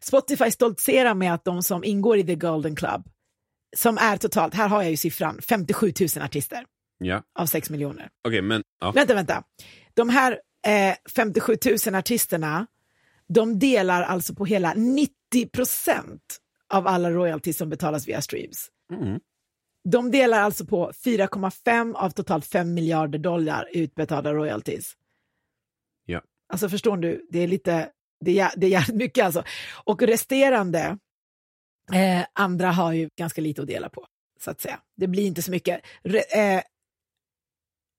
Spotify 0.00 0.50
stoltserar 0.50 1.14
med 1.14 1.34
att 1.34 1.44
de 1.44 1.62
som 1.62 1.84
ingår 1.84 2.18
i 2.18 2.24
The 2.26 2.34
Golden 2.34 2.76
Club, 2.76 3.08
som 3.76 3.98
är 3.98 4.16
totalt, 4.16 4.54
här 4.54 4.68
har 4.68 4.82
jag 4.82 4.90
ju 4.90 4.96
siffran, 4.96 5.40
57 5.42 5.92
000 6.16 6.24
artister 6.24 6.64
Ja, 6.98 7.22
av 7.38 7.46
6 7.46 7.70
miljoner. 7.70 8.10
okej, 8.28 8.42
men 8.42 8.62
ja. 8.80 8.90
Vänta, 8.92 9.14
vänta. 9.14 9.44
De 9.94 10.08
här 10.08 10.40
eh, 10.66 10.96
57 11.16 11.56
000 11.86 11.94
artisterna, 11.94 12.66
de 13.28 13.58
delar 13.58 14.02
alltså 14.02 14.34
på 14.34 14.44
hela 14.44 14.74
90 14.74 15.10
procent 15.52 16.40
av 16.68 16.86
alla 16.86 17.10
royalties 17.10 17.56
som 17.56 17.68
betalas 17.68 18.08
via 18.08 18.20
streams. 18.20 18.68
Mm. 18.92 19.20
De 19.84 20.10
delar 20.10 20.40
alltså 20.40 20.66
på 20.66 20.92
4,5 21.04 21.94
av 21.94 22.10
totalt 22.10 22.46
5 22.46 22.74
miljarder 22.74 23.18
dollar 23.18 23.68
utbetalda 23.72 24.32
royalties. 24.32 24.92
Ja. 26.06 26.22
Alltså 26.48 26.68
förstår 26.68 26.96
du, 26.96 27.26
det 27.30 27.38
är 27.38 27.46
lite, 27.48 27.90
det 28.20 28.38
är, 28.38 28.50
det 28.56 28.66
är 28.66 28.70
jävligt 28.70 28.96
mycket 28.96 29.24
alltså. 29.24 29.44
Och 29.84 30.02
resterande, 30.02 30.98
eh, 31.92 32.26
andra 32.32 32.70
har 32.70 32.92
ju 32.92 33.08
ganska 33.16 33.40
lite 33.40 33.62
att 33.62 33.68
dela 33.68 33.88
på, 33.88 34.06
så 34.40 34.50
att 34.50 34.60
säga. 34.60 34.80
Det 34.96 35.06
blir 35.06 35.26
inte 35.26 35.42
så 35.42 35.50
mycket. 35.50 35.80
Re, 36.02 36.18
eh, 36.18 36.62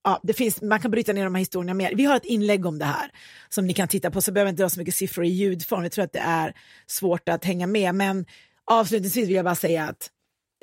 ja, 0.06 0.20
det 0.24 0.34
finns, 0.34 0.62
man 0.62 0.80
kan 0.80 0.92
bryta 0.92 1.14
ner 1.14 1.24
de 1.24 1.36
här 1.36 1.40
historierna 1.40 1.74
mer. 1.74 1.96
Vi 1.96 2.06
har 2.06 2.16
ett 2.16 2.26
inlägg 2.26 2.66
om 2.66 2.80
det 2.80 2.86
här 2.86 3.12
som 3.50 3.68
ni 3.68 3.74
kan 3.74 3.88
titta 3.88 4.12
på, 4.12 4.22
så 4.22 4.32
behöver 4.32 4.48
jag 4.48 4.54
inte 4.54 4.64
dra 4.64 4.70
så 4.70 4.80
mycket 4.80 4.96
siffror 4.96 5.26
i 5.26 5.30
ljudform. 5.30 5.84
Jag 5.84 5.92
tror 5.92 6.06
att 6.06 6.14
det 6.14 6.20
är 6.20 6.54
svårt 6.88 7.30
att 7.30 7.46
hänga 7.46 7.68
med, 7.68 7.96
men 7.96 8.26
avslutningsvis 8.72 9.28
vill 9.28 9.36
jag 9.36 9.46
bara 9.46 9.56
säga 9.56 9.84
att 9.84 10.10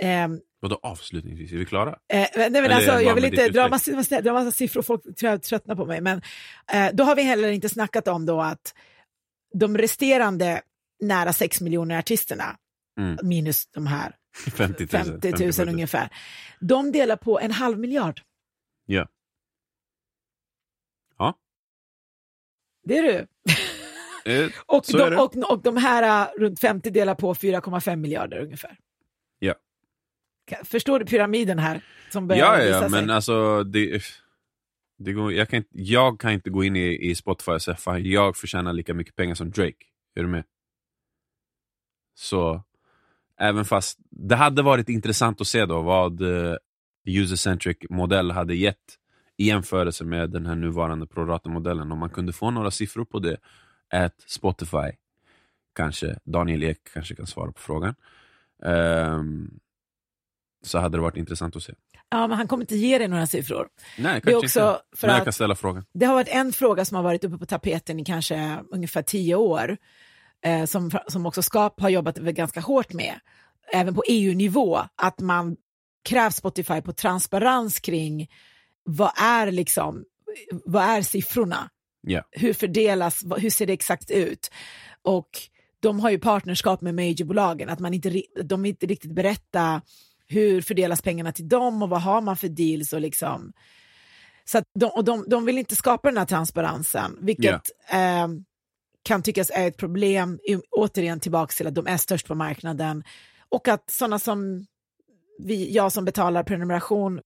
ehm, 0.03 0.40
Vadå 0.61 0.78
avslutningsvis? 0.82 1.53
Är 1.53 1.57
vi 1.57 1.64
klara? 1.64 1.90
Eh, 1.90 1.97
nej, 2.09 2.30
men 2.36 2.55
Eller 2.57 2.70
alltså, 2.70 3.01
jag 3.01 3.14
vill 3.14 3.24
inte 3.24 3.49
dra 3.49 3.68
massa, 3.68 4.20
dra 4.20 4.32
massa 4.32 4.51
siffror, 4.51 4.82
folk 4.82 5.03
tror 5.03 5.30
jag 5.30 5.43
tröttnar 5.43 5.76
på 5.76 5.86
mig. 5.86 6.01
Men 6.01 6.22
eh, 6.72 6.88
då 6.93 7.05
har 7.05 7.16
vi 7.16 7.22
heller 7.22 7.51
inte 7.51 7.68
snackat 7.68 8.09
om 8.09 8.26
då 8.26 8.40
att 8.40 8.74
de 9.55 9.78
resterande 9.78 10.62
nära 11.01 11.32
6 11.32 11.61
miljoner 11.61 11.99
artisterna, 11.99 12.57
Mm. 13.01 13.16
minus 13.22 13.66
de 13.66 13.86
här 13.86 14.14
50 14.57 14.88
000. 14.93 15.20
50 15.20 15.62
000 15.64 15.68
ungefär, 15.68 16.09
de 16.61 16.93
delar 16.93 17.16
på 17.16 17.40
en 17.40 17.51
halv 17.51 17.78
miljard. 17.78 18.20
Ja. 18.86 18.95
Ja. 19.01 19.07
Det 22.84 22.98
är 22.98 23.02
du. 23.02 23.26
Eh, 24.32 24.50
Och 24.66 24.86
Så 24.86 24.98
är 24.98 25.10
de, 25.10 25.16
det. 25.16 25.22
och, 25.22 25.52
och 25.52 25.62
de 25.62 25.76
här 25.76 26.26
eh, 26.26 26.40
runt 26.40 26.60
50 26.60 26.90
delar 26.90 27.14
på 27.14 27.34
4,5 27.34 27.96
miljarder 27.96 28.40
ungefär. 28.40 28.76
Ja. 29.38 29.54
Förstår 30.64 30.98
du 30.98 31.06
pyramiden 31.06 31.58
här? 31.58 31.84
Som 32.12 32.28
börjar 32.28 32.46
Ja, 32.46 32.58
ja, 32.62 32.64
ja 32.68 32.80
sig? 32.80 32.90
men 32.90 33.10
alltså 33.10 33.64
det, 33.64 34.02
det 34.98 35.12
går, 35.12 35.32
jag, 35.32 35.48
kan 35.48 35.56
inte, 35.56 35.68
jag 35.72 36.20
kan 36.20 36.32
inte 36.32 36.50
gå 36.50 36.64
in 36.64 36.76
i, 36.76 37.10
i 37.10 37.14
Spotify 37.14 37.52
och 37.52 37.62
säga 37.62 37.76
fan 37.76 38.04
jag 38.04 38.36
förtjänar 38.36 38.72
lika 38.72 38.94
mycket 38.94 39.16
pengar 39.16 39.34
som 39.34 39.50
Drake. 39.50 39.84
Är 40.14 40.22
du 40.22 40.28
med? 40.28 40.44
Så 42.14 42.62
även 43.40 43.64
fast 43.64 43.98
det 44.10 44.36
hade 44.36 44.62
varit 44.62 44.88
intressant 44.88 45.40
att 45.40 45.46
se 45.46 45.66
då 45.66 45.82
vad 45.82 46.22
eh, 46.22 46.56
user-centric 47.06 47.76
modell 47.90 48.30
hade 48.30 48.54
gett 48.54 48.98
i 49.36 49.46
jämförelse 49.46 50.04
med 50.04 50.30
den 50.30 50.46
här 50.46 50.54
nuvarande 50.54 51.06
prorata-modellen. 51.06 51.92
Om 51.92 51.98
man 51.98 52.10
kunde 52.10 52.32
få 52.32 52.50
några 52.50 52.70
siffror 52.70 53.04
på 53.04 53.18
det, 53.18 53.36
att 53.90 54.20
Spotify, 54.26 54.90
kanske 55.76 56.18
Daniel 56.24 56.62
Ek 56.62 56.78
kanske 56.94 57.14
kan 57.14 57.26
svara 57.26 57.52
på 57.52 57.60
frågan, 57.60 57.94
Ehm, 58.64 59.50
så 60.64 60.78
hade 60.78 60.98
det 60.98 61.02
varit 61.02 61.16
intressant 61.16 61.56
att 61.56 61.62
se. 61.62 61.72
Ja, 62.10 62.26
men 62.26 62.38
han 62.38 62.48
kommer 62.48 62.62
inte 62.62 62.76
ge 62.76 62.98
dig 62.98 63.08
några 63.08 63.26
siffror. 63.26 63.68
Nej, 63.98 64.20
Det 64.24 64.30
är 64.30 64.32
kanske 64.32 64.36
också 64.36 64.68
inte. 64.68 64.96
för 64.96 65.06
Men 65.06 65.16
jag 65.16 65.24
kan 65.24 65.32
ställa 65.32 65.54
frågan. 65.54 65.84
Det 65.92 66.06
har 66.06 66.14
varit 66.14 66.28
en 66.28 66.52
fråga 66.52 66.84
som 66.84 66.96
har 66.96 67.02
varit 67.02 67.24
uppe 67.24 67.38
på 67.38 67.46
tapeten 67.46 68.00
i 68.00 68.04
kanske 68.04 68.58
ungefär 68.70 69.02
tio 69.02 69.34
år, 69.34 69.76
eh, 70.44 70.64
som, 70.64 70.90
som 71.08 71.26
också 71.26 71.42
Skap 71.42 71.80
har 71.80 71.88
jobbat 71.88 72.16
ganska 72.16 72.60
hårt 72.60 72.92
med, 72.92 73.14
även 73.72 73.94
på 73.94 74.02
EU-nivå, 74.08 74.80
att 74.96 75.20
man 75.20 75.56
kräver 76.04 76.30
Spotify 76.30 76.80
på 76.80 76.92
transparens 76.92 77.80
kring 77.80 78.28
vad 78.84 79.12
är 79.16 79.50
liksom, 79.50 80.04
vad 80.64 80.84
är 80.84 81.02
siffrorna? 81.02 81.70
Ja. 82.00 82.22
Hur 82.30 82.52
fördelas, 82.52 83.24
hur 83.38 83.50
ser 83.50 83.66
det 83.66 83.72
exakt 83.72 84.10
ut? 84.10 84.50
Och 85.02 85.28
de 85.80 86.00
har 86.00 86.10
ju 86.10 86.18
partnerskap 86.18 86.80
med 86.80 86.94
majorbolagen, 86.94 87.68
att 87.68 87.78
man 87.78 87.94
inte, 87.94 88.22
de 88.44 88.64
inte 88.64 88.86
riktigt 88.86 89.14
berätta 89.14 89.82
hur 90.26 90.60
fördelas 90.60 91.02
pengarna 91.02 91.32
till 91.32 91.48
dem 91.48 91.82
och 91.82 91.88
vad 91.88 92.02
har 92.02 92.20
man 92.20 92.36
för 92.36 92.48
deals 92.48 92.92
och 92.92 93.00
liksom 93.00 93.52
så 94.44 94.62
de, 94.74 94.86
och 94.86 95.04
de, 95.04 95.24
de 95.28 95.44
vill 95.44 95.58
inte 95.58 95.76
skapa 95.76 96.08
den 96.08 96.18
här 96.18 96.24
transparensen, 96.24 97.18
vilket 97.20 97.62
eh, 97.92 98.28
kan 99.02 99.22
tyckas 99.22 99.50
är 99.50 99.68
ett 99.68 99.76
problem. 99.76 100.38
Återigen 100.70 101.20
tillbaka 101.20 101.52
till 101.52 101.66
att 101.66 101.74
de 101.74 101.86
är 101.86 101.96
störst 101.96 102.28
på 102.28 102.34
marknaden 102.34 103.04
och 103.48 103.68
att 103.68 103.90
sådana 103.90 104.18
som 104.18 104.66
vi, 105.38 105.72
jag 105.72 105.92
som 105.92 106.04
betalar 106.04 106.42
prenumeration 106.42 107.20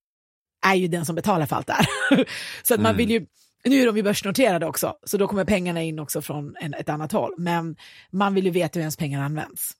är 0.70 0.74
ju 0.74 0.88
den 0.88 1.06
som 1.06 1.14
betalar 1.14 1.46
för 1.46 1.56
allt 1.56 1.66
det 1.66 1.72
här. 1.72 1.86
så 2.62 2.74
att 2.74 2.80
man 2.80 2.96
vill 2.96 3.10
ju, 3.10 3.26
nu 3.64 3.82
är 3.82 3.86
de 3.86 3.96
ju 3.96 4.02
börsnoterade 4.02 4.66
också, 4.66 4.96
så 5.04 5.16
då 5.16 5.28
kommer 5.28 5.44
pengarna 5.44 5.82
in 5.82 5.98
också 5.98 6.22
från 6.22 6.56
en, 6.60 6.74
ett 6.74 6.88
annat 6.88 7.12
håll. 7.12 7.34
Men 7.38 7.76
man 8.10 8.34
vill 8.34 8.44
ju 8.44 8.50
veta 8.50 8.78
hur 8.78 8.80
ens 8.80 8.96
pengar 8.96 9.22
används. 9.22 9.72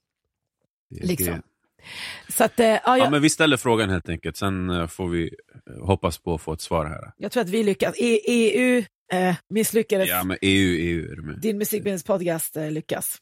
Det 0.91 1.07
Liksom. 1.07 1.35
det. 1.35 1.43
Så 2.29 2.45
att, 2.45 2.61
eh, 2.61 2.67
ja, 2.67 2.81
Ja, 2.85 2.99
jag, 2.99 3.11
men 3.11 3.23
vi 3.23 3.31
ställer 3.31 3.57
frågan 3.57 3.91
helt 3.91 4.09
enkelt, 4.09 4.37
sen 4.37 4.71
eh, 4.71 4.87
får 4.87 5.09
vi 5.09 5.31
eh, 5.71 5.87
hoppas 5.87 6.19
på 6.19 6.35
att 6.35 6.43
få 6.43 6.53
ett 6.53 6.61
svar 6.61 6.87
här. 6.87 7.13
jag 7.17 7.33
tror 7.33 7.43
att 7.43 7.49
vi 7.49 7.63
lyckas. 7.63 7.95
E, 7.99 8.21
EU 8.27 8.85
eh, 9.13 9.35
misslyckades. 9.49 10.09
Ja, 10.09 10.25
men 10.25 10.37
EU, 10.41 10.77
EU 10.79 11.23
med. 11.23 11.41
din 11.41 11.59
musikbildningspodcast 11.59 12.57
eh, 12.57 12.71
lyckas. 12.71 13.19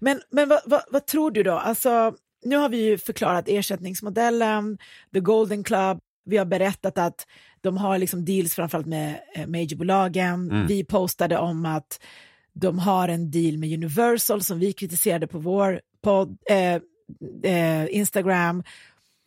Men, 0.00 0.20
men 0.30 0.48
vad, 0.48 0.60
vad, 0.64 0.82
vad 0.90 1.06
tror 1.06 1.30
du 1.30 1.42
då? 1.42 1.52
Alltså, 1.52 2.14
nu 2.44 2.56
har 2.56 2.68
vi 2.68 2.84
ju 2.84 2.98
förklarat 2.98 3.44
ersättningsmodellen, 3.48 4.78
The 5.12 5.20
Golden 5.20 5.64
Club, 5.64 5.98
vi 6.24 6.36
har 6.36 6.44
berättat 6.44 6.98
att 6.98 7.26
de 7.60 7.76
har 7.76 7.98
liksom 7.98 8.24
deals 8.24 8.54
framförallt 8.54 8.86
med 8.86 9.20
eh, 9.34 9.46
majorbolagen. 9.46 10.50
Mm. 10.50 10.66
Vi 10.66 10.84
postade 10.84 11.38
om 11.38 11.66
att 11.66 12.00
de 12.52 12.78
har 12.78 13.08
en 13.08 13.30
deal 13.30 13.58
med 13.58 13.72
Universal 13.72 14.42
som 14.42 14.58
vi 14.58 14.72
kritiserade 14.72 15.26
på 15.26 15.38
vår 15.38 15.80
podd, 16.02 16.38
eh, 16.50 16.80
eh, 17.52 17.86
Instagram 17.96 18.62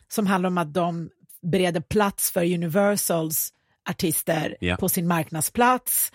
som 0.08 0.26
handlar 0.26 0.48
om 0.48 0.58
att 0.58 0.74
de 0.74 1.10
bereder 1.42 1.80
plats 1.80 2.30
för 2.30 2.44
Universals 2.54 3.52
artister 3.90 4.56
Ja. 4.60 4.76
på 4.76 4.88
sin 4.88 5.06
marknadsplats. 5.06 6.12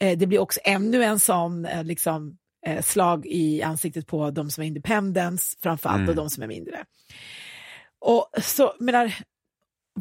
Eh, 0.00 0.18
det 0.18 0.26
blir 0.26 0.38
också 0.38 0.60
ännu 0.64 1.04
en 1.04 1.18
sån 1.18 1.64
eh, 1.66 1.84
liksom, 1.84 2.36
eh, 2.66 2.82
slag 2.82 3.26
i 3.26 3.62
ansiktet 3.62 4.06
på 4.06 4.30
de 4.30 4.50
som 4.50 4.62
är 4.62 4.68
independents, 4.68 5.56
framförallt 5.62 5.96
Mm. 5.98 6.08
och 6.08 6.14
de 6.16 6.30
som 6.30 6.42
är 6.42 6.46
mindre. 6.46 6.84
Och 8.00 8.30
så, 8.42 8.74
menar, 8.80 9.14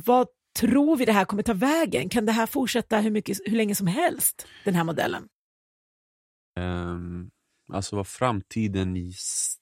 vad 0.05 0.27
tror 0.59 0.97
vi 0.97 1.05
det 1.05 1.11
här 1.11 1.25
kommer 1.25 1.43
ta 1.43 1.53
vägen? 1.53 2.09
Kan 2.09 2.25
det 2.25 2.31
här 2.31 2.45
fortsätta 2.45 2.99
hur, 2.99 3.11
mycket, 3.11 3.37
hur 3.45 3.57
länge 3.57 3.75
som 3.75 3.87
helst, 3.87 4.47
den 4.65 4.75
här 4.75 4.83
modellen? 4.83 5.27
Um, 6.59 7.29
alltså 7.73 7.95
vad 7.95 8.07
framtiden, 8.07 8.97
i- 8.97 9.13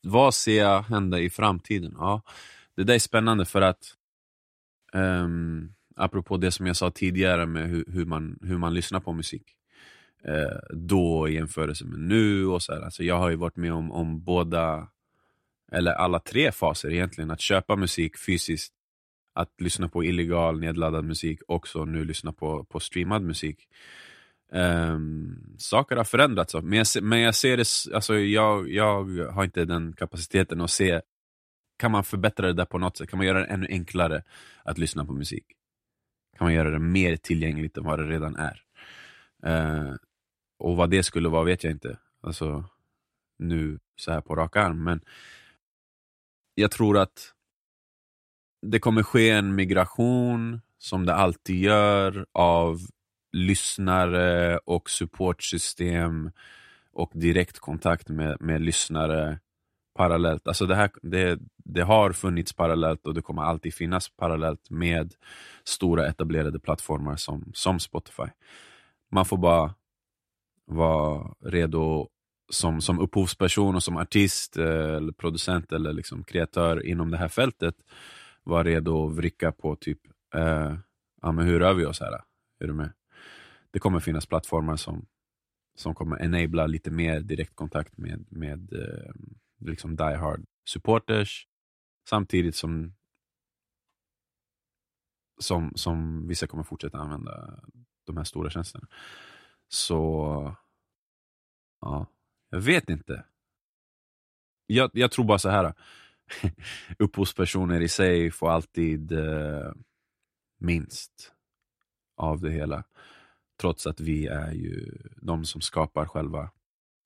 vad 0.01 0.33
ser 0.33 0.57
jag 0.63 0.81
hända 0.83 1.19
i 1.19 1.29
framtiden? 1.29 1.93
Ja, 1.97 2.21
det 2.75 2.83
där 2.83 2.93
är 2.95 2.99
spännande 2.99 3.45
för 3.45 3.61
att 3.61 3.83
um, 4.93 5.73
apropå 5.95 6.37
det 6.37 6.51
som 6.51 6.67
jag 6.67 6.75
sa 6.75 6.91
tidigare 6.91 7.45
med 7.45 7.69
hur, 7.69 7.85
hur, 7.87 8.05
man, 8.05 8.39
hur 8.41 8.57
man 8.57 8.73
lyssnar 8.73 8.99
på 8.99 9.13
musik. 9.13 9.43
Eh, 10.23 10.59
då 10.75 11.29
i 11.29 11.33
jämförelse 11.33 11.85
med 11.85 11.99
nu 11.99 12.47
och 12.47 12.63
så 12.63 12.73
här. 12.73 12.81
Alltså 12.81 13.03
jag 13.03 13.17
har 13.17 13.29
ju 13.29 13.35
varit 13.35 13.55
med 13.55 13.73
om, 13.73 13.91
om 13.91 14.23
båda, 14.23 14.87
eller 15.71 15.91
alla 15.91 16.19
tre 16.19 16.51
faser 16.51 16.91
egentligen. 16.91 17.31
Att 17.31 17.41
köpa 17.41 17.75
musik 17.75 18.17
fysiskt, 18.17 18.73
att 19.35 19.61
lyssna 19.61 19.89
på 19.89 20.03
illegal 20.03 20.59
nedladdad 20.59 21.05
musik 21.05 21.39
också 21.47 21.85
nu 21.85 22.05
lyssna 22.05 22.33
på, 22.33 22.63
på 22.63 22.79
streamad 22.79 23.21
musik. 23.21 23.67
Um, 24.51 25.55
saker 25.57 25.95
har 25.95 26.03
förändrats, 26.03 26.55
men 26.55 26.73
jag, 26.77 27.03
men 27.03 27.19
jag 27.19 27.35
ser 27.35 27.57
det, 27.57 27.95
alltså 27.95 28.17
jag, 28.17 28.69
jag 28.69 29.03
har 29.31 29.43
inte 29.43 29.65
den 29.65 29.93
kapaciteten 29.93 30.61
att 30.61 30.71
se, 30.71 31.01
kan 31.77 31.91
man 31.91 32.03
förbättra 32.03 32.47
det 32.47 32.53
där 32.53 32.65
på 32.65 32.77
något 32.77 32.97
sätt? 32.97 33.09
Kan 33.09 33.17
man 33.17 33.27
göra 33.27 33.39
det 33.39 33.45
ännu 33.45 33.67
enklare 33.69 34.23
att 34.63 34.77
lyssna 34.77 35.05
på 35.05 35.13
musik? 35.13 35.45
Kan 36.37 36.45
man 36.45 36.53
göra 36.53 36.69
det 36.69 36.79
mer 36.79 37.15
tillgängligt 37.15 37.77
än 37.77 37.83
vad 37.83 37.99
det 37.99 38.07
redan 38.07 38.35
är? 38.35 38.61
Uh, 39.47 39.95
och 40.59 40.75
vad 40.75 40.89
det 40.89 41.03
skulle 41.03 41.29
vara 41.29 41.43
vet 41.43 41.63
jag 41.63 41.71
inte, 41.71 41.97
alltså 42.21 42.63
nu 43.39 43.79
så 43.95 44.11
här 44.11 44.21
på 44.21 44.35
rak 44.35 44.55
arm, 44.55 44.83
men 44.83 45.01
jag 46.55 46.71
tror 46.71 46.97
att 46.97 47.34
det 48.61 48.79
kommer 48.79 49.03
ske 49.03 49.29
en 49.29 49.55
migration, 49.55 50.61
som 50.77 51.05
det 51.05 51.15
alltid 51.15 51.59
gör, 51.59 52.25
av 52.31 52.79
lyssnare 53.31 54.57
och 54.57 54.89
supportsystem 54.89 56.31
och 56.93 57.11
direktkontakt 57.13 58.09
med, 58.09 58.37
med 58.41 58.61
lyssnare 58.61 59.39
parallellt. 59.95 60.47
Alltså 60.47 60.65
det, 60.65 60.75
här, 60.75 60.91
det, 61.01 61.39
det 61.57 61.81
har 61.81 62.11
funnits 62.11 62.53
parallellt 62.53 63.07
och 63.07 63.13
det 63.13 63.21
kommer 63.21 63.41
alltid 63.41 63.73
finnas 63.73 64.09
parallellt 64.09 64.69
med 64.69 65.13
stora 65.63 66.07
etablerade 66.07 66.59
plattformar 66.59 67.15
som, 67.15 67.51
som 67.53 67.79
Spotify. 67.79 68.27
Man 69.11 69.25
får 69.25 69.37
bara 69.37 69.73
vara 70.65 71.33
redo 71.45 72.07
som, 72.49 72.81
som 72.81 72.99
upphovsperson 72.99 73.75
och 73.75 73.83
som 73.83 73.97
artist 73.97 74.57
eh, 74.57 74.95
eller 74.95 75.11
producent 75.11 75.71
eller 75.71 75.93
liksom 75.93 76.23
kreatör 76.23 76.85
inom 76.85 77.11
det 77.11 77.17
här 77.17 77.27
fältet 77.27 77.75
vara 78.45 78.63
redo 78.63 79.07
att 79.07 79.15
vricka 79.15 79.51
på 79.51 79.75
typ 79.75 79.99
eh, 80.35 80.77
ja, 81.21 81.31
men 81.31 81.45
hur 81.45 81.59
rör 81.59 81.73
vi 81.73 81.85
oss 81.85 81.99
här? 81.99 82.13
Är 82.59 82.67
du 82.67 82.73
med? 82.73 82.93
Det 83.71 83.79
kommer 83.79 83.99
finnas 83.99 84.25
plattformar 84.25 84.75
som, 84.75 85.05
som 85.75 85.95
kommer 85.95 86.23
enabla 86.23 86.67
lite 86.67 86.91
mer 86.91 87.21
direktkontakt 87.21 87.97
med, 87.97 88.25
med 88.29 88.73
eh, 88.73 89.13
liksom 89.59 89.95
die 89.95 90.15
hard 90.15 90.45
supporters 90.65 91.47
samtidigt 92.09 92.55
som 92.55 92.93
som, 95.37 95.71
som 95.75 96.27
vissa 96.27 96.47
kommer 96.47 96.63
fortsätta 96.63 96.97
använda 96.97 97.59
de 98.03 98.17
här 98.17 98.23
stora 98.23 98.49
tjänsterna. 98.49 98.87
Så, 99.67 100.55
ja, 101.81 102.07
jag 102.49 102.61
vet 102.61 102.89
inte. 102.89 103.25
Jag, 104.65 104.89
jag 104.93 105.11
tror 105.11 105.25
bara 105.25 105.39
så 105.39 105.49
här. 105.49 105.73
upphovspersoner 106.99 107.81
i 107.81 107.87
sig 107.87 108.31
får 108.31 108.49
alltid 108.49 109.11
eh, 109.11 109.71
minst 110.59 111.31
av 112.17 112.41
det 112.41 112.51
hela. 112.51 112.83
Trots 113.61 113.87
att 113.87 113.99
vi 113.99 114.27
är 114.27 114.51
ju 114.51 114.97
de 115.21 115.45
som 115.45 115.61
skapar 115.61 116.05
själva 116.05 116.49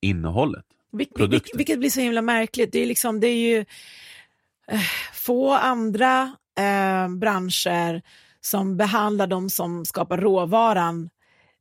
innehållet. 0.02 0.66
Vil, 0.92 1.08
vil, 1.18 1.42
vilket 1.54 1.80
blir 1.80 1.90
så 1.90 2.00
himla 2.00 2.22
märkligt. 2.22 2.72
Det 2.72 2.80
är, 2.80 2.86
liksom, 2.86 3.20
det 3.20 3.28
är 3.28 3.36
ju 3.36 3.66
eh, 4.68 4.82
få 5.14 5.54
andra 5.54 6.36
eh, 6.60 7.10
branscher 7.10 8.02
som 8.42 8.78
behandlar 8.78 9.28
de 9.28 9.50
som 9.50 9.86
skapar 9.86 10.18
råvaran 10.18 11.10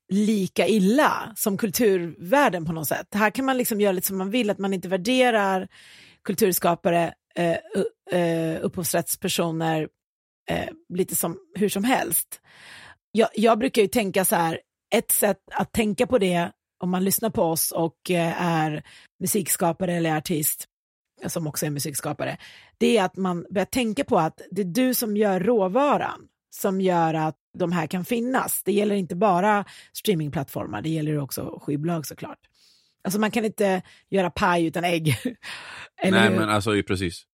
lika 0.09 0.67
illa 0.67 1.33
som 1.37 1.57
kulturvärlden 1.57 2.65
på 2.65 2.73
något 2.73 2.89
sätt. 2.89 3.15
Här 3.15 3.31
kan 3.31 3.45
man 3.45 3.59
liksom 3.59 3.81
göra 3.81 3.93
lite 3.93 4.07
som 4.07 4.19
man 4.19 4.31
vill, 4.31 4.51
att 4.51 4.59
man 4.59 4.75
inte 4.75 4.89
värderar 4.89 5.69
kulturskapare, 6.23 7.15
eh, 7.39 7.57
eh, 8.21 8.61
upphovsrättspersoner 8.63 9.89
eh, 10.51 10.69
lite 10.95 11.15
som 11.15 11.39
hur 11.55 11.69
som 11.69 11.85
helst. 11.85 12.41
Jag, 13.13 13.29
jag 13.35 13.59
brukar 13.59 13.83
ju 13.83 13.89
tänka 13.89 14.25
så 14.25 14.37
här, 14.37 14.61
ett 14.95 15.11
sätt 15.11 15.39
att 15.53 15.73
tänka 15.73 16.07
på 16.07 16.19
det 16.19 16.51
om 16.81 16.91
man 16.91 17.05
lyssnar 17.05 17.31
på 17.31 17.43
oss 17.43 17.73
och 17.73 18.11
eh, 18.11 18.43
är 18.43 18.83
musikskapare 19.21 19.95
eller 19.95 20.17
artist, 20.17 20.65
eh, 21.23 21.29
som 21.29 21.47
också 21.47 21.67
är 21.67 21.71
musikskapare, 21.71 22.39
det 22.79 22.99
är 22.99 23.05
att 23.05 23.17
man 23.17 23.47
börjar 23.51 23.67
tänka 23.67 24.05
på 24.05 24.19
att 24.19 24.41
det 24.51 24.63
är 24.63 24.65
du 24.65 24.95
som 24.95 25.17
gör 25.17 25.41
råvaran 25.41 26.29
som 26.51 26.81
gör 26.81 27.15
att 27.15 27.37
de 27.59 27.73
här 27.73 27.87
kan 27.87 28.05
finnas. 28.05 28.63
Det 28.65 28.73
gäller 28.73 28.95
inte 28.95 29.17
bara 29.17 29.65
streamingplattformar, 29.93 30.83
det 30.83 30.89
gäller 30.89 31.19
också 31.19 31.59
skivbolag 31.63 32.07
såklart. 32.07 32.39
Alltså 33.03 33.21
man 33.21 33.31
kan 33.31 33.45
inte 33.45 33.83
göra 34.09 34.31
paj 34.31 34.67
utan 34.67 34.85
ägg. 34.85 35.17
Nej, 36.03 36.31
men 36.31 36.49
alltså 36.49 36.83
precis. 36.83 37.25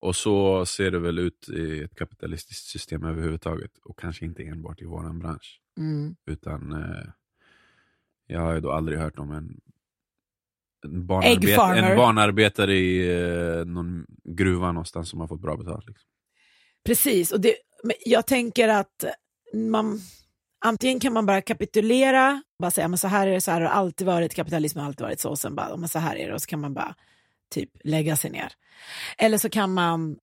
Och 0.00 0.16
så 0.16 0.66
ser 0.66 0.90
det 0.90 0.98
väl 0.98 1.18
ut 1.18 1.48
i 1.48 1.82
ett 1.82 1.94
kapitalistiskt 1.94 2.66
system 2.66 3.04
överhuvudtaget. 3.04 3.78
Och 3.84 3.98
kanske 3.98 4.24
inte 4.24 4.42
enbart 4.42 4.80
i 4.80 4.84
vår 4.84 5.20
bransch. 5.20 5.60
Mm. 5.78 6.16
Utan 6.26 6.72
eh, 6.72 7.10
jag 8.26 8.40
har 8.40 8.54
ju 8.54 8.60
då 8.60 8.72
aldrig 8.72 8.98
hört 8.98 9.18
om 9.18 9.32
en, 9.32 9.60
en, 10.84 11.06
barnarbet 11.06 11.84
en 11.84 11.96
barnarbetare 11.96 12.74
i 12.74 13.20
eh, 13.20 13.64
någon 13.64 14.06
gruva 14.24 14.72
någonstans 14.72 15.08
som 15.08 15.20
har 15.20 15.28
fått 15.28 15.40
bra 15.40 15.56
betalt. 15.56 15.88
Liksom. 15.88 16.08
Precis, 16.84 17.32
och 17.32 17.40
det, 17.40 17.54
jag 18.04 18.26
tänker 18.26 18.68
att 18.68 19.04
man, 19.54 20.00
antingen 20.62 21.00
kan 21.00 21.12
man 21.12 21.26
bara 21.26 21.40
kapitulera, 21.40 22.42
bara 22.58 22.70
säga 22.70 22.88
men 22.88 22.98
så 22.98 23.08
här 23.08 23.26
är 23.26 23.32
det, 23.32 23.40
så 23.40 23.50
här 23.50 23.60
har 23.60 23.68
det 23.68 23.74
alltid 23.74 24.06
varit, 24.06 24.34
kapitalismen 24.34 24.82
har 24.82 24.88
alltid 24.88 25.04
varit 25.04 25.20
så, 25.20 25.30
och 25.30 25.38
sen 25.38 25.54
bara, 25.54 25.76
men 25.76 25.88
så 25.88 25.98
här 25.98 26.16
är 26.16 26.28
det, 26.28 26.34
och 26.34 26.42
så 26.42 26.46
kan 26.46 26.60
man 26.60 26.74
bara 26.74 26.94
typ 27.54 27.70
lägga 27.84 28.16
sig 28.16 28.30
ner. 28.30 28.52
Eller 29.18 29.38
så 29.38 29.48
kan 29.48 29.74
man 29.74 30.16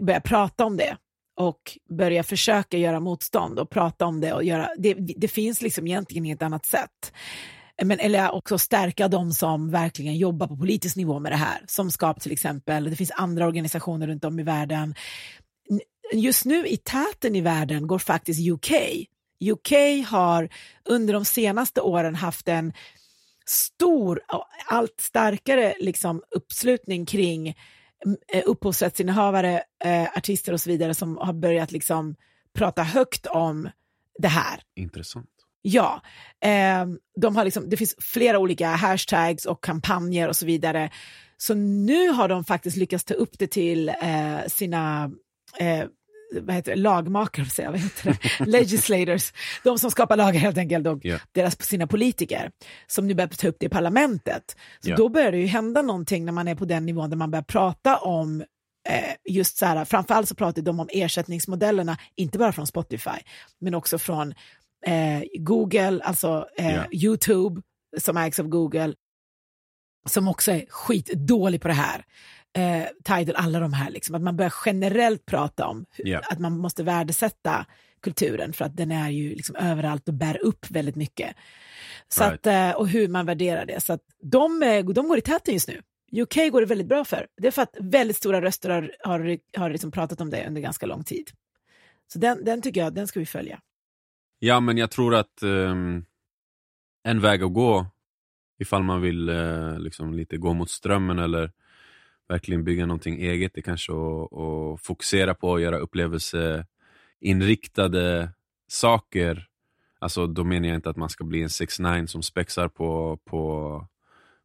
börja 0.00 0.20
prata 0.20 0.64
om 0.64 0.76
det 0.76 0.96
och 1.36 1.78
börja 1.90 2.22
försöka 2.22 2.78
göra 2.78 3.00
motstånd 3.00 3.58
och 3.58 3.70
prata 3.70 4.06
om 4.06 4.20
det 4.20 4.32
och 4.32 4.44
göra, 4.44 4.70
det, 4.78 4.94
det 4.94 5.28
finns 5.28 5.62
liksom 5.62 5.86
egentligen 5.86 6.24
inget 6.24 6.42
annat 6.42 6.66
sätt. 6.66 7.12
Men, 7.82 8.00
eller 8.00 8.34
också 8.34 8.58
stärka 8.58 9.08
de 9.08 9.32
som 9.32 9.70
verkligen 9.70 10.16
jobbar 10.16 10.46
på 10.46 10.56
politisk 10.56 10.96
nivå 10.96 11.18
med 11.18 11.32
det 11.32 11.36
här, 11.36 11.64
som 11.66 11.90
SKAP 11.90 12.20
till 12.20 12.32
exempel, 12.32 12.90
det 12.90 12.96
finns 12.96 13.10
andra 13.10 13.46
organisationer 13.46 14.06
runt 14.06 14.24
om 14.24 14.40
i 14.40 14.42
världen. 14.42 14.94
Just 16.12 16.44
nu 16.44 16.66
i 16.66 16.76
täten 16.76 17.36
i 17.36 17.40
världen 17.40 17.86
går 17.86 17.98
faktiskt 17.98 18.48
UK. 18.48 18.70
UK 19.40 19.72
har 20.06 20.48
under 20.84 21.14
de 21.14 21.24
senaste 21.24 21.80
åren 21.80 22.14
haft 22.14 22.48
en 22.48 22.72
stor, 23.46 24.20
allt 24.66 25.00
starkare 25.00 25.74
liksom, 25.80 26.22
uppslutning 26.30 27.06
kring 27.06 27.54
Eh, 28.32 28.42
upphovsrättsinnehavare, 28.46 29.62
eh, 29.84 30.02
artister 30.02 30.52
och 30.52 30.60
så 30.60 30.70
vidare 30.70 30.94
som 30.94 31.16
har 31.16 31.32
börjat 31.32 31.72
liksom 31.72 32.14
prata 32.54 32.82
högt 32.82 33.26
om 33.26 33.70
det 34.18 34.28
här. 34.28 34.60
Intressant. 34.76 35.30
Ja, 35.62 36.02
eh, 36.40 36.86
de 37.20 37.36
har 37.36 37.44
liksom, 37.44 37.70
det 37.70 37.76
finns 37.76 37.94
flera 37.98 38.38
olika 38.38 38.68
hashtags 38.68 39.44
och 39.44 39.64
kampanjer 39.64 40.28
och 40.28 40.36
så 40.36 40.46
vidare. 40.46 40.90
Så 41.36 41.54
nu 41.54 42.08
har 42.08 42.28
de 42.28 42.44
faktiskt 42.44 42.76
lyckats 42.76 43.04
ta 43.04 43.14
upp 43.14 43.38
det 43.38 43.46
till 43.46 43.88
eh, 43.88 44.46
sina 44.46 45.10
eh, 45.58 45.84
vad 46.32 46.54
heter 46.54 46.70
det, 46.70 46.80
lagmakare, 46.80 47.46
säga, 47.46 47.70
vad 47.70 47.80
heter 47.80 48.18
det? 48.38 48.44
legislators, 48.50 49.32
de 49.64 49.78
som 49.78 49.90
skapar 49.90 50.16
lagar 50.16 50.40
helt 50.40 50.58
enkelt, 50.58 50.86
och 50.86 51.04
yeah. 51.04 51.20
deras, 51.32 51.62
sina 51.62 51.86
politiker, 51.86 52.50
som 52.86 53.06
nu 53.06 53.14
börjar 53.14 53.28
ta 53.28 53.48
upp 53.48 53.56
det 53.60 53.66
i 53.66 53.68
parlamentet. 53.68 54.56
Så 54.80 54.88
yeah. 54.88 54.98
då 54.98 55.08
börjar 55.08 55.32
det 55.32 55.38
ju 55.38 55.46
hända 55.46 55.82
någonting 55.82 56.24
när 56.24 56.32
man 56.32 56.48
är 56.48 56.54
på 56.54 56.64
den 56.64 56.86
nivån 56.86 57.10
där 57.10 57.16
man 57.16 57.30
börjar 57.30 57.42
prata 57.42 57.96
om 57.96 58.40
eh, 58.88 59.14
just 59.34 59.58
så 59.58 59.66
här, 59.66 59.84
framförallt 59.84 60.28
så 60.28 60.34
pratar 60.34 60.62
de 60.62 60.80
om 60.80 60.88
ersättningsmodellerna, 60.92 61.98
inte 62.16 62.38
bara 62.38 62.52
från 62.52 62.66
Spotify, 62.66 63.18
men 63.60 63.74
också 63.74 63.98
från 63.98 64.34
eh, 64.86 65.22
Google, 65.38 66.00
alltså 66.02 66.48
eh, 66.58 66.66
yeah. 66.66 66.86
YouTube, 66.92 67.62
som 67.98 68.16
ägs 68.16 68.40
av 68.40 68.48
Google, 68.48 68.94
som 70.08 70.28
också 70.28 70.52
är 70.52 70.64
skitdålig 70.68 71.60
på 71.60 71.68
det 71.68 71.74
här 71.74 72.04
eh, 72.56 72.86
Tidal, 73.04 73.36
alla 73.36 73.60
de 73.60 73.72
här, 73.72 73.90
liksom, 73.90 74.14
att 74.14 74.22
man 74.22 74.36
börjar 74.36 74.54
generellt 74.66 75.26
prata 75.26 75.66
om 75.66 75.86
yeah. 75.98 76.24
att 76.30 76.38
man 76.38 76.58
måste 76.58 76.82
värdesätta 76.82 77.66
kulturen 78.02 78.52
för 78.52 78.64
att 78.64 78.76
den 78.76 78.92
är 78.92 79.10
ju 79.10 79.34
liksom 79.34 79.56
överallt 79.56 80.08
och 80.08 80.14
bär 80.14 80.42
upp 80.42 80.70
väldigt 80.70 80.96
mycket. 80.96 81.36
Så 82.08 82.24
right. 82.24 82.34
att, 82.34 82.46
eh, 82.46 82.80
och 82.80 82.88
hur 82.88 83.08
man 83.08 83.26
värderar 83.26 83.66
det. 83.66 83.80
Så 83.80 83.92
att 83.92 84.00
de, 84.22 84.62
eh, 84.62 84.84
de 84.84 85.08
går 85.08 85.18
i 85.18 85.20
täten 85.20 85.54
just 85.54 85.68
nu. 85.68 85.82
UK 86.22 86.52
går 86.52 86.60
det 86.60 86.66
väldigt 86.66 86.86
bra 86.86 87.04
för. 87.04 87.26
Det 87.36 87.46
är 87.46 87.50
för 87.50 87.62
att 87.62 87.76
väldigt 87.80 88.16
stora 88.16 88.42
röster 88.42 88.70
har, 88.70 88.92
har, 89.04 89.38
har 89.58 89.70
liksom 89.70 89.90
pratat 89.90 90.20
om 90.20 90.30
det 90.30 90.46
under 90.46 90.60
ganska 90.60 90.86
lång 90.86 91.04
tid. 91.04 91.30
Så 92.12 92.18
den, 92.18 92.44
den 92.44 92.62
tycker 92.62 92.80
jag, 92.80 92.94
den 92.94 93.06
ska 93.06 93.20
vi 93.20 93.26
följa. 93.26 93.60
Ja, 94.38 94.60
men 94.60 94.76
jag 94.76 94.90
tror 94.90 95.14
att 95.14 95.42
um, 95.42 96.04
en 97.02 97.20
väg 97.20 97.42
att 97.42 97.52
gå 97.52 97.86
ifall 98.58 98.82
man 98.82 99.00
vill 99.00 99.28
uh, 99.28 99.78
liksom 99.78 100.14
lite 100.14 100.36
gå 100.36 100.54
mot 100.54 100.70
strömmen 100.70 101.18
eller 101.18 101.52
verkligen 102.28 102.64
bygga 102.64 102.86
någonting 102.86 103.22
eget. 103.22 103.54
Det 103.54 103.62
kanske 103.62 103.92
att, 103.92 104.32
att 104.32 104.80
fokusera 104.80 105.34
på 105.34 105.54
att 105.54 105.60
göra 105.60 105.78
upplevelseinriktade 105.78 108.30
saker. 108.68 109.46
Alltså, 109.98 110.26
då 110.26 110.44
menar 110.44 110.68
jag 110.68 110.74
inte 110.74 110.90
att 110.90 110.96
man 110.96 111.08
ska 111.08 111.24
bli 111.24 111.42
en 111.42 111.50
6 111.50 111.78
9 111.78 112.06
som 112.06 112.22
spexar 112.22 112.68
på, 112.68 113.18
på, 113.24 113.86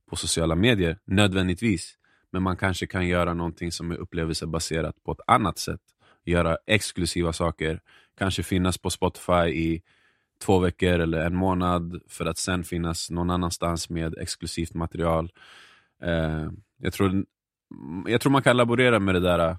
på 0.09 0.15
sociala 0.15 0.55
medier, 0.55 0.99
nödvändigtvis. 1.05 1.97
Men 2.31 2.43
man 2.43 2.57
kanske 2.57 2.87
kan 2.87 3.07
göra 3.07 3.33
någonting 3.33 3.71
som 3.71 3.91
är 3.91 3.95
upplevelsebaserat 3.95 5.03
på 5.03 5.11
ett 5.11 5.21
annat 5.27 5.57
sätt. 5.57 5.81
Göra 6.25 6.57
exklusiva 6.65 7.33
saker, 7.33 7.81
kanske 8.17 8.43
finnas 8.43 8.77
på 8.77 8.89
Spotify 8.89 9.47
i 9.47 9.81
två 10.41 10.59
veckor 10.59 10.99
eller 10.99 11.25
en 11.25 11.35
månad 11.35 12.01
för 12.07 12.25
att 12.25 12.37
sen 12.37 12.63
finnas 12.63 13.09
någon 13.09 13.29
annanstans 13.29 13.89
med 13.89 14.17
exklusivt 14.17 14.73
material. 14.73 15.31
Eh, 16.03 16.49
jag 16.77 16.93
tror 16.93 17.25
jag 18.05 18.21
tror 18.21 18.31
man 18.31 18.43
kan 18.43 18.57
laborera 18.57 18.99
med 18.99 19.15
det 19.15 19.19
där 19.19 19.57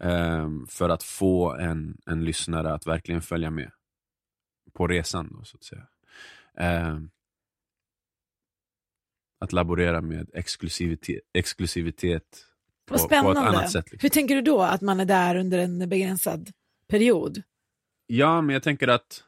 um, 0.00 0.66
för 0.66 0.88
att 0.88 1.02
få 1.02 1.52
en, 1.52 1.98
en 2.06 2.24
lyssnare 2.24 2.72
att 2.72 2.86
verkligen 2.86 3.22
följa 3.22 3.50
med 3.50 3.70
på 4.72 4.86
resan. 4.86 5.28
Då, 5.32 5.44
så 5.44 5.56
att 5.56 5.64
säga. 5.64 5.86
Um, 6.92 7.10
att 9.40 9.52
laborera 9.52 10.00
med 10.00 10.30
exklusivitet, 10.34 11.20
exklusivitet 11.32 12.46
på, 12.86 12.98
på, 12.98 13.04
ett 13.04 13.38
annat 13.38 13.70
sätt. 13.70 13.92
Liksom. 13.92 13.98
Hur 14.06 14.08
tänker 14.08 14.34
du 14.34 14.42
då, 14.42 14.62
att 14.62 14.80
man 14.80 15.00
är 15.00 15.04
där 15.04 15.36
under 15.36 15.58
en 15.58 15.88
begränsad 15.88 16.50
period? 16.88 17.42
Ja, 18.06 18.40
men 18.40 18.52
jag 18.52 18.62
tänker 18.62 18.88
att 18.88 19.24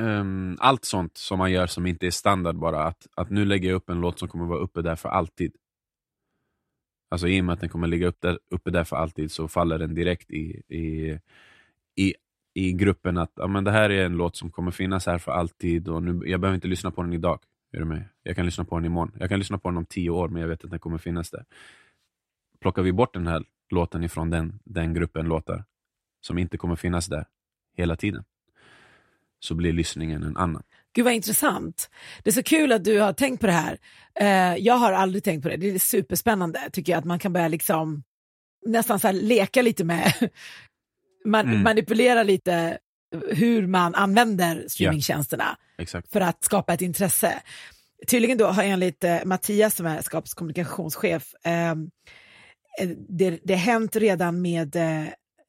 um, 0.00 0.56
allt 0.60 0.84
sånt 0.84 1.16
som 1.16 1.38
man 1.38 1.52
gör 1.52 1.66
som 1.66 1.86
inte 1.86 2.06
är 2.06 2.10
standard 2.10 2.56
bara, 2.56 2.84
att, 2.84 3.06
att 3.14 3.30
nu 3.30 3.44
lägger 3.44 3.68
jag 3.68 3.76
upp 3.76 3.90
en 3.90 4.00
låt 4.00 4.18
som 4.18 4.28
kommer 4.28 4.46
vara 4.46 4.58
uppe 4.58 4.82
där 4.82 4.96
för 4.96 5.08
alltid. 5.08 5.52
Alltså 7.08 7.28
i 7.28 7.40
och 7.40 7.44
med 7.44 7.52
att 7.52 7.60
den 7.60 7.68
kommer 7.68 7.86
ligga 7.86 8.06
upp 8.06 8.20
där, 8.20 8.38
uppe 8.50 8.70
där 8.70 8.84
för 8.84 8.96
alltid 8.96 9.30
så 9.30 9.48
faller 9.48 9.78
den 9.78 9.94
direkt 9.94 10.30
i, 10.30 10.62
i, 10.68 11.18
i, 11.96 12.14
i 12.54 12.72
gruppen 12.72 13.18
att 13.18 13.32
ja, 13.34 13.46
men 13.46 13.64
det 13.64 13.70
här 13.70 13.90
är 13.90 14.06
en 14.06 14.16
låt 14.16 14.36
som 14.36 14.50
kommer 14.50 14.70
finnas 14.70 15.06
här 15.06 15.18
för 15.18 15.32
alltid 15.32 15.88
och 15.88 16.02
nu, 16.02 16.20
jag 16.26 16.40
behöver 16.40 16.54
inte 16.54 16.68
lyssna 16.68 16.90
på 16.90 17.02
den 17.02 17.12
idag. 17.12 17.40
Är 17.72 17.78
du 17.78 17.84
med? 17.84 18.04
Jag 18.22 18.36
kan 18.36 18.44
lyssna 18.44 18.64
på 18.64 18.76
den 18.76 18.84
imorgon. 18.84 19.12
Jag 19.18 19.28
kan 19.28 19.38
lyssna 19.38 19.58
på 19.58 19.68
den 19.68 19.76
om 19.76 19.86
tio 19.86 20.10
år 20.10 20.28
men 20.28 20.42
jag 20.42 20.48
vet 20.48 20.64
att 20.64 20.70
den 20.70 20.78
kommer 20.78 20.98
finnas 20.98 21.30
där. 21.30 21.44
Plockar 22.60 22.82
vi 22.82 22.92
bort 22.92 23.14
den 23.14 23.26
här 23.26 23.44
låten 23.70 24.04
ifrån 24.04 24.30
den, 24.30 24.58
den 24.64 24.94
gruppen 24.94 25.26
låtar 25.26 25.64
som 26.20 26.38
inte 26.38 26.56
kommer 26.56 26.76
finnas 26.76 27.06
där 27.06 27.26
hela 27.76 27.96
tiden 27.96 28.24
så 29.38 29.54
blir 29.54 29.72
lyssningen 29.72 30.22
en 30.22 30.36
annan. 30.36 30.62
Gud 30.98 31.04
vad 31.04 31.14
intressant. 31.14 31.90
Det 32.22 32.30
är 32.30 32.34
så 32.34 32.42
kul 32.42 32.72
att 32.72 32.84
du 32.84 33.00
har 33.00 33.12
tänkt 33.12 33.40
på 33.40 33.46
det 33.46 33.52
här. 33.52 33.78
Uh, 34.20 34.58
jag 34.58 34.74
har 34.74 34.92
aldrig 34.92 35.24
tänkt 35.24 35.42
på 35.42 35.48
det. 35.48 35.56
Det 35.56 35.70
är 35.70 35.78
superspännande 35.78 36.60
tycker 36.72 36.92
jag 36.92 36.98
att 36.98 37.04
man 37.04 37.18
kan 37.18 37.32
börja 37.32 37.48
liksom 37.48 38.02
nästan 38.66 39.00
så 39.00 39.12
leka 39.12 39.62
lite 39.62 39.84
med, 39.84 40.12
man, 41.24 41.46
Mm. 41.48 41.62
manipulera 41.62 42.22
lite 42.22 42.78
hur 43.30 43.66
man 43.66 43.94
använder 43.94 44.64
streamingtjänsterna 44.68 45.56
Exakt. 45.78 46.12
för 46.12 46.20
att 46.20 46.44
skapa 46.44 46.74
ett 46.74 46.82
intresse. 46.82 47.42
Tydligen 48.08 48.38
då 48.38 48.46
har 48.46 48.62
enligt 48.62 49.04
eh, 49.04 49.18
Mattias 49.24 49.74
som 49.76 49.86
är 49.86 50.02
Skaps 50.02 50.34
kommunikationschef, 50.34 51.34
eh, 51.44 51.70
eh, 51.70 51.76
det, 53.08 53.40
det 53.44 53.54
hänt 53.54 53.96
redan 53.96 54.42
med, 54.42 54.76
eh, 54.76 55.02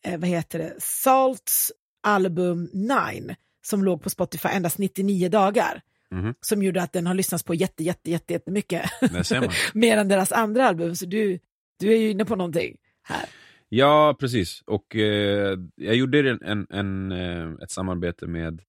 eh, 0.05 0.17
vad 0.19 0.29
heter 0.29 0.59
det, 0.59 0.73
Salts 0.79 1.71
album 2.03 2.69
Nine 2.73 3.35
som 3.69 3.83
låg 3.83 4.01
på 4.03 4.09
Spotify 4.09 4.49
endast 4.49 4.77
99 4.77 5.29
dagar. 5.29 5.81
Mhm. 6.11 6.33
Som 6.41 6.63
gjorde 6.63 6.81
att 6.83 6.93
den 6.93 7.07
har 7.07 7.13
lyssnats 7.13 7.43
på 7.43 7.53
jätte, 7.53 7.83
jätte, 7.83 8.11
jätte, 8.11 8.33
jättemycket. 8.33 8.89
Mer 9.73 9.97
än 9.97 10.07
deras 10.07 10.31
andra 10.31 10.67
album, 10.67 10.95
så 10.95 11.05
du, 11.05 11.39
du 11.79 11.93
är 11.93 11.97
ju 11.97 12.09
inne 12.09 12.25
på 12.25 12.35
någonting 12.35 12.77
här. 13.03 13.25
Ja, 13.69 14.17
precis. 14.19 14.61
Och 14.65 14.95
eh, 14.95 15.59
jag 15.75 15.95
gjorde 15.95 16.29
en, 16.29 16.41
en, 16.41 16.67
en, 16.69 17.11
eh, 17.11 17.63
ett 17.63 17.71
samarbete 17.71 18.27
med 18.27 18.61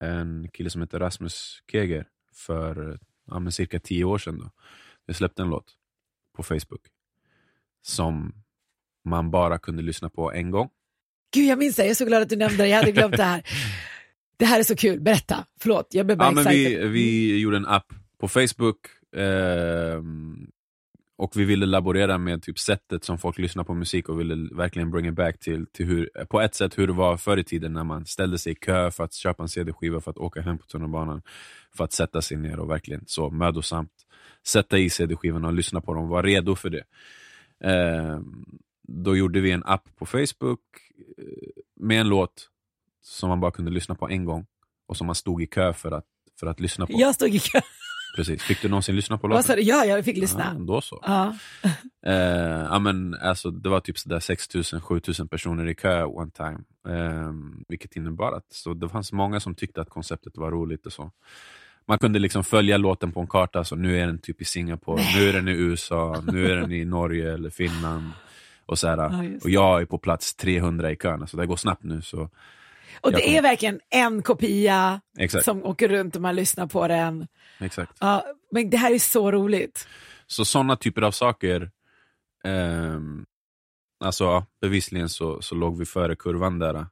en 0.00 0.48
kille 0.52 0.70
som 0.70 0.80
heter 0.80 0.98
Rasmus 0.98 1.62
Keger 1.72 2.08
för 2.32 2.98
ja, 3.26 3.50
cirka 3.50 3.80
tio 3.80 4.04
år 4.04 4.18
sedan. 4.18 4.38
Då. 4.38 4.50
Jag 5.06 5.16
släppte 5.16 5.42
en 5.42 5.48
låt 5.50 5.74
på 6.36 6.42
Facebook 6.42 6.86
som 7.82 8.34
man 9.04 9.30
bara 9.30 9.58
kunde 9.58 9.82
lyssna 9.82 10.10
på 10.10 10.32
en 10.32 10.50
gång. 10.50 10.70
Gud, 11.34 11.48
jag 11.48 11.58
minns 11.58 11.76
det, 11.76 11.82
jag 11.82 11.90
är 11.90 11.94
så 11.94 12.04
glad 12.04 12.22
att 12.22 12.28
du 12.28 12.36
nämnde 12.36 12.62
det, 12.62 12.68
jag 12.68 12.78
hade 12.78 12.92
glömt 12.92 13.16
det 13.16 13.22
här. 13.22 13.42
Det 14.36 14.44
här 14.44 14.58
är 14.58 14.62
så 14.62 14.76
kul, 14.76 15.00
berätta, 15.00 15.46
förlåt, 15.60 15.88
jag 15.90 16.06
blev 16.06 16.18
bara 16.18 16.28
Ja, 16.28 16.32
men 16.32 16.44
vi, 16.44 16.86
vi 16.86 17.38
gjorde 17.38 17.56
en 17.56 17.66
app 17.66 17.86
på 18.20 18.28
Facebook 18.28 18.76
ehm, 19.16 20.46
och 21.16 21.36
vi 21.36 21.44
ville 21.44 21.66
laborera 21.66 22.18
med 22.18 22.42
typ 22.42 22.58
sättet 22.58 23.04
som 23.04 23.18
folk 23.18 23.38
lyssnar 23.38 23.64
på 23.64 23.74
musik 23.74 24.08
och 24.08 24.20
ville 24.20 24.54
verkligen 24.56 24.90
bring 24.90 25.06
it 25.08 25.14
back 25.14 25.38
till, 25.38 25.66
till 25.66 25.86
hur, 25.86 26.10
på 26.24 26.40
ett 26.40 26.54
sätt 26.54 26.78
hur 26.78 26.86
det 26.86 26.92
var 26.92 27.16
förr 27.16 27.36
i 27.36 27.44
tiden 27.44 27.72
när 27.72 27.84
man 27.84 28.06
ställde 28.06 28.38
sig 28.38 28.52
i 28.52 28.54
kö 28.54 28.90
för 28.90 29.04
att 29.04 29.14
köpa 29.14 29.42
en 29.42 29.48
CD-skiva 29.48 30.00
för 30.00 30.10
att 30.10 30.18
åka 30.18 30.40
hem 30.40 30.58
på 30.58 30.66
tunnelbanan 30.66 31.22
för 31.76 31.84
att 31.84 31.92
sätta 31.92 32.22
sig 32.22 32.36
ner 32.36 32.58
och 32.58 32.70
verkligen 32.70 33.04
så 33.06 33.30
mödosamt 33.30 33.92
sätta 34.46 34.78
i 34.78 34.90
CD-skivorna 34.90 35.48
och 35.48 35.54
lyssna 35.54 35.80
på 35.80 35.94
dem 35.94 36.02
och 36.02 36.08
vara 36.08 36.22
redo 36.22 36.54
för 36.54 36.70
det. 36.70 36.84
Ehm, 37.64 38.44
då 38.88 39.16
gjorde 39.16 39.40
vi 39.40 39.50
en 39.50 39.64
app 39.64 39.84
på 39.98 40.06
Facebook 40.06 40.60
eh, 40.76 40.83
med 41.80 42.00
en 42.00 42.08
låt 42.08 42.48
som 43.02 43.28
man 43.28 43.40
bara 43.40 43.50
kunde 43.50 43.70
lyssna 43.70 43.94
på 43.94 44.08
en 44.08 44.24
gång 44.24 44.46
och 44.86 44.96
som 44.96 45.06
man 45.06 45.14
stod 45.14 45.42
i 45.42 45.46
kö 45.46 45.72
för 45.72 45.92
att, 45.92 46.06
för 46.40 46.46
att 46.46 46.60
lyssna 46.60 46.86
på. 46.86 46.92
Jag 46.96 47.14
stod 47.14 47.34
i 47.34 47.38
kö, 47.38 47.60
Precis. 48.16 48.42
Fick 48.42 48.62
du 48.62 48.68
någonsin 48.68 48.96
lyssna 48.96 49.18
på 49.18 49.26
låten? 49.26 49.56
Ja, 49.58 49.84
jag 49.84 50.04
fick 50.04 50.16
lyssna. 50.16 50.54
Ja, 50.58 50.64
då 50.64 50.80
så. 50.80 51.00
Ja. 51.06 51.36
Eh, 52.06 52.80
men, 52.80 53.14
alltså, 53.14 53.50
det 53.50 53.68
var 53.68 53.80
typ 53.80 53.98
6 53.98 54.48
000-7 54.48 55.20
000 55.20 55.28
personer 55.28 55.68
i 55.68 55.74
kö 55.74 56.04
one 56.04 56.30
time. 56.30 56.58
Eh, 56.88 57.32
vilket 57.68 57.96
innebar 57.96 58.32
att 58.32 58.52
så 58.52 58.74
det 58.74 58.88
fanns 58.88 59.12
många 59.12 59.40
som 59.40 59.54
tyckte 59.54 59.80
att 59.80 59.90
konceptet 59.90 60.36
var 60.36 60.50
roligt. 60.50 60.86
och 60.86 60.92
så. 60.92 61.10
Man 61.86 61.98
kunde 61.98 62.18
liksom 62.18 62.44
följa 62.44 62.76
låten 62.76 63.12
på 63.12 63.20
en 63.20 63.26
karta, 63.26 63.64
så 63.64 63.76
nu 63.76 64.00
är 64.00 64.06
den 64.06 64.18
typ 64.18 64.42
i 64.42 64.44
Singapore, 64.44 65.02
nu 65.16 65.28
är 65.28 65.32
den 65.32 65.48
i 65.48 65.52
USA, 65.52 66.22
nu 66.32 66.46
är 66.46 66.56
den 66.56 66.72
i 66.72 66.84
Norge 66.84 67.34
eller 67.34 67.50
Finland. 67.50 68.10
Och, 68.66 68.78
så 68.78 68.88
här, 68.88 68.96
Ja, 68.96 69.38
och 69.42 69.50
jag 69.50 69.80
är 69.80 69.84
på 69.86 69.98
plats 69.98 70.34
300 70.34 70.90
i 70.90 70.96
kön, 70.96 71.26
så 71.28 71.36
det 71.36 71.46
går 71.46 71.56
snabbt 71.56 71.82
nu. 71.84 72.02
Så, 72.02 72.18
Och 73.00 73.12
det 73.12 73.20
kommer- 73.20 73.36
är 73.38 73.42
verkligen 73.42 73.80
en 73.90 74.22
kopia 74.22 75.00
exakt, 75.18 75.44
som 75.44 75.64
åker 75.64 75.88
runt 75.88 76.16
och 76.16 76.22
man 76.22 76.36
lyssnar 76.36 76.66
på 76.66 76.88
den. 76.88 77.26
exakt. 77.60 77.92
Ja, 78.00 78.24
men 78.52 78.70
det 78.70 78.76
här 78.76 78.94
är 78.94 78.98
så 78.98 79.30
roligt. 79.32 79.88
Så 80.26 80.44
sådana 80.44 80.76
typer 80.76 81.02
av 81.02 81.10
saker, 81.10 81.70
ehm, 82.44 83.26
alltså 84.04 84.46
bevisligen 84.60 85.08
så, 85.08 85.42
så 85.42 85.54
låg 85.54 85.78
vi 85.78 85.84
före 85.84 86.16
kurvan 86.16 86.58
där 86.58 86.74
eh, 86.74 86.86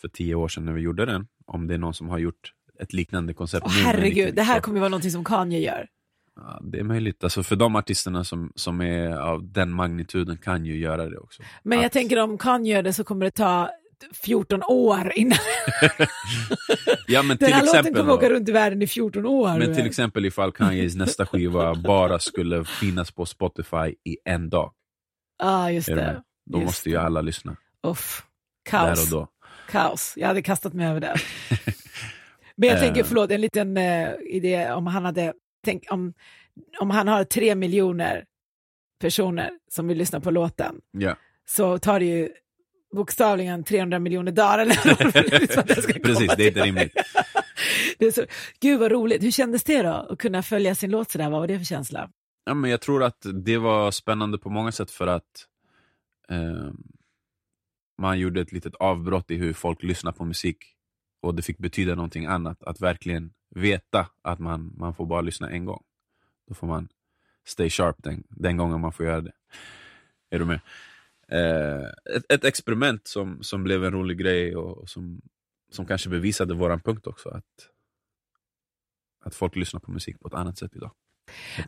för 0.00 0.08
tio 0.08 0.34
år 0.34 0.48
sedan 0.48 0.64
när 0.64 0.72
vi 0.72 0.80
gjorde 0.80 1.06
den. 1.06 1.26
Om 1.46 1.66
det 1.66 1.74
är 1.74 1.78
någon 1.78 1.94
som 1.94 2.08
har 2.08 2.18
gjort 2.18 2.52
ett 2.80 2.92
liknande 2.92 3.34
koncept 3.34 3.66
Åh, 3.66 3.76
nu. 3.76 3.82
herregud, 3.82 4.34
det 4.34 4.42
här 4.42 4.60
kommer 4.60 4.80
vara 4.80 4.88
någonting 4.88 5.10
som 5.10 5.24
Kanye 5.24 5.58
gör. 5.60 5.88
Ja, 6.36 6.60
det 6.62 6.78
är 6.78 6.82
möjligt. 6.84 7.24
Alltså 7.24 7.42
för 7.42 7.56
de 7.56 7.76
artisterna 7.76 8.24
som, 8.24 8.52
som 8.54 8.80
är 8.80 9.16
av 9.16 9.52
den 9.52 9.70
magnituden 9.72 10.36
kan 10.38 10.64
ju 10.66 10.76
göra 10.78 11.08
det 11.08 11.18
också. 11.18 11.42
Men 11.62 11.78
jag 11.78 11.86
Att- 11.86 11.92
tänker 11.92 12.18
om 12.18 12.38
Kanye 12.38 12.74
gör 12.74 12.82
det 12.82 12.92
så 12.92 13.04
kommer 13.04 13.24
det 13.24 13.30
ta 13.30 13.70
14 14.24 14.62
år 14.62 15.12
innan 15.16 15.38
ja, 17.06 17.22
men 17.22 17.36
den 17.36 17.52
här 17.52 17.60
låten 17.60 17.78
exempel, 17.80 18.00
kommer 18.02 18.12
åka 18.14 18.30
runt 18.30 18.48
i 18.48 18.52
världen 18.52 18.82
i 18.82 18.86
14 18.86 19.26
år. 19.26 19.58
men 19.58 19.74
till 19.74 19.86
exempel 19.86 20.24
ifall 20.26 20.52
Kanyes 20.52 20.94
nästa 20.96 21.26
skiva 21.26 21.74
bara 21.74 22.18
skulle 22.18 22.64
finnas 22.64 23.10
på 23.12 23.26
Spotify 23.26 23.94
i 24.04 24.16
en 24.24 24.50
dag. 24.50 24.72
Ja, 25.38 25.70
just 25.70 25.88
Är 25.88 25.94
du 25.94 26.00
det. 26.00 26.22
Då 26.50 26.58
Just 26.58 26.66
måste 26.66 26.90
ju 26.90 26.96
alla 26.96 27.20
lyssna. 27.20 27.56
Uff. 27.86 28.22
Där 28.70 28.78
Kaos. 28.86 29.04
och 29.12 29.18
då. 29.20 29.28
Kaos. 29.70 30.12
Jag 30.16 30.28
hade 30.28 30.42
kastat 30.42 30.72
mig 30.72 30.86
över 30.86 31.00
det. 31.00 31.16
Men 32.56 32.68
jag 32.68 32.78
tänker, 32.80 33.00
Eh. 33.00 33.06
förlåt, 33.06 33.30
en 33.30 33.40
liten 33.40 33.76
eh, 33.76 34.08
idé 34.30 34.70
om 34.72 34.86
han 34.86 35.04
hade, 35.04 35.32
tänk 35.66 35.92
om, 35.92 36.12
om 36.80 36.90
han 36.90 37.08
har 37.08 37.24
tre 37.24 37.54
miljoner 37.54 38.24
personer 39.00 39.50
som 39.70 39.88
vill 39.88 39.98
lyssna 39.98 40.20
på 40.20 40.30
låten 40.30 40.80
Ja. 40.90 41.16
så 41.48 41.78
tar 41.78 42.00
det 42.00 42.06
ju 42.06 42.28
bokstavligen 42.94 43.64
300 43.64 43.98
miljoner 43.98 44.32
dagar 44.32 44.58
eller 44.58 44.74
att 45.58 45.68
det 45.68 45.82
ska 45.82 45.92
Precis, 46.04 46.32
det 46.36 46.44
är 46.44 46.48
inte 46.48 46.62
rimligt. 46.62 46.92
det 47.98 48.06
är 48.06 48.10
så, 48.10 48.24
Gud 48.60 48.80
vad 48.80 48.92
roligt, 48.92 49.22
hur 49.22 49.30
kändes 49.30 49.64
det 49.64 49.82
då 49.82 49.88
att 49.92 50.18
kunna 50.18 50.42
följa 50.42 50.74
sin 50.74 50.90
låt 50.90 51.10
sådär, 51.10 51.30
vad 51.30 51.40
var 51.40 51.46
det 51.48 51.58
för 51.58 51.64
känsla? 51.64 52.10
Ja, 52.44 52.54
men 52.54 52.70
jag 52.70 52.80
tror 52.80 53.02
att 53.04 53.26
det 53.44 53.58
var 53.58 53.90
spännande 53.90 54.38
på 54.38 54.50
många 54.50 54.72
sätt 54.72 54.90
för 54.90 55.06
att 55.06 55.46
eh, 56.30 56.70
man 58.02 58.18
gjorde 58.18 58.40
ett 58.40 58.52
litet 58.52 58.74
avbrott 58.74 59.30
i 59.30 59.34
hur 59.36 59.52
folk 59.52 59.82
lyssnar 59.82 60.12
på 60.12 60.24
musik 60.24 60.58
och 61.22 61.34
det 61.34 61.42
fick 61.42 61.58
betyda 61.58 61.94
någonting 61.94 62.26
annat. 62.26 62.62
Att 62.62 62.80
verkligen 62.80 63.32
veta 63.50 64.08
att 64.22 64.38
man, 64.38 64.74
man 64.76 64.94
får 64.94 65.06
bara 65.06 65.20
lyssna 65.20 65.50
en 65.50 65.64
gång. 65.64 65.82
Då 66.48 66.54
får 66.54 66.66
man 66.66 66.88
stay 67.46 67.70
sharp 67.70 67.96
den, 67.98 68.24
den 68.28 68.56
gången 68.56 68.80
man 68.80 68.92
får 68.92 69.06
göra 69.06 69.20
det. 69.20 69.32
Är 70.30 70.38
du 70.38 70.44
med? 70.44 70.60
Eh, 71.28 72.16
ett, 72.16 72.32
ett 72.32 72.44
experiment 72.44 73.06
som, 73.06 73.42
som 73.42 73.64
blev 73.64 73.84
en 73.84 73.92
rolig 73.92 74.18
grej 74.18 74.56
och, 74.56 74.78
och 74.78 74.88
som, 74.88 75.20
som 75.70 75.86
kanske 75.86 76.08
bevisade 76.08 76.54
våran 76.54 76.80
punkt 76.80 77.06
också. 77.06 77.28
Att, 77.28 77.68
att 79.24 79.34
folk 79.34 79.56
lyssnar 79.56 79.80
på 79.80 79.90
musik 79.90 80.20
på 80.20 80.28
ett 80.28 80.34
annat 80.34 80.58
sätt 80.58 80.76
idag. 80.76 80.90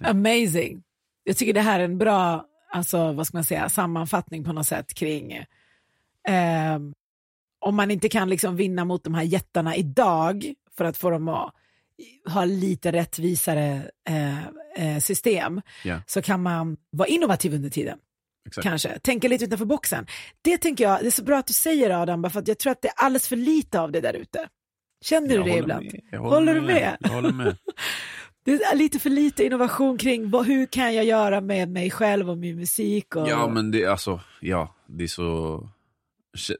Amazing. 0.03 0.83
Jag 1.25 1.37
tycker 1.37 1.55
det 1.55 1.61
här 1.61 1.81
är 1.81 1.85
en 1.85 1.99
bra, 1.99 2.47
alltså 2.71 3.13
vad 3.13 3.27
ska 3.27 3.37
man 3.37 3.45
säga, 3.45 3.69
sammanfattning 3.69 4.45
på 4.45 4.53
något 4.53 4.67
sätt 4.67 4.95
kring 4.95 5.33
eh, 6.29 6.79
om 7.59 7.77
man 7.77 7.91
inte 7.91 8.09
kan 8.09 8.29
liksom 8.29 8.57
vinna 8.57 8.85
mot 8.85 9.05
de 9.05 9.15
här 9.15 9.23
jättarna 9.23 9.77
idag 9.77 10.55
för 10.77 10.85
att 10.85 10.97
få 10.97 11.11
dem 11.11 11.29
att 11.29 11.55
ha 12.29 12.45
lite 12.45 12.93
rättvisare 12.93 13.91
eh, 14.09 14.47
eh, 14.77 14.99
system 15.01 15.61
Ja. 15.85 16.01
så 16.07 16.23
kan 16.23 16.43
man 16.43 16.77
vara 16.91 17.09
innovativ 17.09 17.55
under 17.55 17.71
tiden. 17.71 17.99
Exakt. 18.49 18.63
Kanske, 18.63 18.99
tänka 18.99 19.29
lite 19.29 19.45
utanför 19.45 19.65
boxen. 19.65 20.07
Det 20.43 20.59
tänker 20.59 20.85
jag, 20.85 21.01
det 21.01 21.07
är 21.07 21.11
så 21.11 21.25
bra 21.25 21.39
att 21.39 21.47
du 21.47 21.53
säger 21.53 21.91
Adam, 21.91 22.31
för 22.31 22.43
jag 22.47 22.59
tror 22.59 22.73
att 22.73 22.83
det 22.83 22.89
är 22.89 22.95
alldeles 22.97 23.29
för 23.29 23.37
lite 23.37 23.81
av 23.81 23.93
det 23.93 24.01
där 24.01 24.15
ute. 24.15 24.49
Känner 25.05 25.29
du 25.29 25.35
Jag 25.35 25.45
det 25.45 25.51
håller 25.51 25.63
ibland? 25.63 25.87
Jag 26.11 26.21
Håller 26.21 26.55
du 26.55 26.61
med? 26.61 26.97
Jag 27.01 27.09
håller 27.09 27.33
med. 27.33 27.57
Det 28.45 28.53
är 28.53 28.77
lite 28.77 28.99
för 28.99 29.11
lite 29.11 29.45
innovation 29.45 29.99
kring 29.99 30.31
vad, 30.31 30.47
hur 30.47 30.67
kan 30.67 30.95
jag 30.95 31.05
göra 31.05 31.41
med 31.41 31.69
mig 31.69 31.91
själv 31.91 32.31
och 32.31 32.39
min 32.39 32.57
musik. 32.57 33.17
Och... 33.17 33.29
Ja, 33.29 33.49
men 33.49 33.71
det, 33.71 33.87
alltså, 33.87 34.21
ja, 34.41 34.75
det 34.87 35.05
är 35.05 35.09
så... 35.09 35.69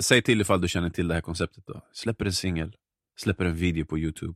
Säg 0.01 0.23
till 0.23 0.41
ifall 0.41 0.61
du 0.61 0.69
känner 0.69 0.91
till 0.91 1.09
det 1.09 1.15
här 1.15 1.21
konceptet. 1.21 1.65
Då. 1.67 1.81
Släpper 1.93 2.25
en 2.25 2.33
singel, 2.33 2.77
släpper 3.17 3.45
en 3.45 3.57
video 3.57 3.85
på 3.85 3.99
Youtube, 3.99 4.35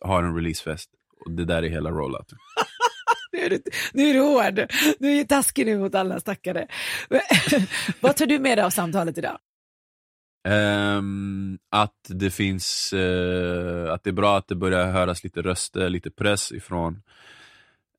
har 0.00 0.22
en 0.22 0.36
releasefest. 0.36 0.90
Och 1.24 1.30
det 1.30 1.44
där 1.44 1.62
är 1.62 1.68
hela 1.68 1.90
rollouten. 1.90 2.38
nu, 3.32 3.38
är 3.38 3.50
du, 3.50 3.62
nu 3.92 4.02
är 4.08 4.14
du 4.14 4.20
hård, 4.20 4.72
nu 4.98 5.12
är 5.12 5.16
du 5.16 5.24
taskig 5.24 5.66
nu 5.66 5.78
mot 5.78 5.94
alla 5.94 6.20
stackare. 6.20 6.66
vad 8.00 8.16
tar 8.16 8.26
du 8.26 8.38
med 8.38 8.58
dig 8.58 8.64
av 8.64 8.70
samtalet 8.70 9.18
idag? 9.18 9.38
Ehm, 10.48 11.58
att 11.70 12.06
det 12.08 12.30
finns, 12.30 12.92
eh, 12.92 13.92
att 13.92 14.04
det 14.04 14.10
är 14.10 14.14
bra 14.14 14.38
att 14.38 14.48
det 14.48 14.54
börjar 14.54 14.92
höras 14.92 15.24
lite 15.24 15.42
röster, 15.42 15.88
lite 15.88 16.10
press 16.10 16.52
ifrån 16.52 17.02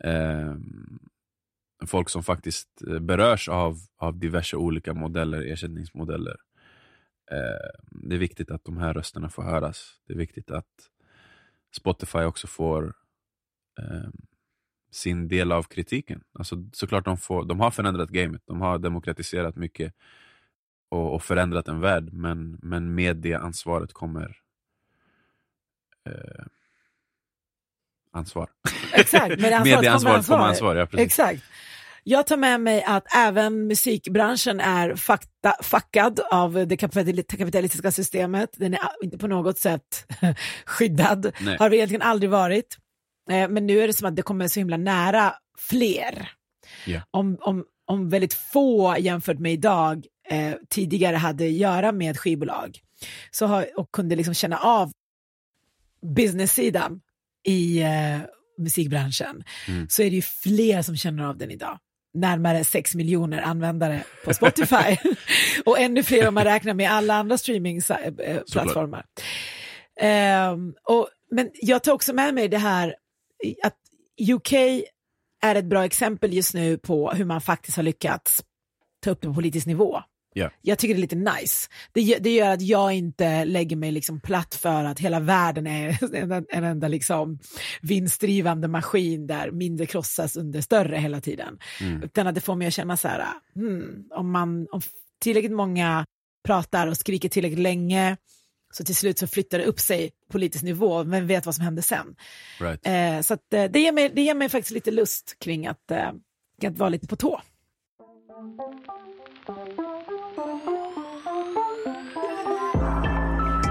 ehm, 0.04 1.00
folk 1.86 2.10
som 2.10 2.24
faktiskt 2.24 2.70
eh, 2.88 3.00
berörs 3.00 3.50
av, 3.50 3.78
av 3.98 4.20
diverse 4.20 4.56
olika 4.56 4.94
modeller, 4.94 5.42
ersättningsmodeller. 5.42 6.36
Ehm, 7.32 8.10
det 8.10 8.16
är 8.16 8.20
viktigt 8.20 8.52
att 8.52 8.64
de 8.64 8.78
här 8.78 8.94
rösterna 8.94 9.30
får 9.30 9.44
höras. 9.44 9.94
Det 10.08 10.14
är 10.14 10.18
viktigt 10.18 10.52
att 10.52 10.90
Spotify 11.76 12.20
också 12.20 12.48
får 12.48 12.94
ehm, 13.80 14.14
sin 14.92 15.28
del 15.28 15.52
av 15.52 15.64
kritiken. 15.64 16.24
Alltså, 16.34 16.56
såklart 16.74 17.06
de, 17.06 17.18
får, 17.18 17.46
de 17.46 17.60
har 17.60 17.72
förändrat 17.72 18.10
gamet, 18.10 18.42
de 18.46 18.62
har 18.62 18.78
demokratiserat 18.80 19.56
mycket 19.56 19.94
och, 20.90 21.14
och 21.16 21.24
förändrat 21.24 21.68
en 21.68 21.80
värld, 21.80 22.14
men, 22.14 22.60
men 22.62 22.96
med 22.96 23.18
det 23.18 23.34
ansvaret 23.34 23.94
kommer 23.94 24.38
eh, 26.06 26.46
ansvar. 28.12 28.50
Exakt, 28.94 29.42
med 29.42 29.54
ansvaret 29.54 29.86
kommer 29.86 30.16
ansvar. 30.16 30.38
kommer 30.38 30.50
ansvar. 30.50 30.76
Ja, 30.76 30.86
precis. 30.86 31.06
Exakt. 31.06 31.44
Jag 32.08 32.28
tar 32.28 32.38
med 32.38 32.62
mig 32.62 32.84
att 32.84 33.16
även 33.16 33.68
musikbranschen 33.68 34.60
är 34.60 34.96
fakta, 34.96 35.56
fuckad 35.62 36.20
av 36.32 36.68
det 36.68 36.78
kapitalistiska 36.78 37.92
systemet. 37.92 38.50
Den 38.58 38.74
är 38.74 38.80
inte 39.04 39.18
på 39.18 39.28
något 39.28 39.58
sätt 39.60 40.06
skyddad, 40.66 41.32
Nej. 41.40 41.58
har 41.60 41.74
egentligen 41.74 42.02
aldrig 42.02 42.30
varit. 42.30 42.78
Eh, 43.32 43.50
Men 43.50 43.66
nu 43.68 43.80
är 43.80 43.88
det 43.88 43.94
som 43.94 44.08
att 44.08 44.16
det 44.16 44.22
kommer 44.22 44.48
så 44.48 44.60
himla 44.60 44.78
nära 44.78 45.34
fler. 45.58 46.32
Ja. 46.86 47.02
Om, 47.12 47.38
om, 47.42 47.66
om 47.86 48.10
väldigt 48.10 48.34
få 48.34 48.96
jämfört 49.00 49.40
med 49.40 49.54
idag 49.54 50.06
eh, 50.30 50.54
tidigare 50.70 51.16
hade 51.16 51.46
att 51.46 51.52
göra 51.52 51.92
med 51.92 52.20
skivbolag 52.20 52.80
så 53.32 53.46
har, 53.46 53.80
och 53.80 53.92
kunde 53.92 54.16
liksom 54.16 54.34
känna 54.34 54.58
av 54.58 54.92
business-sidan 56.16 57.02
i 57.48 57.82
eh, 57.82 58.20
musikbranschen 58.58 59.44
Mm. 59.68 59.88
så 59.90 60.02
är 60.02 60.10
det 60.10 60.16
ju 60.16 60.22
fler 60.22 60.82
som 60.82 60.98
känner 60.98 61.24
av 61.26 61.38
den 61.38 61.52
idag. 61.52 61.80
Närmare 62.16 62.64
6 62.64 62.96
miljoner 62.96 63.42
användare 63.42 64.04
på 64.26 64.34
Spotify 64.34 64.98
och 65.66 65.80
ännu 65.80 66.04
fler 66.04 66.28
om 66.28 66.34
man 66.34 66.44
räknar 66.44 66.74
med 66.74 66.92
alla 66.92 67.14
andra 67.14 67.38
streamingplattformar. 67.38 69.06
Och, 70.84 71.08
men 71.32 71.50
jag 71.54 71.84
tar 71.84 71.92
också 71.92 72.14
med 72.14 72.34
mig 72.34 72.48
det 72.48 72.58
här 72.58 72.96
att 73.64 73.76
UK 74.32 74.54
är 75.44 75.56
ett 75.56 75.66
bra 75.66 75.86
exempel 75.86 76.34
just 76.34 76.54
nu 76.54 76.78
på 76.78 77.12
hur 77.12 77.26
man 77.26 77.42
faktiskt 77.42 77.78
har 77.78 77.84
lyckats 77.84 78.44
ta 79.04 79.12
upp 79.12 79.22
det 79.22 79.28
på 79.28 79.34
politisk 79.34 79.68
nivå. 79.68 80.02
Ja. 80.38 80.50
Jag 80.62 80.80
tycker 80.80 80.96
det 80.96 81.00
är 81.00 81.02
lite 81.02 81.16
nice. 81.16 81.70
Det, 81.92 82.18
det 82.20 82.34
gör 82.34 82.52
att 82.52 82.62
jag 82.62 82.94
inte 82.94 83.46
lägger 83.46 83.76
mig 83.76 83.92
liksom 83.92 84.20
platt 84.20 84.56
för 84.56 84.84
att 84.84 85.00
hela 85.00 85.20
världen 85.20 85.68
är 85.68 86.16
en, 86.16 86.46
en 86.50 86.64
enda 86.64 86.88
liksom 86.88 87.40
vinstdrivande 87.82 88.68
maskin 88.68 89.28
där 89.28 89.52
mindre 89.52 89.86
krossas 89.86 90.38
under 90.38 90.62
större 90.62 90.98
hela 90.98 91.22
tiden. 91.22 91.60
Mm. 91.82 92.04
Utan 92.04 92.28
att 92.28 92.36
det 92.36 92.42
får 92.42 92.56
mig 92.56 92.68
att 92.68 92.74
känna 92.74 92.98
så 92.98 93.08
här, 93.08 93.26
hmm, 93.56 94.08
om, 94.12 94.32
man, 94.32 94.68
om 94.72 94.82
tillräckligt 95.22 95.52
många 95.52 96.06
pratar 96.46 96.88
och 96.88 96.98
skriker 96.98 97.30
tillräckligt 97.30 97.60
länge 97.60 98.18
så 98.74 98.84
till 98.84 98.96
slut 98.96 99.20
så 99.20 99.28
flyttar 99.28 99.58
det 99.58 99.66
upp 99.66 99.80
sig 99.80 100.12
politisk 100.32 100.64
nivå, 100.64 101.04
men 101.04 101.28
vet 101.28 101.46
vad 101.46 101.56
som 101.56 101.64
händer 101.64 101.82
sen. 101.82 102.16
Right. 102.60 102.88
Eh, 102.88 103.22
så 103.22 103.34
att, 103.34 103.54
eh, 103.54 103.64
det, 103.64 103.80
ger 103.80 103.92
mig, 103.92 104.12
det 104.16 104.22
ger 104.22 104.36
mig 104.36 104.50
faktiskt 104.50 104.72
lite 104.72 104.92
lust 104.92 105.40
kring 105.40 105.68
att, 105.68 105.92
eh, 105.92 106.12
att 106.68 106.78
vara 106.78 106.90
lite 106.90 107.08
på 107.08 107.16
tå. 107.16 107.42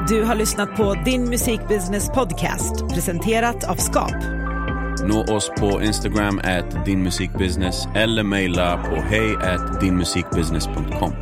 Du 0.08 0.24
har 0.24 0.34
lyssnat 0.34 0.76
på 0.76 0.94
Din 1.04 1.30
Musikbusiness 1.30 2.08
Podcast 2.08 2.88
presenterat 2.94 3.64
av 3.64 3.74
Skap. 3.74 4.14
Nå 5.08 5.24
oss 5.34 5.50
på 5.58 5.82
Instagram 5.82 6.40
at 6.44 6.86
dinmusikbusiness 6.86 7.88
eller 7.94 8.22
mejla 8.22 8.76
på 8.76 8.96
hej 8.96 9.36
at 9.36 9.80
dinmusikbusiness.com. 9.80 11.12